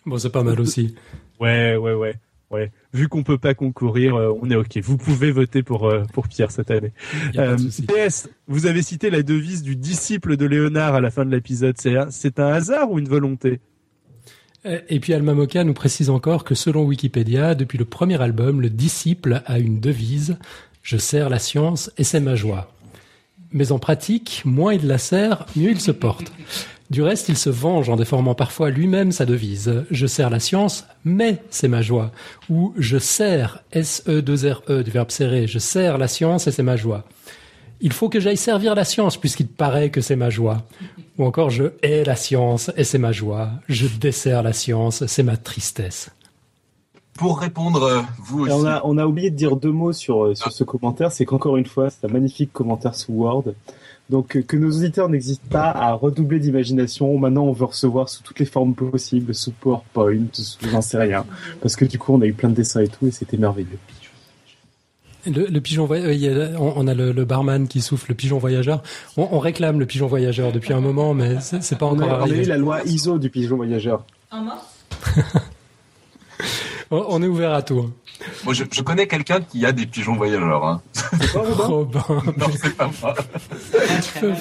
[0.06, 0.94] Bon c'est pas mal aussi.
[1.42, 2.14] Ouais, ouais, ouais,
[2.52, 2.70] ouais.
[2.94, 4.78] Vu qu'on peut pas concourir, euh, on est ok.
[4.78, 6.92] Vous pouvez voter pour euh, pour Pierre cette année.
[7.36, 7.56] Euh.
[7.56, 11.74] PS, vous avez cité la devise du disciple de Léonard à la fin de l'épisode.
[11.78, 13.58] C'est un, c'est un hasard ou une volonté?
[14.88, 18.70] Et puis Alma Moka nous précise encore que selon Wikipédia, depuis le premier album, le
[18.70, 20.38] disciple a une devise
[20.82, 22.72] Je sers la science et c'est ma joie.
[23.50, 26.32] Mais en pratique, moins il la sert, mieux il se porte.
[26.92, 29.82] Du reste, il se venge en déformant parfois lui-même sa devise.
[29.90, 32.10] Je sers la science, mais c'est ma joie.
[32.50, 37.04] Ou je sers, S-E-2-R-E, du verbe serrer, je sers la science et c'est ma joie.
[37.80, 40.64] Il faut que j'aille servir la science puisqu'il paraît que c'est ma joie.
[41.16, 43.48] Ou encore je hais la science et c'est ma joie.
[43.70, 46.10] Je desserre la science, c'est ma tristesse.
[47.14, 48.52] Pour répondre, euh, vous aussi.
[48.52, 51.10] on a, on a oublié de dire deux mots sur, euh, sur ce commentaire.
[51.10, 53.44] C'est qu'encore une fois, c'est un magnifique commentaire sous Word.
[54.12, 57.18] Donc, euh, que nos auditeurs n'hésitent pas à redoubler d'imagination.
[57.18, 61.24] Maintenant, on veut recevoir sous toutes les formes possibles, sous PowerPoint, sous j'en sais rien.
[61.62, 63.78] Parce que du coup, on a eu plein de dessins et tout, et c'était merveilleux.
[65.24, 68.82] Le, le pigeon voyageur, on, on a le, le barman qui souffle le pigeon voyageur.
[69.16, 72.18] On, on réclame le pigeon voyageur depuis un moment, mais c'est pas On encore a,
[72.18, 72.44] on a eu arrivé.
[72.44, 74.04] la loi ISO du pigeon voyageur.
[76.90, 77.90] On, on est ouvert à tout.
[78.22, 78.30] Hein.
[78.44, 80.64] Moi, je, je connais quelqu'un qui a des pigeons voyageurs.
[80.64, 80.80] Hein.
[80.92, 83.14] C'est pas, Robin Robin, Non, c'est pas moi.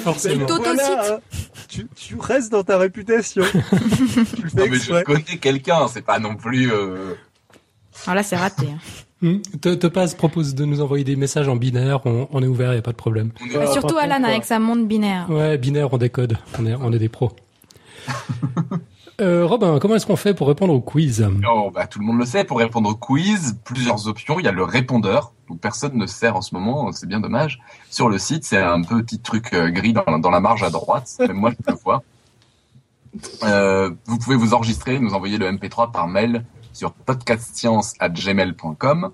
[0.03, 0.45] forcément.
[0.45, 0.81] Plutôt- T'autocites.
[0.95, 1.19] Voilà, hein.
[1.67, 3.43] tu, tu restes dans ta réputation.
[3.53, 3.57] tu
[4.41, 5.87] le fais Non, mais je connais quelqu'un.
[5.87, 6.71] C'est pas non plus.
[6.71, 7.13] euh,
[8.05, 8.67] Alors là, c'est raté.
[8.67, 8.77] hein.
[9.23, 9.37] Hmm.
[9.61, 11.99] Te, te passe propose de nous envoyer des messages en binaire.
[12.05, 13.29] On, on est ouvert, y a pas de problème.
[13.55, 15.29] Mais surtout Alan avec sa montre binaire.
[15.29, 16.37] Ouais, binaire, on décode.
[16.59, 17.31] On est, on est des pros.
[19.21, 22.17] Euh, Robin, comment est-ce qu'on fait pour répondre au quiz Oh, bah, tout le monde
[22.17, 22.43] le sait.
[22.43, 24.39] Pour répondre au quiz, plusieurs options.
[24.39, 25.33] Il y a le répondeur.
[25.47, 26.91] Donc personne ne sert en ce moment.
[26.91, 27.61] C'est bien dommage.
[27.91, 31.07] Sur le site, c'est un petit truc euh, gris dans, dans la marge à droite.
[31.19, 32.01] Même moi, je le vois.
[33.43, 36.43] Euh, vous pouvez vous enregistrer, nous envoyer le MP3 par mail
[36.73, 39.11] sur podcastscience@gmail.com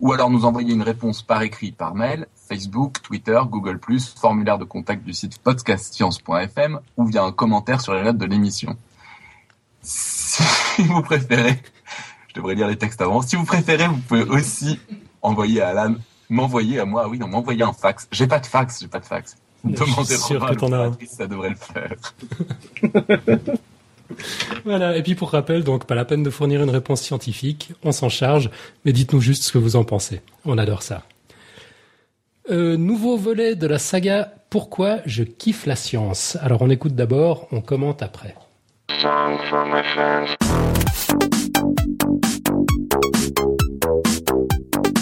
[0.00, 3.80] ou alors nous envoyer une réponse par écrit par mail, Facebook, Twitter, Google+,
[4.16, 8.76] formulaire de contact du site podcastscience.fm ou via un commentaire sur les notes de l'émission.
[9.88, 11.58] Si vous préférez,
[12.28, 13.22] je devrais lire les textes avant.
[13.22, 14.78] Si vous préférez, vous pouvez aussi
[15.22, 15.94] envoyer à Alan,
[16.28, 17.04] m'envoyer à moi.
[17.06, 18.06] Ah oui, non, m'envoyer un fax.
[18.12, 19.36] J'ai pas de fax, j'ai pas de fax.
[19.64, 21.96] Demandez l'opératrice, ça devrait le faire.
[24.64, 27.92] Voilà, et puis pour rappel, donc pas la peine de fournir une réponse scientifique, on
[27.92, 28.50] s'en charge,
[28.86, 30.22] mais dites-nous juste ce que vous en pensez.
[30.46, 31.02] On adore ça.
[32.50, 36.38] Euh, nouveau volet de la saga Pourquoi je kiffe la science?
[36.40, 38.34] Alors on écoute d'abord, on commente après.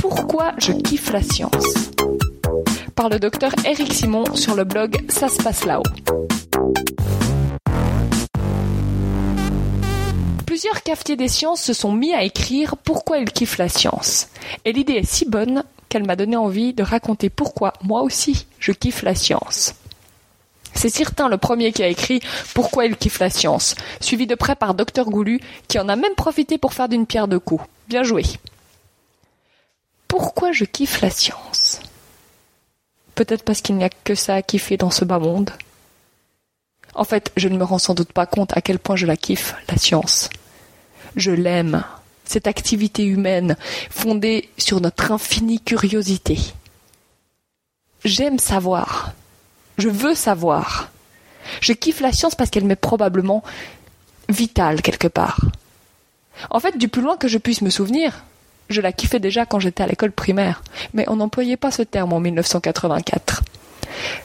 [0.01, 1.65] Pourquoi je kiffe la science
[2.97, 5.83] par le docteur Eric Simon sur le blog Ça se passe là-haut.
[10.47, 14.29] Plusieurs cafetiers des sciences se sont mis à écrire pourquoi ils kiffent la science.
[14.65, 18.73] Et l'idée est si bonne qu'elle m'a donné envie de raconter pourquoi moi aussi je
[18.73, 19.75] kiffe la science.
[20.77, 22.21] C'est certain le premier qui a écrit
[22.55, 26.15] Pourquoi il kiffe la science, suivi de près par Docteur Goulu, qui en a même
[26.15, 27.65] profité pour faire d'une pierre deux coups.
[27.89, 28.25] Bien joué.
[30.07, 31.81] Pourquoi je kiffe la science?
[33.15, 35.51] Peut-être parce qu'il n'y a que ça à kiffer dans ce bas monde.
[36.95, 39.17] En fait, je ne me rends sans doute pas compte à quel point je la
[39.17, 40.29] kiffe, la science.
[41.17, 41.85] Je l'aime,
[42.25, 43.57] cette activité humaine
[43.91, 46.39] fondée sur notre infinie curiosité.
[48.05, 49.13] J'aime savoir.
[49.79, 50.89] Je veux savoir.
[51.61, 53.43] Je kiffe la science parce qu'elle m'est probablement
[54.29, 55.41] vitale quelque part.
[56.51, 58.25] En fait, du plus loin que je puisse me souvenir,
[58.69, 60.63] je la kiffais déjà quand j'étais à l'école primaire,
[60.93, 63.43] mais on n'employait pas ce terme en 1984.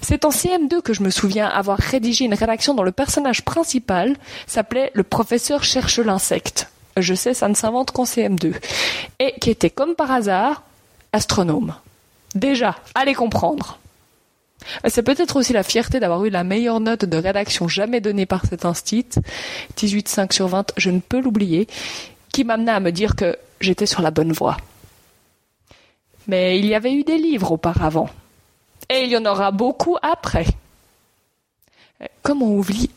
[0.01, 4.15] C'est en CM2 que je me souviens avoir rédigé une rédaction dont le personnage principal
[4.47, 6.69] s'appelait le professeur cherche l'insecte.
[6.97, 8.53] Je sais, ça ne s'invente qu'en CM2.
[9.19, 10.63] Et qui était, comme par hasard,
[11.13, 11.73] astronome.
[12.35, 13.79] Déjà, allez comprendre.
[14.87, 18.45] C'est peut-être aussi la fierté d'avoir eu la meilleure note de rédaction jamais donnée par
[18.45, 19.07] cet instit,
[19.77, 21.67] 18,5 sur 20, je ne peux l'oublier,
[22.31, 24.57] qui m'amena à me dire que j'étais sur la bonne voie.
[26.27, 28.09] Mais il y avait eu des livres auparavant.
[28.89, 30.45] Et il y en aura beaucoup après.
[32.23, 32.47] Comment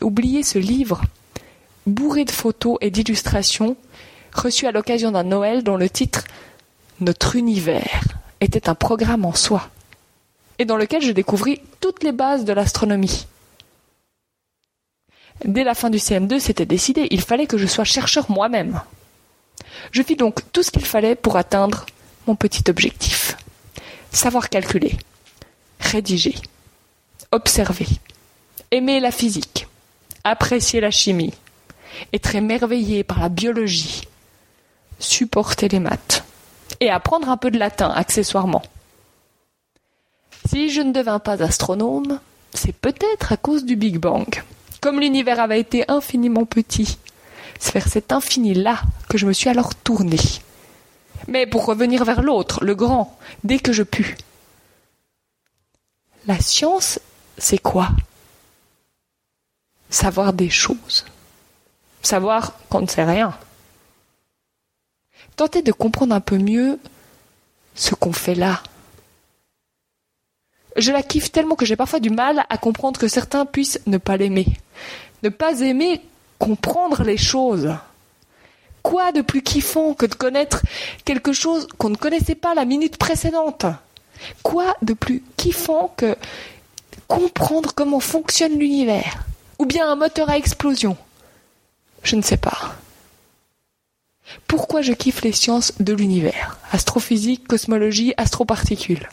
[0.01, 1.01] oublier ce livre
[1.85, 3.75] bourré de photos et d'illustrations
[4.33, 6.23] reçu à l'occasion d'un Noël dont le titre
[6.99, 8.03] Notre univers
[8.41, 9.69] était un programme en soi
[10.59, 13.27] et dans lequel je découvris toutes les bases de l'astronomie.
[15.43, 18.81] Dès la fin du CM2, c'était décidé, il fallait que je sois chercheur moi-même.
[19.91, 21.85] Je fis donc tout ce qu'il fallait pour atteindre
[22.27, 23.37] mon petit objectif.
[24.11, 24.97] Savoir calculer,
[25.79, 26.35] rédiger,
[27.31, 27.87] observer,
[28.71, 29.67] aimer la physique,
[30.23, 31.33] apprécier la chimie,
[32.13, 34.03] être émerveillé par la biologie,
[34.99, 36.23] supporter les maths
[36.79, 38.63] et apprendre un peu de latin accessoirement.
[40.47, 42.19] Si je ne devins pas astronome,
[42.53, 44.43] c'est peut-être à cause du Big Bang.
[44.81, 46.97] Comme l'univers avait été infiniment petit,
[47.59, 50.19] c'est vers cet infini-là que je me suis alors tourné.
[51.27, 54.15] Mais pour revenir vers l'autre, le grand, dès que je pus.
[56.27, 56.99] La science,
[57.37, 57.89] c'est quoi?
[59.89, 61.05] Savoir des choses.
[62.01, 63.35] Savoir qu'on ne sait rien.
[65.35, 66.79] Tenter de comprendre un peu mieux
[67.73, 68.61] ce qu'on fait là.
[70.75, 73.97] Je la kiffe tellement que j'ai parfois du mal à comprendre que certains puissent ne
[73.97, 74.47] pas l'aimer.
[75.23, 76.01] Ne pas aimer
[76.37, 77.73] comprendre les choses.
[78.83, 80.61] Quoi de plus kiffant que de connaître
[81.05, 83.65] quelque chose qu'on ne connaissait pas la minute précédente?
[84.43, 86.15] Quoi de plus kiffant que
[87.07, 89.23] comprendre comment fonctionne l'univers?
[89.59, 90.97] Ou bien un moteur à explosion?
[92.03, 92.75] Je ne sais pas.
[94.47, 96.57] Pourquoi je kiffe les sciences de l'univers?
[96.71, 99.07] Astrophysique, cosmologie, astroparticules.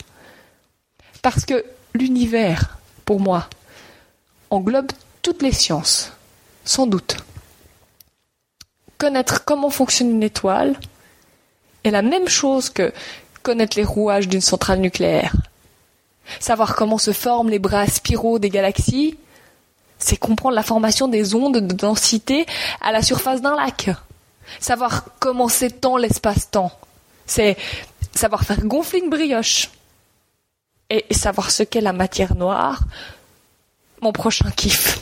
[1.23, 3.47] Parce que l'univers, pour moi,
[4.51, 4.91] englobe
[5.21, 6.11] toutes les sciences,
[6.65, 7.17] sans doute.
[8.97, 10.77] Connaître comment fonctionne une étoile
[11.83, 12.93] est la même chose que
[13.41, 15.33] connaître les rouages d'une centrale nucléaire.
[16.39, 19.17] Savoir comment se forment les bras spiraux des galaxies,
[19.99, 22.45] c'est comprendre la formation des ondes de densité
[22.81, 23.89] à la surface d'un lac.
[24.59, 26.71] Savoir comment s'étend l'espace-temps,
[27.25, 27.55] c'est
[28.13, 29.69] savoir faire gonfler une brioche.
[30.95, 32.83] Et savoir ce qu'est la matière noire,
[34.01, 34.99] mon prochain kiff.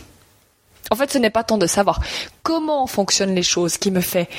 [0.90, 2.00] En fait, ce n'est pas tant de savoir
[2.44, 4.30] comment fonctionnent les choses qui me fait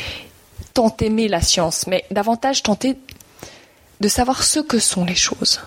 [0.73, 2.97] tant aimer la science, mais davantage tenter
[4.01, 5.61] de savoir ce que sont les choses.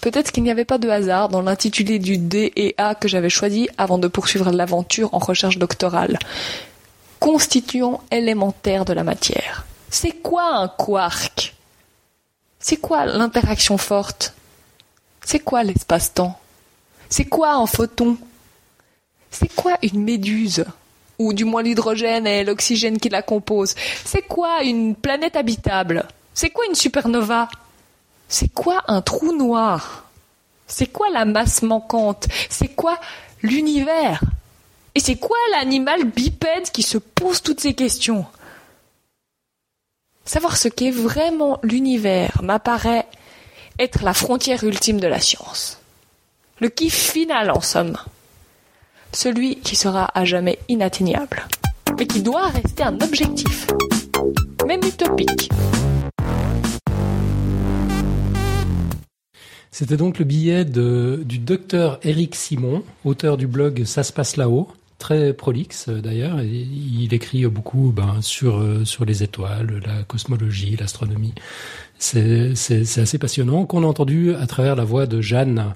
[0.00, 3.28] Peut-être qu'il n'y avait pas de hasard dans l'intitulé du D et A que j'avais
[3.28, 6.18] choisi avant de poursuivre l'aventure en recherche doctorale.
[7.18, 9.66] Constituant élémentaire de la matière.
[9.90, 11.54] C'est quoi un quark?
[12.60, 14.34] C'est quoi l'interaction forte?
[15.24, 16.38] C'est quoi l'espace-temps?
[17.08, 18.18] C'est quoi un photon?
[19.30, 20.64] C'est quoi une méduse?
[21.18, 23.74] Ou du moins l'hydrogène et l'oxygène qui la composent?
[24.04, 26.06] C'est quoi une planète habitable?
[26.34, 27.48] C'est quoi une supernova?
[28.28, 30.04] C'est quoi un trou noir?
[30.66, 32.28] C'est quoi la masse manquante?
[32.48, 32.98] C'est quoi
[33.42, 34.20] l'univers?
[34.94, 38.26] Et c'est quoi l'animal bipède qui se pose toutes ces questions?
[40.32, 43.04] Savoir ce qu'est vraiment l'univers m'apparaît
[43.80, 45.80] être la frontière ultime de la science.
[46.60, 47.96] Le kiff final, en somme.
[49.12, 51.48] Celui qui sera à jamais inatteignable,
[51.98, 53.66] mais qui doit rester un objectif,
[54.68, 55.50] même utopique.
[59.72, 64.68] C'était donc le billet du docteur Éric Simon, auteur du blog Ça se passe là-haut,
[65.00, 66.40] très prolixe euh, d'ailleurs.
[66.42, 71.34] Il écrit beaucoup ben, sur, euh, sur les étoiles, la cosmologie, l'astronomie.
[71.98, 72.52] C'est
[72.96, 75.74] assez passionnant qu'on a entendu à travers la voix de Jeanne,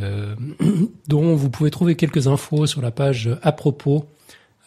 [0.00, 0.36] euh,
[1.08, 4.06] dont vous pouvez trouver quelques infos sur la page à propos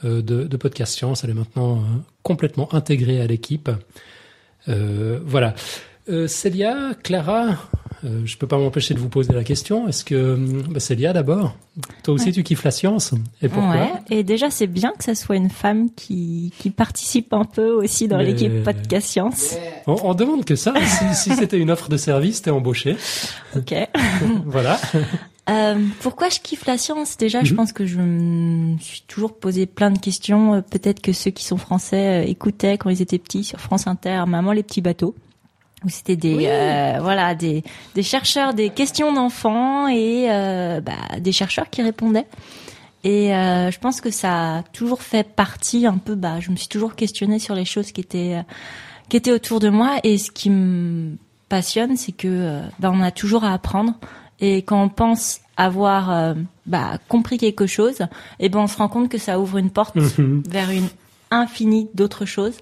[0.06, 1.24] euh, de, de, Podcast Science.
[1.24, 1.82] Elle est maintenant euh,
[2.24, 3.70] complètement intégrée à l'équipe.
[4.68, 5.54] Euh, voilà.
[6.28, 7.70] Célia, Clara,
[8.06, 9.88] euh, je peux pas m'empêcher de vous poser la question.
[9.88, 10.38] Est-ce que
[10.70, 11.56] bah, Célia d'abord,
[12.04, 13.72] toi aussi tu kiffes la science et pourquoi?
[13.72, 13.92] Ouais.
[14.10, 18.08] Et déjà c'est bien que ce soit une femme qui, qui participe un peu aussi
[18.08, 19.56] dans l'équipe podcast science.
[19.88, 20.74] On, on, demande que ça.
[20.86, 22.98] si, si c'était une offre de service, t'es embauché.
[23.56, 23.74] Ok.
[24.46, 24.80] voilà.
[25.50, 27.18] Euh, pourquoi je kiffe la science?
[27.18, 27.58] Déjà, je mhm.
[27.58, 30.56] pense que je me suis toujours posé plein de questions.
[30.56, 33.88] Euh, peut-être que ceux qui sont français euh, écoutaient quand ils étaient petits sur France
[33.88, 35.16] Inter, Maman les petits bateaux,
[35.86, 37.64] où c'était des euh, voilà des,
[37.96, 42.28] des chercheurs, des questions d'enfants et euh, bah, des chercheurs qui répondaient.
[43.04, 46.16] Et euh, je pense que ça a toujours fait partie un peu.
[46.16, 48.42] Bah, je me suis toujours questionnée sur les choses qui étaient
[49.10, 49.98] qui étaient autour de moi.
[50.04, 51.18] Et ce qui me
[51.50, 53.94] passionne, c'est que bah, on a toujours à apprendre.
[54.40, 56.36] Et quand on pense avoir
[56.66, 58.02] bah, compris quelque chose,
[58.40, 60.88] et eh ben on se rend compte que ça ouvre une porte vers une
[61.34, 62.58] infinie d'autres choses.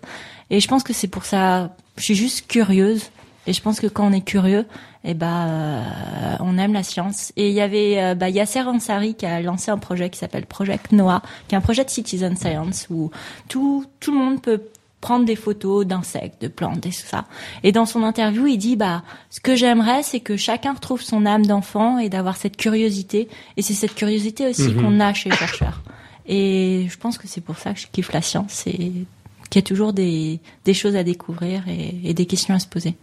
[0.51, 3.09] Et je pense que c'est pour ça, je suis juste curieuse.
[3.47, 4.67] Et je pense que quand on est curieux,
[5.03, 7.33] eh ben euh, on aime la science.
[7.37, 10.45] Et il y avait euh, bah, Yasser Ansari qui a lancé un projet qui s'appelle
[10.45, 13.09] Project Noah, qui est un projet de citizen science où
[13.47, 14.61] tout tout le monde peut
[14.99, 17.25] prendre des photos d'insectes, de plantes et tout ça.
[17.63, 19.01] Et dans son interview, il dit bah
[19.31, 23.63] ce que j'aimerais c'est que chacun retrouve son âme d'enfant et d'avoir cette curiosité et
[23.63, 24.83] c'est cette curiosité aussi mhm.
[24.83, 25.81] qu'on a chez les chercheurs.
[26.27, 29.07] Et je pense que c'est pour ça que je kiffe la science et
[29.51, 32.67] qu'il y a toujours des, des choses à découvrir et, et des questions à se
[32.67, 32.95] poser.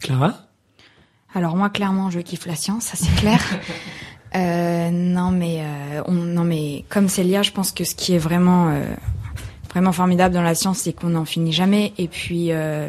[0.00, 0.34] Clara?
[1.32, 3.40] Alors moi clairement je kiffe la science, ça c'est clair.
[4.34, 8.18] euh, non mais euh, on, non mais comme Célia, je pense que ce qui est
[8.18, 8.82] vraiment euh,
[9.72, 11.92] vraiment formidable dans la science, c'est qu'on n'en finit jamais.
[11.98, 12.88] Et puis, euh,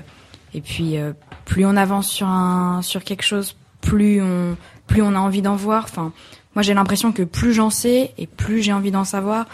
[0.54, 1.14] et puis, euh,
[1.46, 4.58] plus on avance sur un, sur quelque chose, plus on,
[4.88, 5.86] plus on a envie d'en voir.
[5.86, 6.12] Enfin,
[6.56, 9.46] moi, j'ai l'impression que plus j'en sais et plus j'ai envie d'en savoir.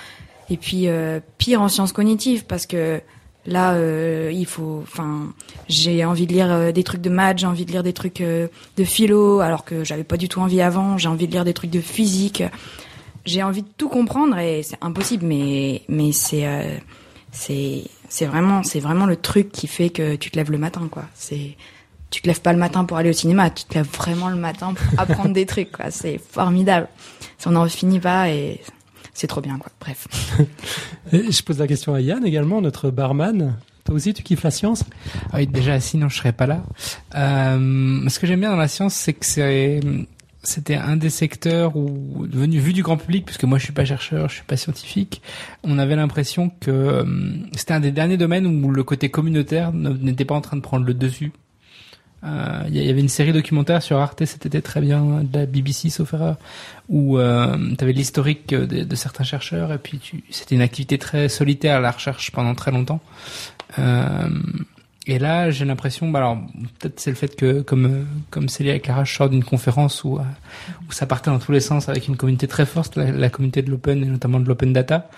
[0.50, 3.02] Et puis, euh, pire en sciences cognitives, parce que
[3.46, 3.76] là,
[4.30, 5.34] il faut, enfin,
[5.68, 8.84] j'ai envie de lire des trucs de maths, j'ai envie de lire des trucs de
[8.84, 10.98] philo, alors que j'avais pas du tout envie avant.
[10.98, 12.44] J'ai envie de lire des trucs de physique.
[13.26, 16.46] J'ai envie de tout comprendre et c'est impossible, mais mais c'est
[17.32, 20.88] c'est c'est vraiment c'est vraiment le truc qui fait que tu te lèves le matin
[20.92, 21.04] quoi.
[21.14, 21.56] C'est
[22.10, 24.36] tu te lèves pas le matin pour aller au cinéma, tu te lèves vraiment le
[24.36, 25.92] matin pour apprendre des trucs quoi.
[25.92, 26.88] C'est formidable.
[27.38, 28.62] Ça on n'en finit pas et
[29.20, 29.70] c'est trop bien quoi.
[29.82, 30.08] Bref.
[31.12, 33.58] je pose la question à Yann également, notre barman.
[33.84, 34.86] Toi aussi, tu kiffes la science?
[35.32, 36.64] Ah Oui, déjà, sinon je serais pas là.
[37.16, 39.82] Euh, ce que j'aime bien dans la science, c'est que c'est
[40.42, 43.84] c'était un des secteurs où, venu vu du grand public, puisque moi je suis pas
[43.84, 45.22] chercheur, je suis pas scientifique,
[45.64, 47.04] on avait l'impression que euh,
[47.58, 50.86] c'était un des derniers domaines où le côté communautaire n'était pas en train de prendre
[50.86, 51.34] le dessus.
[52.24, 55.90] Euh, il y avait une série documentaire sur Arte, c'était très bien, de la BBC
[55.90, 56.38] sauf erreur,
[56.90, 61.80] où euh, tu avais l'historique de, certains chercheurs, et puis c'était une activité très solitaire
[61.80, 63.00] la recherche pendant très longtemps.
[63.78, 64.30] Euh,
[65.08, 66.38] et là, j'ai l'impression, bah alors
[66.80, 70.92] peut-être c'est le fait que comme comme Célia et Clara sortent d'une conférence où où
[70.92, 74.04] ça partait dans tous les sens avec une communauté très forte, la, communauté de l'open
[74.04, 75.10] et notamment de l'open data.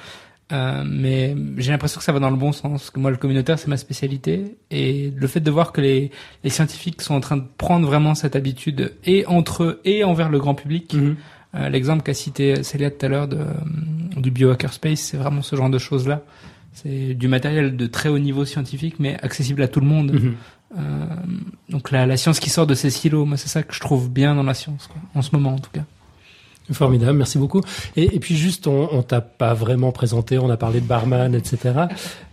[0.51, 2.89] Euh, mais j'ai l'impression que ça va dans le bon sens.
[2.89, 6.11] Que moi, le communautaire, c'est ma spécialité, et le fait de voir que les
[6.43, 10.29] les scientifiques sont en train de prendre vraiment cette habitude et entre eux et envers
[10.29, 10.93] le grand public.
[10.93, 11.15] Mhm.
[11.55, 13.39] Euh, L'exemple qu'a cité Célia tout à l'heure de
[14.17, 16.21] du biohackerspace, c'est vraiment ce genre de choses là.
[16.73, 20.13] C'est du matériel de très haut niveau scientifique, mais accessible à tout le monde.
[20.13, 20.35] Mhm.
[20.77, 21.05] Euh,
[21.69, 24.09] donc la, la, science qui sort de ces silos, moi c'est ça que je trouve
[24.09, 25.83] bien dans la science, quoi, en ce moment en tout cas.
[26.71, 27.61] Formidable, merci beaucoup.
[27.95, 31.35] Et, et puis juste, on, on t'a pas vraiment présenté, on a parlé de barman,
[31.35, 31.73] etc.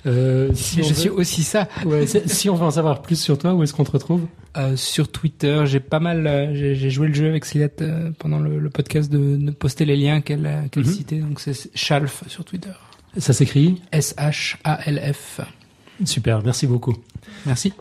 [0.06, 1.66] Euh, si je suis aussi ça.
[1.84, 4.26] Ouais, si on veut en savoir plus sur toi, où est-ce qu'on te retrouve?
[4.56, 8.58] Euh, Sur Twitter, j'ai pas mal, euh, j'ai joué le jeu avec euh, pendant le,
[8.58, 10.84] le, podcast de, de, poster les liens qu'elle qu mhm.
[10.84, 11.18] citait.
[11.18, 12.72] Donc c'est Chalf sur Twitter.
[13.16, 13.80] Ça s'écrit?
[13.92, 15.40] S-H-A-L-F.
[16.04, 16.96] Super, merci beaucoup.
[17.46, 17.72] Merci.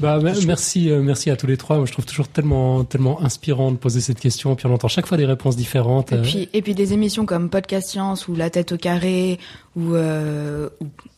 [0.00, 1.84] Bah, merci, euh, merci à tous les trois.
[1.84, 4.56] je trouve toujours tellement, tellement inspirant de poser cette question.
[4.56, 6.12] Puis on entend chaque fois des réponses différentes.
[6.12, 9.38] Et puis, et puis des émissions comme Podcast Science ou La tête au carré
[9.76, 10.68] ou, euh,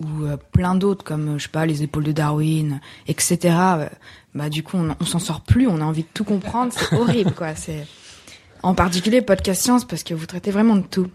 [0.00, 3.38] ou, euh, plein d'autres comme, je sais pas, Les épaules de Darwin, etc.
[4.34, 5.66] Bah, du coup, on, on s'en sort plus.
[5.66, 6.72] On a envie de tout comprendre.
[6.76, 7.54] C'est horrible, quoi.
[7.54, 7.86] C'est,
[8.62, 11.08] en particulier Podcast Science parce que vous traitez vraiment de tout.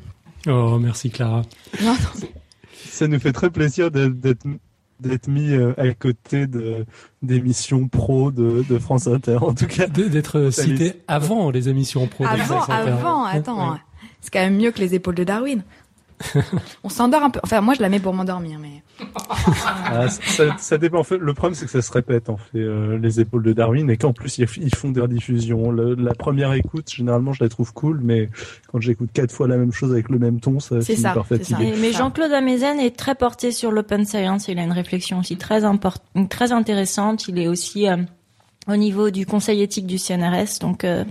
[0.48, 1.44] Oh, merci Clara.
[2.90, 4.46] Ça nous fait très plaisir d'être
[5.02, 6.86] d'être mis euh, à côté de
[7.22, 9.38] d'émissions pro de, de France Inter.
[9.42, 12.26] En tout cas, d'être cité avant les émissions pro.
[12.26, 13.78] Avant, avant, attends,
[14.22, 15.64] c'est quand même mieux que les épaules de Darwin.
[16.84, 17.40] on s'endort un peu.
[17.44, 18.84] Enfin, moi, je la mets pour m'endormir, mais.
[19.30, 21.02] Ah, ça, ça, dépend.
[21.10, 23.98] le problème, c'est que ça se répète, en fait, euh, les épaules de Darwin, et
[23.98, 25.72] qu'en plus, ils font des rediffusions.
[25.72, 28.30] la première écoute, généralement, je la trouve cool, mais
[28.72, 31.26] quand j'écoute quatre fois la même chose avec le même ton, ça finit ça, par
[31.26, 31.74] fatiguer.
[31.80, 34.48] Mais Jean-Claude Amezen est très porté sur l'open science.
[34.48, 35.62] Il a une réflexion aussi très
[36.30, 37.28] très intéressante.
[37.28, 37.98] Il est aussi euh,
[38.68, 40.84] au niveau du conseil éthique du CNRS, donc.
[40.84, 41.04] Euh,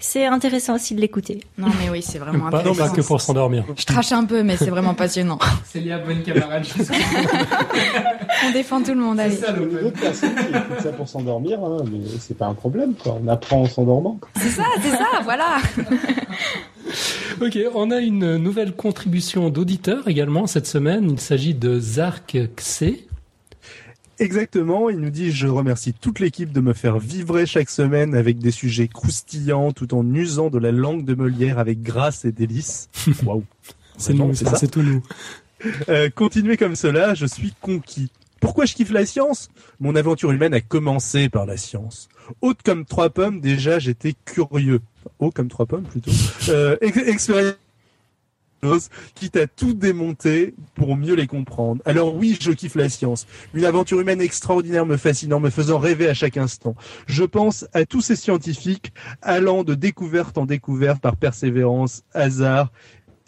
[0.00, 1.44] c'est intéressant aussi de l'écouter.
[1.58, 2.88] Non, mais oui, c'est vraiment intéressant.
[2.88, 3.64] Pas que pour s'endormir.
[3.76, 5.38] Je trache un peu, mais c'est vraiment passionnant.
[5.64, 6.64] C'est lié à bonne camarade.
[8.46, 9.20] On défend tout le monde.
[9.20, 12.94] C'est ça, le personnes qui écoutent ça pour s'endormir, hein, mais c'est pas un problème,
[12.94, 13.18] quoi.
[13.22, 14.18] On apprend en s'endormant.
[14.36, 15.58] C'est ça, c'est ça, voilà.
[17.42, 21.10] ok, on a une nouvelle contribution d'auditeur également cette semaine.
[21.10, 23.09] Il s'agit de Zark Xe
[24.20, 28.38] Exactement, il nous dit je remercie toute l'équipe de me faire vivrer chaque semaine avec
[28.38, 32.90] des sujets croustillants tout en usant de la langue de Molière avec grâce et délice.
[33.24, 33.44] Waouh.
[33.96, 35.02] c'est nous, c'est c'est tout nous.
[35.88, 38.10] Euh, continuez comme cela, je suis conquis.
[38.40, 39.48] Pourquoi je kiffe la science?
[39.80, 42.10] Mon aventure humaine a commencé par la science.
[42.42, 44.82] Haute comme trois pommes, déjà j'étais curieux.
[45.18, 46.10] Haut comme trois pommes plutôt.
[46.50, 47.54] Euh, expérience
[49.14, 51.82] quitte à tout démonter pour mieux les comprendre.
[51.84, 53.26] Alors oui, je kiffe la science.
[53.54, 56.74] Une aventure humaine extraordinaire me fascinant, me faisant rêver à chaque instant.
[57.06, 58.92] Je pense à tous ces scientifiques
[59.22, 62.70] allant de découverte en découverte par persévérance, hasard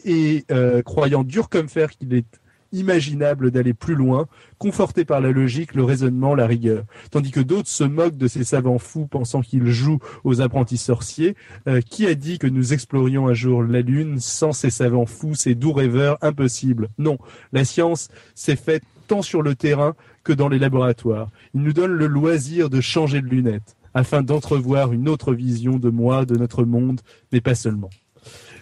[0.04, 2.41] et euh, croyant dur comme fer qu'il est
[2.72, 4.26] imaginable d'aller plus loin,
[4.58, 6.84] conforté par la logique, le raisonnement, la rigueur.
[7.10, 11.36] Tandis que d'autres se moquent de ces savants fous pensant qu'ils jouent aux apprentis sorciers.
[11.68, 15.34] Euh, qui a dit que nous explorions un jour la Lune sans ces savants fous,
[15.34, 16.88] ces doux rêveurs Impossible.
[16.98, 17.18] Non,
[17.52, 19.94] la science s'est faite tant sur le terrain
[20.24, 21.28] que dans les laboratoires.
[21.54, 25.90] Il nous donne le loisir de changer de lunettes afin d'entrevoir une autre vision de
[25.90, 27.00] moi, de notre monde,
[27.30, 27.90] mais pas seulement.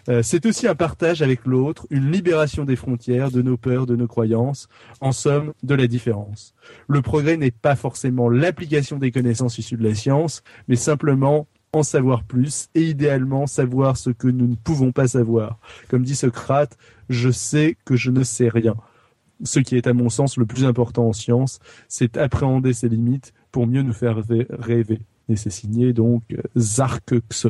[0.08, 3.96] Euh, c'est aussi un partage avec l'autre, une libération des frontières, de nos peurs, de
[3.96, 4.68] nos croyances,
[5.00, 6.54] en somme, de la différence.
[6.88, 11.82] Le progrès n'est pas forcément l'application des connaissances issues de la science, mais simplement en
[11.82, 15.60] savoir plus et idéalement savoir ce que nous ne pouvons pas savoir.
[15.88, 16.76] Comme dit Socrate,
[17.08, 18.74] je sais que je ne sais rien.
[19.42, 23.32] Ce qui est à mon sens le plus important en science, c'est appréhender ses limites
[23.52, 25.00] pour mieux nous faire rêver.
[25.28, 26.22] Et c'est signé donc
[26.56, 27.46] Zarkxe.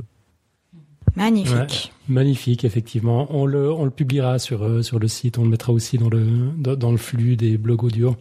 [1.17, 1.93] Magnifique.
[2.09, 3.27] magnifique, effectivement.
[3.31, 6.09] On le, on le publiera sur, euh, sur le site, on le mettra aussi dans
[6.09, 6.25] le,
[6.57, 8.17] dans, le flux des blogs audio.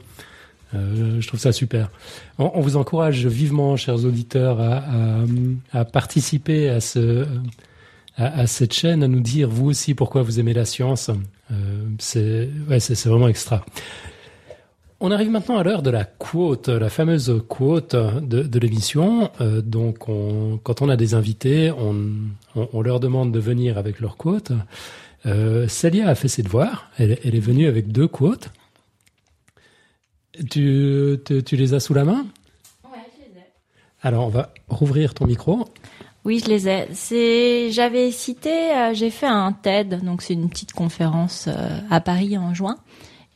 [0.76, 1.90] Euh, je trouve ça super.
[2.38, 4.84] On, vous encourage vivement, chers auditeurs, à,
[5.72, 7.26] à, participer à, ce,
[8.18, 11.10] à, cette chaîne, à nous dire vous aussi pourquoi vous aimez la science.
[11.52, 12.50] Euh, c'est
[13.06, 13.66] vraiment extra.
[15.02, 19.32] On arrive maintenant à l'heure de la quote, la fameuse quote de, de l'émission.
[19.40, 22.12] Euh, donc, on, quand on a des invités, on,
[22.56, 24.52] on, leur demande de venir avec leur quote.
[25.26, 26.92] Euh, Célia a fait ses devoirs.
[26.98, 28.50] Elle, elle est venue avec deux quotes.
[30.50, 32.26] Tu, tu, tu, les as sous la main?
[32.84, 33.44] Ouais, je les ai.
[34.02, 35.66] Alors, on va rouvrir ton micro.
[36.26, 36.88] Oui, je les ai.
[36.94, 42.02] C'est, j'avais cité, euh, j'ai fait un TED, donc c'est une petite conférence euh, à
[42.02, 42.78] Paris en juin.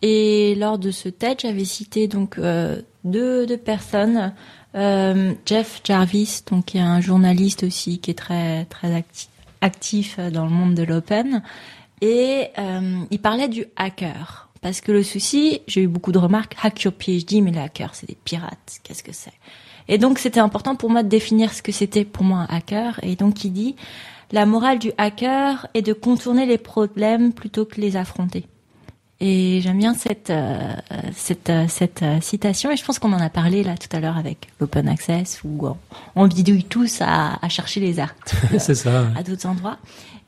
[0.06, 4.34] Et lors de ce TED, j'avais cité donc euh, deux, deux personnes.
[4.76, 9.30] Euh, Jeff Jarvis, donc qui est un journaliste aussi qui est très très actif,
[9.62, 11.42] actif dans le monde de l'open,
[12.02, 14.50] et euh, il parlait du hacker.
[14.60, 17.96] Parce que le souci, j'ai eu beaucoup de remarques, hack your PhD, mais les hackers,
[17.96, 19.34] c'est des pirates, qu'est-ce que c'est?
[19.88, 23.00] Et donc c'était important pour moi de définir ce que c'était pour moi un hacker.
[23.04, 23.78] Et donc il dit,
[24.34, 28.46] la morale du hacker est de contourner les problèmes plutôt que les affronter.
[29.26, 30.74] Et j'aime bien cette euh,
[31.16, 32.70] cette euh, cette euh, citation.
[32.72, 35.66] Et je pense qu'on en a parlé là tout à l'heure avec l'open access où
[36.18, 39.78] on bidouille tous à, à chercher les articles ça à d'autres endroits.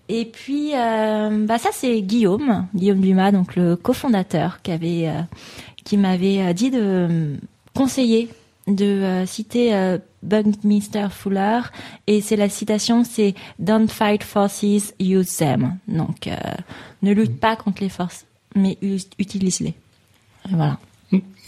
[0.07, 5.11] Et puis bah ça c'est Guillaume Guillaume Dumas donc le cofondateur qui avait
[5.83, 7.37] qui m'avait dit de
[7.73, 8.29] conseiller
[8.67, 11.61] de citer Buckminster Fuller.
[12.05, 14.63] Et c'est la citation c'est Don't fight forces
[14.99, 15.79] use them.
[15.87, 16.29] Donc
[17.01, 18.77] ne lutte pas contre les forces mais
[19.19, 19.73] utilise-les.
[20.49, 20.79] Voilà.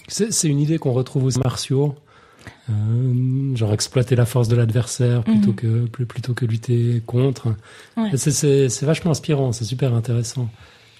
[0.07, 1.95] C'est une idée qu'on retrouve aux martiaux.
[2.69, 5.89] Euh, genre exploiter la force de l'adversaire plutôt mhm.
[5.89, 7.55] que plutôt que lutter contre.
[8.15, 10.47] C'est vachement inspirant, c'est super intéressant.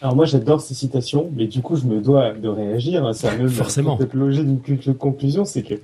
[0.01, 3.15] Alors moi j'adore ces citations, mais du coup je me dois de réagir.
[3.15, 3.97] Ça même Forcément.
[4.13, 5.75] Logique d'une conclusion, c'est que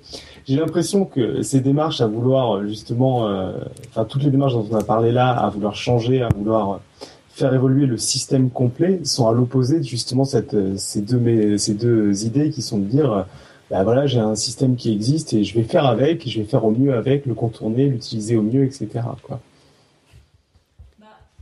[0.46, 3.54] j'ai l'impression que ces démarches à vouloir justement, euh,
[3.90, 6.80] enfin toutes les démarches dont on a parlé là, à vouloir changer, à vouloir
[7.34, 12.52] faire évoluer le système complet sont à l'opposé justement cette, ces deux ces deux idées
[12.52, 13.26] qui sont de dire
[13.74, 16.64] bah voilà, j'ai un système qui existe et je vais faire avec, je vais faire
[16.64, 18.88] au mieux avec, le contourner, l'utiliser au mieux, etc.
[19.24, 19.40] Quoi.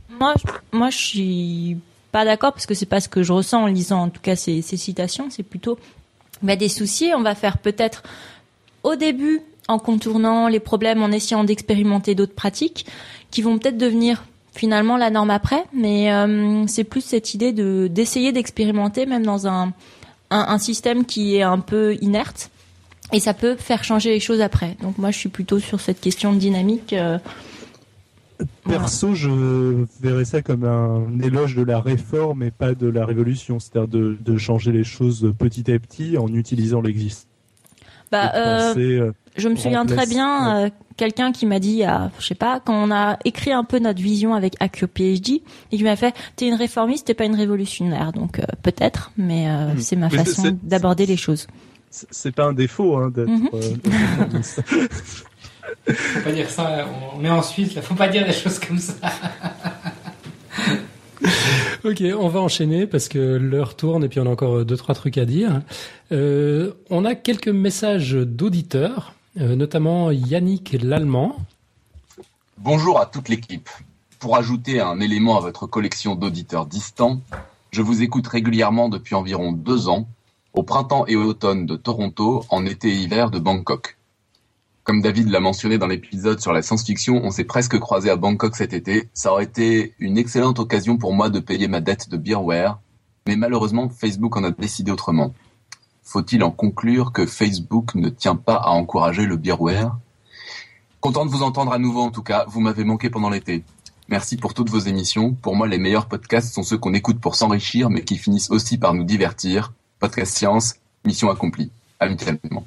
[0.08, 1.76] Moi, je, moi, je suis
[2.10, 4.34] pas d'accord parce que c'est pas ce que je ressens en lisant en tout cas
[4.34, 5.28] ces, ces citations.
[5.28, 5.78] C'est plutôt
[6.42, 7.10] bah, des soucis.
[7.14, 8.02] On va faire peut-être
[8.82, 12.86] au début en contournant les problèmes, en essayant d'expérimenter d'autres pratiques
[13.30, 15.64] qui vont peut-être devenir finalement la norme après.
[15.74, 19.72] Mais euh, c'est plus cette idée de d'essayer d'expérimenter même dans un,
[20.30, 22.50] un, un système qui est un peu inerte.
[23.12, 24.76] Et ça peut faire changer les choses après.
[24.80, 26.94] Donc moi, je suis plutôt sur cette question de dynamique.
[26.94, 27.18] euh,
[28.66, 33.60] Perso, je verrais ça comme un éloge de la réforme et pas de la révolution,
[33.60, 37.28] c'est-à-dire de, de changer les choses petit à petit en utilisant l'existant.
[38.10, 42.26] Bah, euh, euh, Je me souviens très bien, euh, quelqu'un qui m'a dit, à, je
[42.26, 45.84] sais pas, quand on a écrit un peu notre vision avec Accio PhD, et qui
[45.84, 49.80] m'a fait, t'es une réformiste, t'es pas une révolutionnaire, donc euh, peut-être, mais euh, Mhm.
[49.80, 51.46] c'est ma Mais façon c'est- d'aborder les choses.
[51.90, 53.60] c'est- pas un défaut hein, d'être euh,
[54.18, 54.62] réformiste.
[55.86, 56.86] Faut pas dire ça,
[57.18, 58.94] on est en Suisse, là, faut pas dire des choses comme ça.
[61.84, 64.94] Ok, on va enchaîner parce que l'heure tourne et puis on a encore deux trois
[64.94, 65.62] trucs à dire.
[66.12, 71.36] Euh, on a quelques messages d'auditeurs, notamment Yannick l'allemand.
[72.58, 73.68] Bonjour à toute l'équipe.
[74.18, 77.20] Pour ajouter un élément à votre collection d'auditeurs distants,
[77.70, 80.06] je vous écoute régulièrement depuis environ deux ans,
[80.52, 83.96] au printemps et automne de Toronto, en été et hiver de Bangkok.
[84.84, 88.54] Comme David l'a mentionné dans l'épisode sur la science-fiction, on s'est presque croisé à Bangkok
[88.54, 89.08] cet été.
[89.14, 92.78] Ça aurait été une excellente occasion pour moi de payer ma dette de beerware,
[93.26, 95.32] mais malheureusement Facebook en a décidé autrement.
[96.02, 99.96] Faut-il en conclure que Facebook ne tient pas à encourager le beerware
[101.00, 103.64] Content de vous entendre à nouveau en tout cas, vous m'avez manqué pendant l'été.
[104.08, 105.32] Merci pour toutes vos émissions.
[105.32, 108.78] Pour moi, les meilleurs podcasts sont ceux qu'on écoute pour s'enrichir, mais qui finissent aussi
[108.78, 109.72] par nous divertir.
[110.00, 110.74] Podcast Science,
[111.04, 111.70] mission accomplie.
[111.98, 112.66] Amicalement.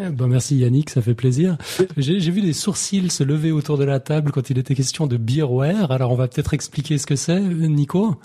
[0.00, 1.56] Eh ben, merci Yannick, ça fait plaisir.
[1.96, 5.16] J'ai vu des sourcils se lever autour de la table quand il était question de
[5.16, 5.90] beerware.
[5.90, 8.16] Alors on va peut-être expliquer ce que c'est, Nico?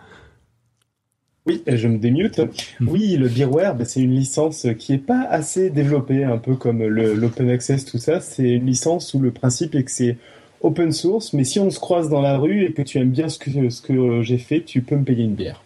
[1.45, 2.41] Oui, je me démute.
[2.79, 6.83] Oui, le beerware, bah, c'est une licence qui est pas assez développée, un peu comme
[6.83, 8.21] l'open access, tout ça.
[8.21, 10.17] C'est une licence où le principe est que c'est
[10.61, 13.27] open source, mais si on se croise dans la rue et que tu aimes bien
[13.27, 15.61] ce que, ce que j'ai fait, tu peux me payer une bière.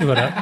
[0.00, 0.32] Et voilà.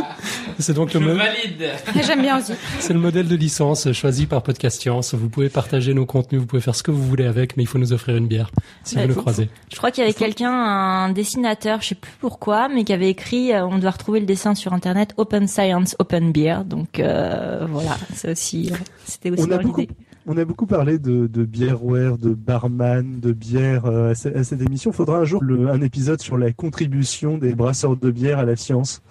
[0.58, 1.70] c'est donc Je le, mo- valide.
[2.06, 2.52] J'aime bien aussi.
[2.78, 5.12] c'est le modèle de licence choisi par Podcast Science.
[5.14, 7.66] Vous pouvez partager nos contenus, vous pouvez faire ce que vous voulez avec, mais il
[7.66, 8.50] faut nous offrir une bière
[8.82, 9.48] si Ouais, vous nous faut- croisez.
[9.70, 13.10] Je crois qu'il y avait quelqu'un, un dessinateur, je sais plus pourquoi, mais qui avait
[13.10, 16.64] écrit, euh, on doit retrouver le dessin sur internet, Open Science, Open Beer.
[16.64, 19.92] Donc euh, voilà, c'est aussi, euh, c'était aussi On a dans beaucoup, l'idée.
[20.26, 24.44] On a beaucoup parlé de, de beerware, de barman, de bière euh, à, ce- à
[24.44, 24.92] cette émission.
[24.92, 28.56] Faudra un jour le- un épisode sur la contribution des brasseurs de bière à la
[28.56, 29.02] science.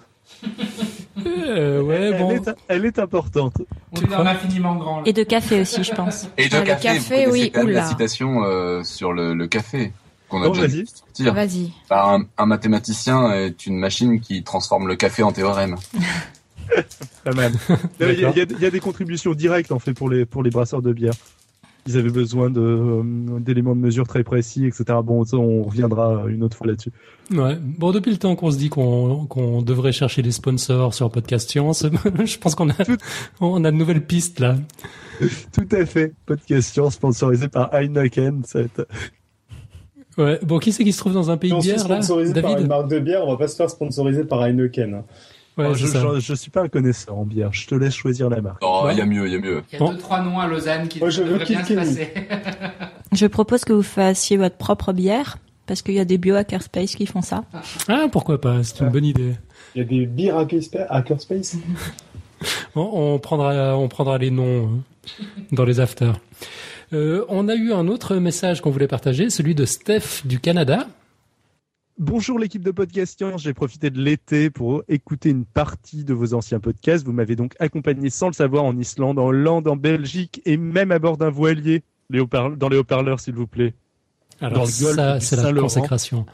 [1.26, 2.30] Euh, ouais, elle, bon.
[2.32, 3.54] est, elle est importante.
[3.92, 4.96] On est dans l'infiniment grand.
[4.98, 5.02] là.
[5.06, 6.28] Et de café aussi, je pense.
[6.36, 9.32] Et de Ah, le café, café, vous oui, quand même la citation euh, sur le,
[9.34, 9.92] le café
[10.28, 11.70] qu'on a Non, déjà vas-y.
[11.90, 15.76] un, un mathématicien est une machine qui transforme le café en théorème.
[17.24, 17.52] Pas mal.
[18.00, 20.82] Il y, a, y y des contributions directes en fait pour les pour les brasseurs
[20.82, 21.14] de bière.
[21.86, 23.02] Ils avaient besoin de euh,
[23.40, 24.84] d'éléments de mesure très précis, etc.
[25.04, 26.92] Bon, ça, on reviendra une autre fois là-dessus.
[27.30, 27.58] Ouais.
[27.60, 31.50] Bon, depuis le temps qu'on se dit qu'on qu'on devrait chercher des sponsors sur Podcast
[31.50, 31.84] Science,
[32.24, 32.74] je pense qu'on a
[33.40, 34.56] on a de nouvelles pistes là.
[35.52, 36.14] Tout à fait.
[36.24, 38.42] Podcast Science sponsorisé par Heineken.
[38.46, 38.88] Ça va être-
[40.16, 40.38] Ouais.
[40.42, 41.98] Bon, qui c'est qui se trouve dans un pays de bière là?
[42.06, 42.66] par une David.
[42.68, 45.02] marque de bière, on va pas se faire sponsoriser par Heineken.
[45.56, 47.52] Ouais, je, je, je suis pas un connaisseur en bière.
[47.52, 48.58] Je te laisse choisir la marque.
[48.62, 48.96] Oh, il Ouais.
[48.96, 49.62] y a mieux, il y a mieux.
[49.70, 49.92] Il y a Bon.
[49.92, 52.12] deux, trois noms à Lausanne qui Moi, je veux devraient bien se passer.
[53.12, 57.06] Je propose que vous fassiez votre propre bière, parce qu'il y a des bio-hackerspace qui
[57.06, 57.44] font ça.
[57.88, 59.34] Ah, pourquoi pas C'est une bonne idée.
[59.76, 61.56] Il y a des hackerspa- hackerspace.
[62.74, 66.18] Bon, on prendra, on prendra les noms hein, dans les afters.
[66.92, 70.86] Euh, on a eu un autre message qu'on voulait partager, celui de Steph du Canada.
[71.98, 73.42] Bonjour l'équipe de Podcast Science.
[73.42, 77.06] J'ai profité de l'été pour écouter une partie de vos anciens podcasts.
[77.06, 80.90] Vous m'avez donc accompagné sans le savoir en Islande, en Hollande, en Belgique et même
[80.90, 81.84] à bord d'un voilier.
[82.10, 83.74] Dans les haut-parleurs, s'il vous plaît.
[84.40, 86.26] Alors Dans le ça, c'est la consécration.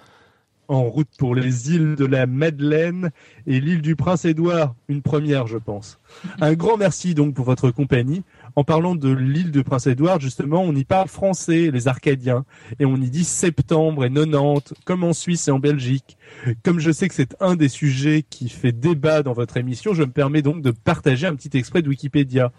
[0.68, 3.10] en route pour les îles de la Madeleine
[3.46, 4.74] et l'île du Prince-Édouard.
[4.88, 6.00] Une première, je pense.
[6.40, 8.22] Un grand merci donc pour votre compagnie.
[8.56, 12.44] En parlant de l'île de Prince-Édouard, justement, on y parle français, les Arcadiens,
[12.78, 16.16] et on y dit septembre et 90, comme en Suisse et en Belgique.
[16.64, 20.02] Comme je sais que c'est un des sujets qui fait débat dans votre émission, je
[20.02, 22.52] me permets donc de partager un petit extrait de Wikipédia.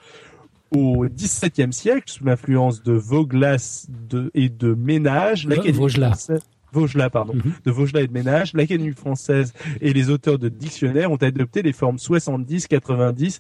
[0.73, 6.31] Au XVIIe siècle, sous l'influence de Vauglas de, et de Ménage, l'Académie Vaugelas.
[6.71, 7.51] Vaugelas, pardon Mhm.
[7.65, 9.51] de Vaugelas et de Ménage, l'Académie française
[9.81, 13.39] et les auteurs de dictionnaires ont adopté les formes 70, 90,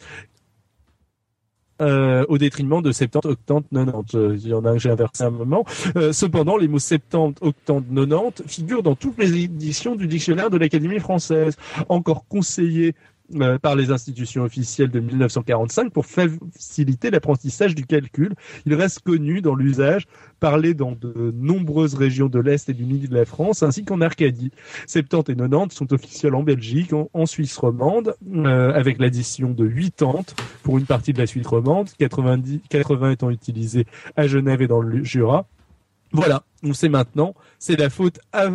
[1.81, 4.43] euh, au détriment de 70, 80, 90.
[4.43, 5.65] Il y en a que j'ai inversé un moment.
[5.95, 10.57] Euh, cependant, les mots 70, 80, 90 figurent dans toutes les éditions du dictionnaire de
[10.57, 11.57] l'Académie française,
[11.89, 12.95] encore conseillé
[13.39, 18.33] euh, par les institutions officielles de 1945 pour faciliter l'apprentissage du calcul.
[18.65, 20.07] Il reste connu dans l'usage,
[20.39, 24.01] parlé dans de nombreuses régions de l'Est et du Midi de la France, ainsi qu'en
[24.01, 24.51] Arcadie.
[24.87, 30.23] 70 et 90 sont officiels en Belgique, en, Suisse romande, euh, avec l'addition de 80
[30.63, 33.85] pour une partie de la Suisse romande, 90, 80 étant utilisés
[34.15, 35.45] à Genève et dans le Jura.
[36.13, 38.49] Voilà, on sait maintenant, c'est la faute à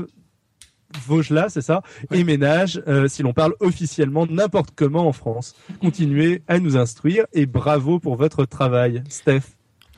[1.06, 1.82] Vosges-là, c'est ça,
[2.12, 5.54] et ménage, euh, si l'on parle officiellement n'importe comment en France.
[5.80, 9.42] Continuez à nous instruire et bravo pour votre travail, Steph.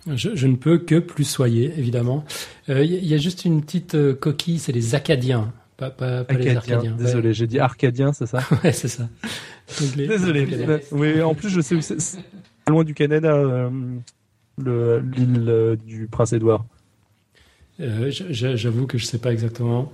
[0.07, 2.25] Je, je ne peux que plus soyer, évidemment.
[2.69, 6.25] Il euh, y, y, a juste une petite euh, coquille, c'est les Acadiens, pas, pas,
[6.25, 6.97] pas les Arcadiens.
[6.97, 7.35] Désolé, ouais.
[7.35, 9.09] j'ai dit Arcadiens, c'est ça Ouais, c'est ça.
[9.97, 10.07] Les...
[10.07, 10.47] Désolé.
[10.47, 10.81] Les...
[10.93, 11.97] Oui, en plus, je sais où c'est.
[12.69, 13.71] Loin du Canada, euh,
[14.59, 16.65] l'île du Prince-Édouard.
[17.79, 19.93] J'avoue que je sais pas exactement.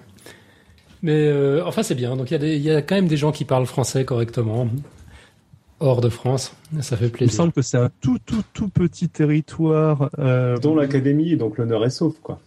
[1.05, 2.17] Mais euh, enfin, c'est bien.
[2.17, 4.69] Donc il y, y, a quand même des gens qui parlent français correctement
[5.79, 6.57] hors de France.
[6.81, 7.31] Ça fait plaisir.
[7.31, 10.09] Il me semble que c'est un tout, tout, tout petit territoire.
[10.19, 12.41] Euh, dont l'académie, donc l'honneur est sauf, quoi.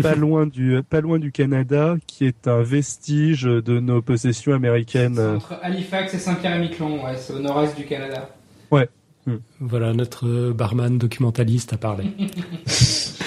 [0.00, 5.18] pas loin du pas loin du Canada, qui est un vestige de nos possessions américaines.
[5.18, 8.30] Entre Halifax et Saint-Pierre-et-Miquelon, ouais, c'est au nord-est du Canada.
[8.70, 8.88] Ouais.
[9.26, 9.38] Hmm.
[9.58, 12.04] Voilà, notre barman documentaliste a parlé.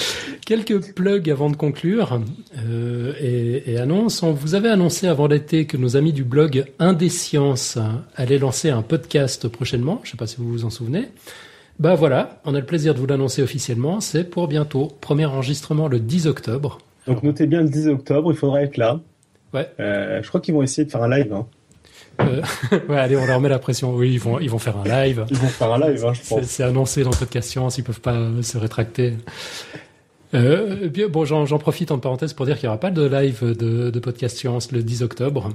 [0.45, 2.21] Quelques plugs avant de conclure
[2.59, 4.21] euh, et, et annonces.
[4.21, 7.79] On vous avait annoncé avant l'été que nos amis du blog Indescience
[8.15, 10.01] allaient lancer un podcast prochainement.
[10.03, 11.07] Je ne sais pas si vous vous en souvenez.
[11.79, 14.01] Bah voilà, on a le plaisir de vous l'annoncer officiellement.
[14.01, 14.91] C'est pour bientôt.
[15.01, 16.77] Premier enregistrement le 10 octobre.
[17.07, 18.99] Donc notez bien le 10 octobre, il faudra être là.
[19.51, 19.67] Ouais.
[19.79, 21.33] Euh, je crois qu'ils vont essayer de faire un live.
[21.33, 21.47] Hein.
[22.21, 22.41] Euh,
[22.87, 23.95] ouais, allez, on leur met la pression.
[23.95, 25.25] Oui, ils vont, ils vont faire un live.
[25.29, 26.43] Ils vont faire un live, hein, je pense.
[26.43, 29.15] C'est annoncé dans Podcast Science, ils peuvent pas se rétracter.
[30.33, 33.43] Euh, bien, bon, j'en profite en parenthèse pour dire qu'il n'y aura pas de live
[33.43, 35.49] de, de Podcast Science le 10 octobre.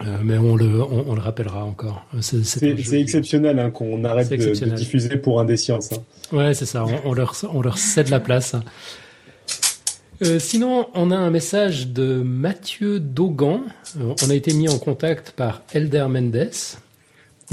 [0.00, 2.04] Euh, mais on le, on, on, le rappellera encore.
[2.20, 5.92] C'est exceptionnel hein, qu'on arrête de, de, diffuser pour un des sciences.
[5.92, 6.36] Hein.
[6.36, 6.84] Ouais, c'est ça.
[6.84, 8.56] On, on, leur, on leur cède la place.
[10.22, 13.60] Euh, sinon, on a un message de Mathieu Dogan.
[13.98, 16.50] Euh, on a été mis en contact par Elder Mendes.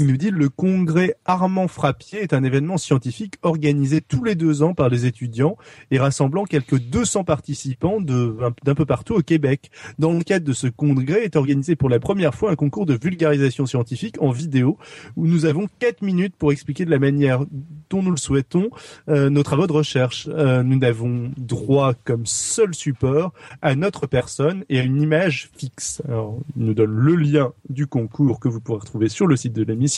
[0.00, 4.62] Il nous dit le congrès Armand Frappier est un événement scientifique organisé tous les deux
[4.62, 5.58] ans par les étudiants
[5.90, 9.70] et rassemblant quelques 200 participants d'un peu partout au Québec.
[9.98, 12.98] Dans le cadre de ce congrès est organisé pour la première fois un concours de
[12.98, 14.78] vulgarisation scientifique en vidéo
[15.16, 17.44] où nous avons 4 minutes pour expliquer de la manière
[17.90, 18.70] dont nous le souhaitons
[19.10, 20.30] euh, nos travaux de recherche.
[20.32, 26.00] Euh, nous n'avons droit comme seul support à notre personne et à une image fixe.
[26.08, 29.52] Alors, il nous donne le lien du concours que vous pourrez retrouver sur le site
[29.52, 29.89] de l'émission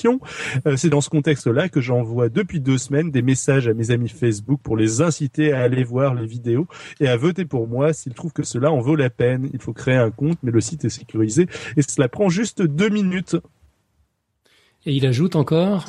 [0.66, 4.08] euh, c'est dans ce contexte-là que j'envoie depuis deux semaines des messages à mes amis
[4.08, 6.66] Facebook pour les inciter à aller voir les vidéos
[7.00, 9.48] et à voter pour moi s'ils trouvent que cela en vaut la peine.
[9.52, 11.46] Il faut créer un compte, mais le site est sécurisé
[11.76, 13.36] et cela prend juste deux minutes.
[14.84, 15.86] Et il ajoute encore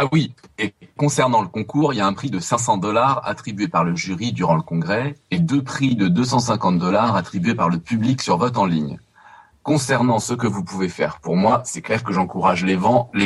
[0.00, 3.66] ah oui, et concernant le concours, il y a un prix de 500 dollars attribué
[3.66, 7.78] par le jury durant le congrès et deux prix de 250 dollars attribués par le
[7.78, 8.98] public sur vote en ligne
[9.68, 12.78] concernant ce que vous pouvez faire, pour moi, c'est clair que j'encourage les,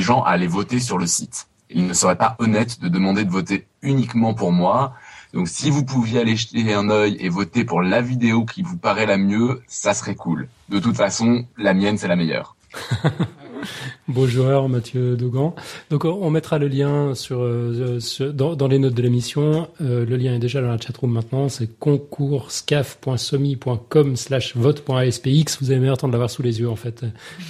[0.03, 1.47] gens à aller voter sur le site.
[1.71, 4.93] Il ne serait pas honnête de demander de voter uniquement pour moi.
[5.35, 8.77] Donc si vous pouviez aller jeter un œil et voter pour la vidéo qui vous
[8.77, 10.49] paraît la mieux, ça serait cool.
[10.69, 12.57] De toute façon, la mienne, c'est la meilleure.
[14.09, 15.53] Beau joueur, Mathieu Dogan.
[15.91, 19.69] Donc on mettra le lien sur, euh, sur dans, dans, les notes de l'émission.
[19.81, 21.49] Euh, le lien est déjà dans la chatroom maintenant.
[21.49, 25.59] C'est concourscaf.somi.com slash vote.aspx.
[25.61, 27.05] Vous allez meilleur temps de l'avoir sous les yeux en fait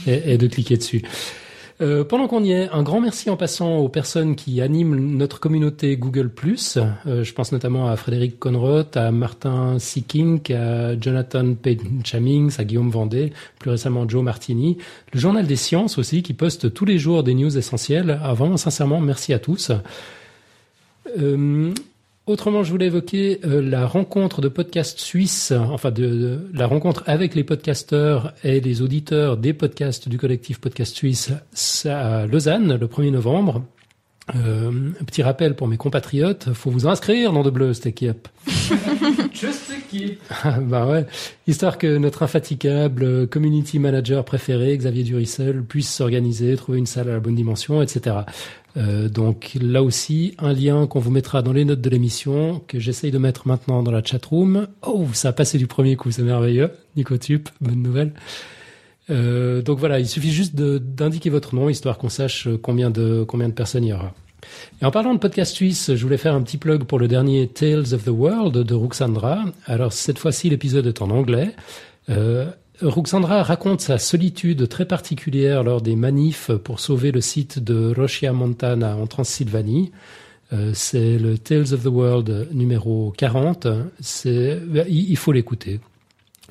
[0.06, 1.02] et, et de cliquer dessus.
[1.80, 5.40] Euh, pendant qu'on y est, un grand merci en passant aux personnes qui animent notre
[5.40, 6.30] communauté Google+.
[7.06, 12.90] Euh, je pense notamment à Frédéric Conroth, à Martin Seeking, à Jonathan Payne-Chamings, à Guillaume
[12.90, 14.78] Vendée, plus récemment Joe Martini,
[15.12, 18.20] le Journal des Sciences aussi, qui poste tous les jours des news essentielles.
[18.34, 19.72] Vraiment, sincèrement, merci à tous.
[21.18, 21.72] Euh,
[22.26, 27.34] Autrement, je voulais évoquer euh, la rencontre de podcasts suisses, enfin de, la rencontre avec
[27.34, 31.32] les podcasteurs et les auditeurs des podcasts du collectif Podcast Suisse
[31.84, 33.64] à Lausanne le 1er novembre.
[34.36, 38.28] Euh, petit rappel pour mes compatriotes, faut vous inscrire dans de bleu cette équipe.
[40.62, 41.02] Bah
[41.46, 47.12] histoire que notre infatigable community manager préféré, Xavier Durissel, puisse s'organiser, trouver une salle à
[47.12, 48.16] la bonne dimension, etc.
[48.76, 52.78] Euh, donc là aussi, un lien qu'on vous mettra dans les notes de l'émission, que
[52.78, 54.68] j'essaye de mettre maintenant dans la chatroom.
[54.86, 56.70] Oh, ça a passé du premier coup, c'est merveilleux.
[56.96, 58.12] Nico Tup, bonne nouvelle.
[59.10, 63.48] Euh, donc voilà, il suffit juste d'indiquer votre nom, histoire qu'on sache combien de, combien
[63.48, 64.14] de personnes il y aura.
[64.80, 67.46] Et en parlant de podcast suisse, je voulais faire un petit plug pour le dernier
[67.48, 69.44] Tales of the World de Ruxandra.
[69.66, 71.54] Alors cette fois-ci, l'épisode est en anglais.
[72.10, 72.50] Euh,
[72.80, 78.32] Ruxandra raconte sa solitude très particulière lors des manifs pour sauver le site de Rochia
[78.32, 79.92] Montana en Transylvanie.
[80.52, 83.68] Euh, c'est le Tales of the World numéro 40.
[84.00, 85.80] C'est, il faut l'écouter.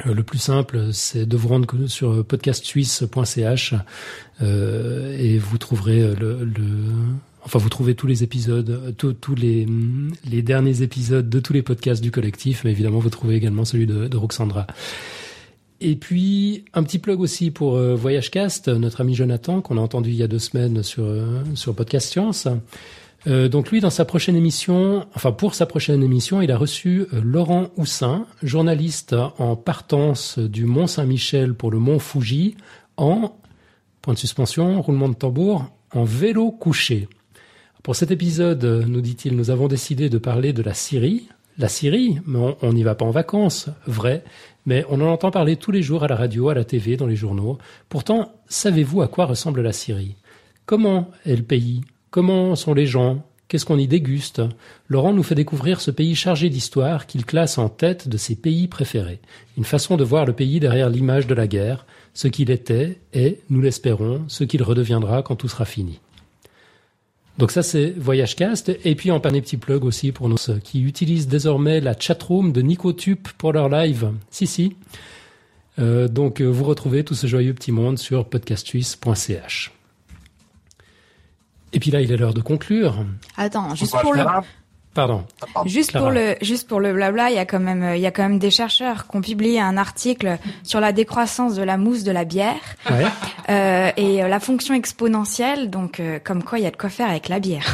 [0.06, 3.74] Euh, le plus simple, c'est de vous rendre sur podcastsuisse.ch
[4.42, 6.48] et vous trouverez le,
[7.44, 9.68] enfin vous trouvez tous les épisodes, tous les,
[10.30, 13.86] les derniers épisodes de tous les podcasts du collectif, mais évidemment vous trouvez également celui
[13.86, 14.68] de, Roxandra.
[15.80, 20.12] Et puis un petit plug aussi pour euh, Voyagecast, notre ami Jonathan qu'on a entendu
[20.12, 22.48] il y a deux semaines sur euh, sur Podcast Science.
[23.28, 27.06] Euh, donc lui, dans sa prochaine émission, enfin pour sa prochaine émission, il a reçu
[27.14, 32.56] euh, Laurent Houssin, journaliste en partance du Mont Saint-Michel pour le Mont Fuji,
[32.98, 33.36] en
[34.02, 37.08] point de suspension, roulement de tambour, en vélo couché.
[37.84, 41.28] Pour cet épisode, nous dit-il, nous avons décidé de parler de la Syrie.
[41.58, 44.24] La Syrie, mais on n'y va pas en vacances, vrai,
[44.68, 47.08] mais on en entend parler tous les jours à la radio, à la TV, dans
[47.08, 47.58] les journaux.
[47.90, 50.16] Pourtant, savez-vous à quoi ressemble la Syrie?
[50.68, 51.82] Comment est le pays?
[52.12, 53.26] Comment sont les gens?
[53.48, 54.44] Qu'est-ce qu'on y déguste?
[54.88, 58.68] Laurent nous fait découvrir ce pays chargé d'histoire qu'il classe en tête de ses pays
[58.68, 59.22] préférés.
[59.58, 63.40] Une façon de voir le pays derrière l'image de la guerre, ce qu'il était et,
[63.50, 66.00] nous l'espérons, ce qu'il redeviendra quand tout sera fini.
[67.38, 71.28] Donc ça c'est Voyagecast et puis en des petit plug aussi pour nous qui utilisent
[71.28, 74.12] désormais la chatroom de Nicotube pour leur live.
[74.30, 74.76] Si si.
[75.80, 79.72] Euh, donc vous retrouvez tout ce joyeux petit monde sur podcastsuisse.ch.
[81.74, 83.06] Et puis là il est l'heure de conclure.
[83.38, 84.24] Attends, juste pour le
[84.94, 85.24] Pardon.
[85.66, 88.12] Juste pour le juste pour le blabla, il y a quand même il y a
[88.12, 92.04] quand même des chercheurs qui ont publié un article sur la décroissance de la mousse
[92.04, 92.60] de la bière
[92.90, 93.06] ouais.
[93.50, 95.70] euh, et la fonction exponentielle.
[95.70, 97.66] Donc euh, comme quoi il y a de quoi faire avec la bière.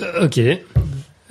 [0.00, 0.40] Euh, ok.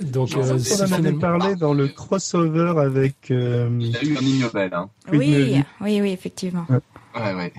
[0.00, 3.30] Donc euh, on en avait parlé dans le crossover avec.
[3.30, 4.74] Euh, il a eu un prix Nobel.
[4.74, 4.90] Hein.
[5.10, 6.66] Oui, oui, oui, effectivement.
[6.68, 6.78] Ouais,
[7.16, 7.34] ouais.
[7.34, 7.52] ouais.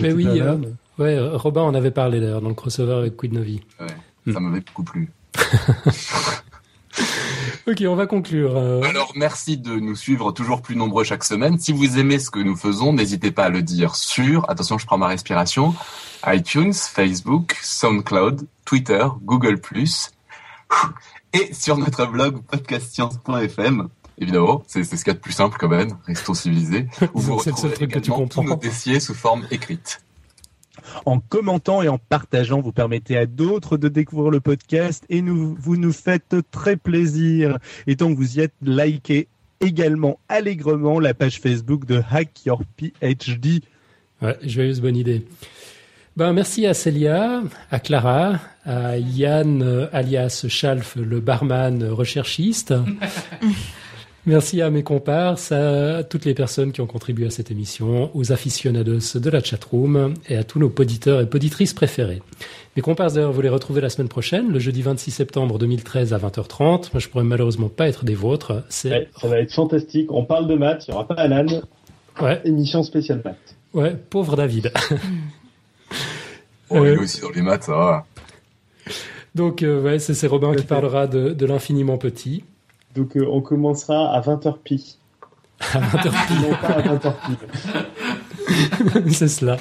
[0.00, 0.56] Mais oui, euh,
[0.98, 3.60] ouais, Robin en avait parlé d'ailleurs dans le crossover avec Quid Novi.
[3.78, 5.10] Ouais, ça m'avait beaucoup plu.
[7.66, 8.56] ok, on va conclure.
[8.56, 8.82] Euh...
[8.82, 11.58] Alors, merci de nous suivre toujours plus nombreux chaque semaine.
[11.58, 14.86] Si vous aimez ce que nous faisons, n'hésitez pas à le dire sur, attention, je
[14.86, 15.74] prends ma respiration,
[16.26, 19.60] iTunes, Facebook, SoundCloud, Twitter, Google+,
[21.32, 23.88] et sur notre blog podcastscience.fm.
[24.18, 27.36] Évidemment, c'est ce qu'il y a de plus simple quand même, restons civilisés, où vous
[27.36, 28.42] retrouvez truc que tu comprends.
[28.42, 30.00] tous nos dossiers sous forme écrite.
[31.04, 35.56] En commentant et en partageant, vous permettez à d'autres de découvrir le podcast et nous,
[35.58, 37.58] vous nous faites très plaisir.
[37.86, 39.28] Et tant que vous y êtes, likez
[39.60, 43.62] également allègrement la page Facebook de Hack Your PhD.
[44.22, 45.26] Ouais, joyeuse bonne idée.
[46.16, 52.72] Ben, merci à Célia, à Clara, à Yann, euh, alias Schalf, le barman recherchiste.
[54.28, 58.32] Merci à mes comparses, à toutes les personnes qui ont contribué à cette émission, aux
[58.32, 62.20] aficionados de la chatroom et à tous nos poditeurs et poditrices préférés.
[62.74, 66.18] Mes comparses d'ailleurs, vous les retrouvez la semaine prochaine, le jeudi 26 septembre 2013 à
[66.18, 66.90] 20h30.
[66.92, 68.64] Moi, je pourrais malheureusement pas être des vôtres.
[68.84, 70.10] Ouais, ça va être fantastique.
[70.10, 71.46] On parle de maths, il n'y aura pas Alan.
[72.20, 72.40] Ouais.
[72.44, 73.56] Émission spéciale maths.
[73.74, 74.72] Ouais, pauvre David.
[76.70, 76.94] oh, euh...
[76.96, 78.06] lui aussi dans les maths, ça va.
[79.36, 82.42] Donc, euh, ouais, c'est, c'est Robin qui parlera de, de l'infiniment petit.
[82.96, 84.98] Donc euh, on commencera à 20h pi.
[85.72, 86.34] À 20h pi.
[86.34, 87.32] non pas à 20h pi.
[89.12, 89.56] c'est cela.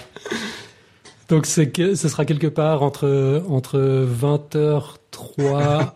[1.29, 5.91] Donc c'est que, ce sera quelque part entre, entre 20h03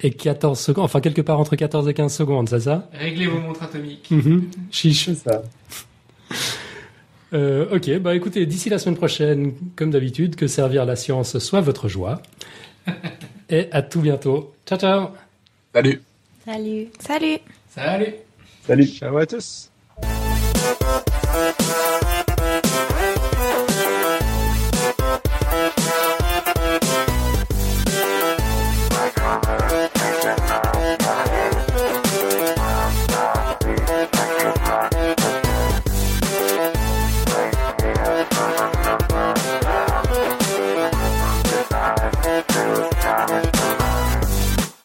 [0.00, 0.84] et 14 secondes.
[0.84, 2.88] Enfin, quelque part entre 14 et 15 secondes, c'est ça?
[2.92, 4.10] Réglez vos montres atomiques.
[4.10, 4.42] Mm-hmm.
[4.70, 5.06] Chiche.
[5.06, 5.42] C'est ça.
[7.32, 11.60] Euh, ok, bah écoutez, d'ici la semaine prochaine, comme d'habitude, que servir la science soit
[11.60, 12.20] votre joie.
[13.48, 14.52] et à tout bientôt.
[14.66, 15.08] Ciao, ciao.
[15.72, 16.02] Salut.
[16.44, 16.90] Salut.
[16.98, 17.40] Salut.
[17.68, 18.14] Salut.
[18.66, 18.86] Salut.
[18.86, 19.71] Ciao à tous.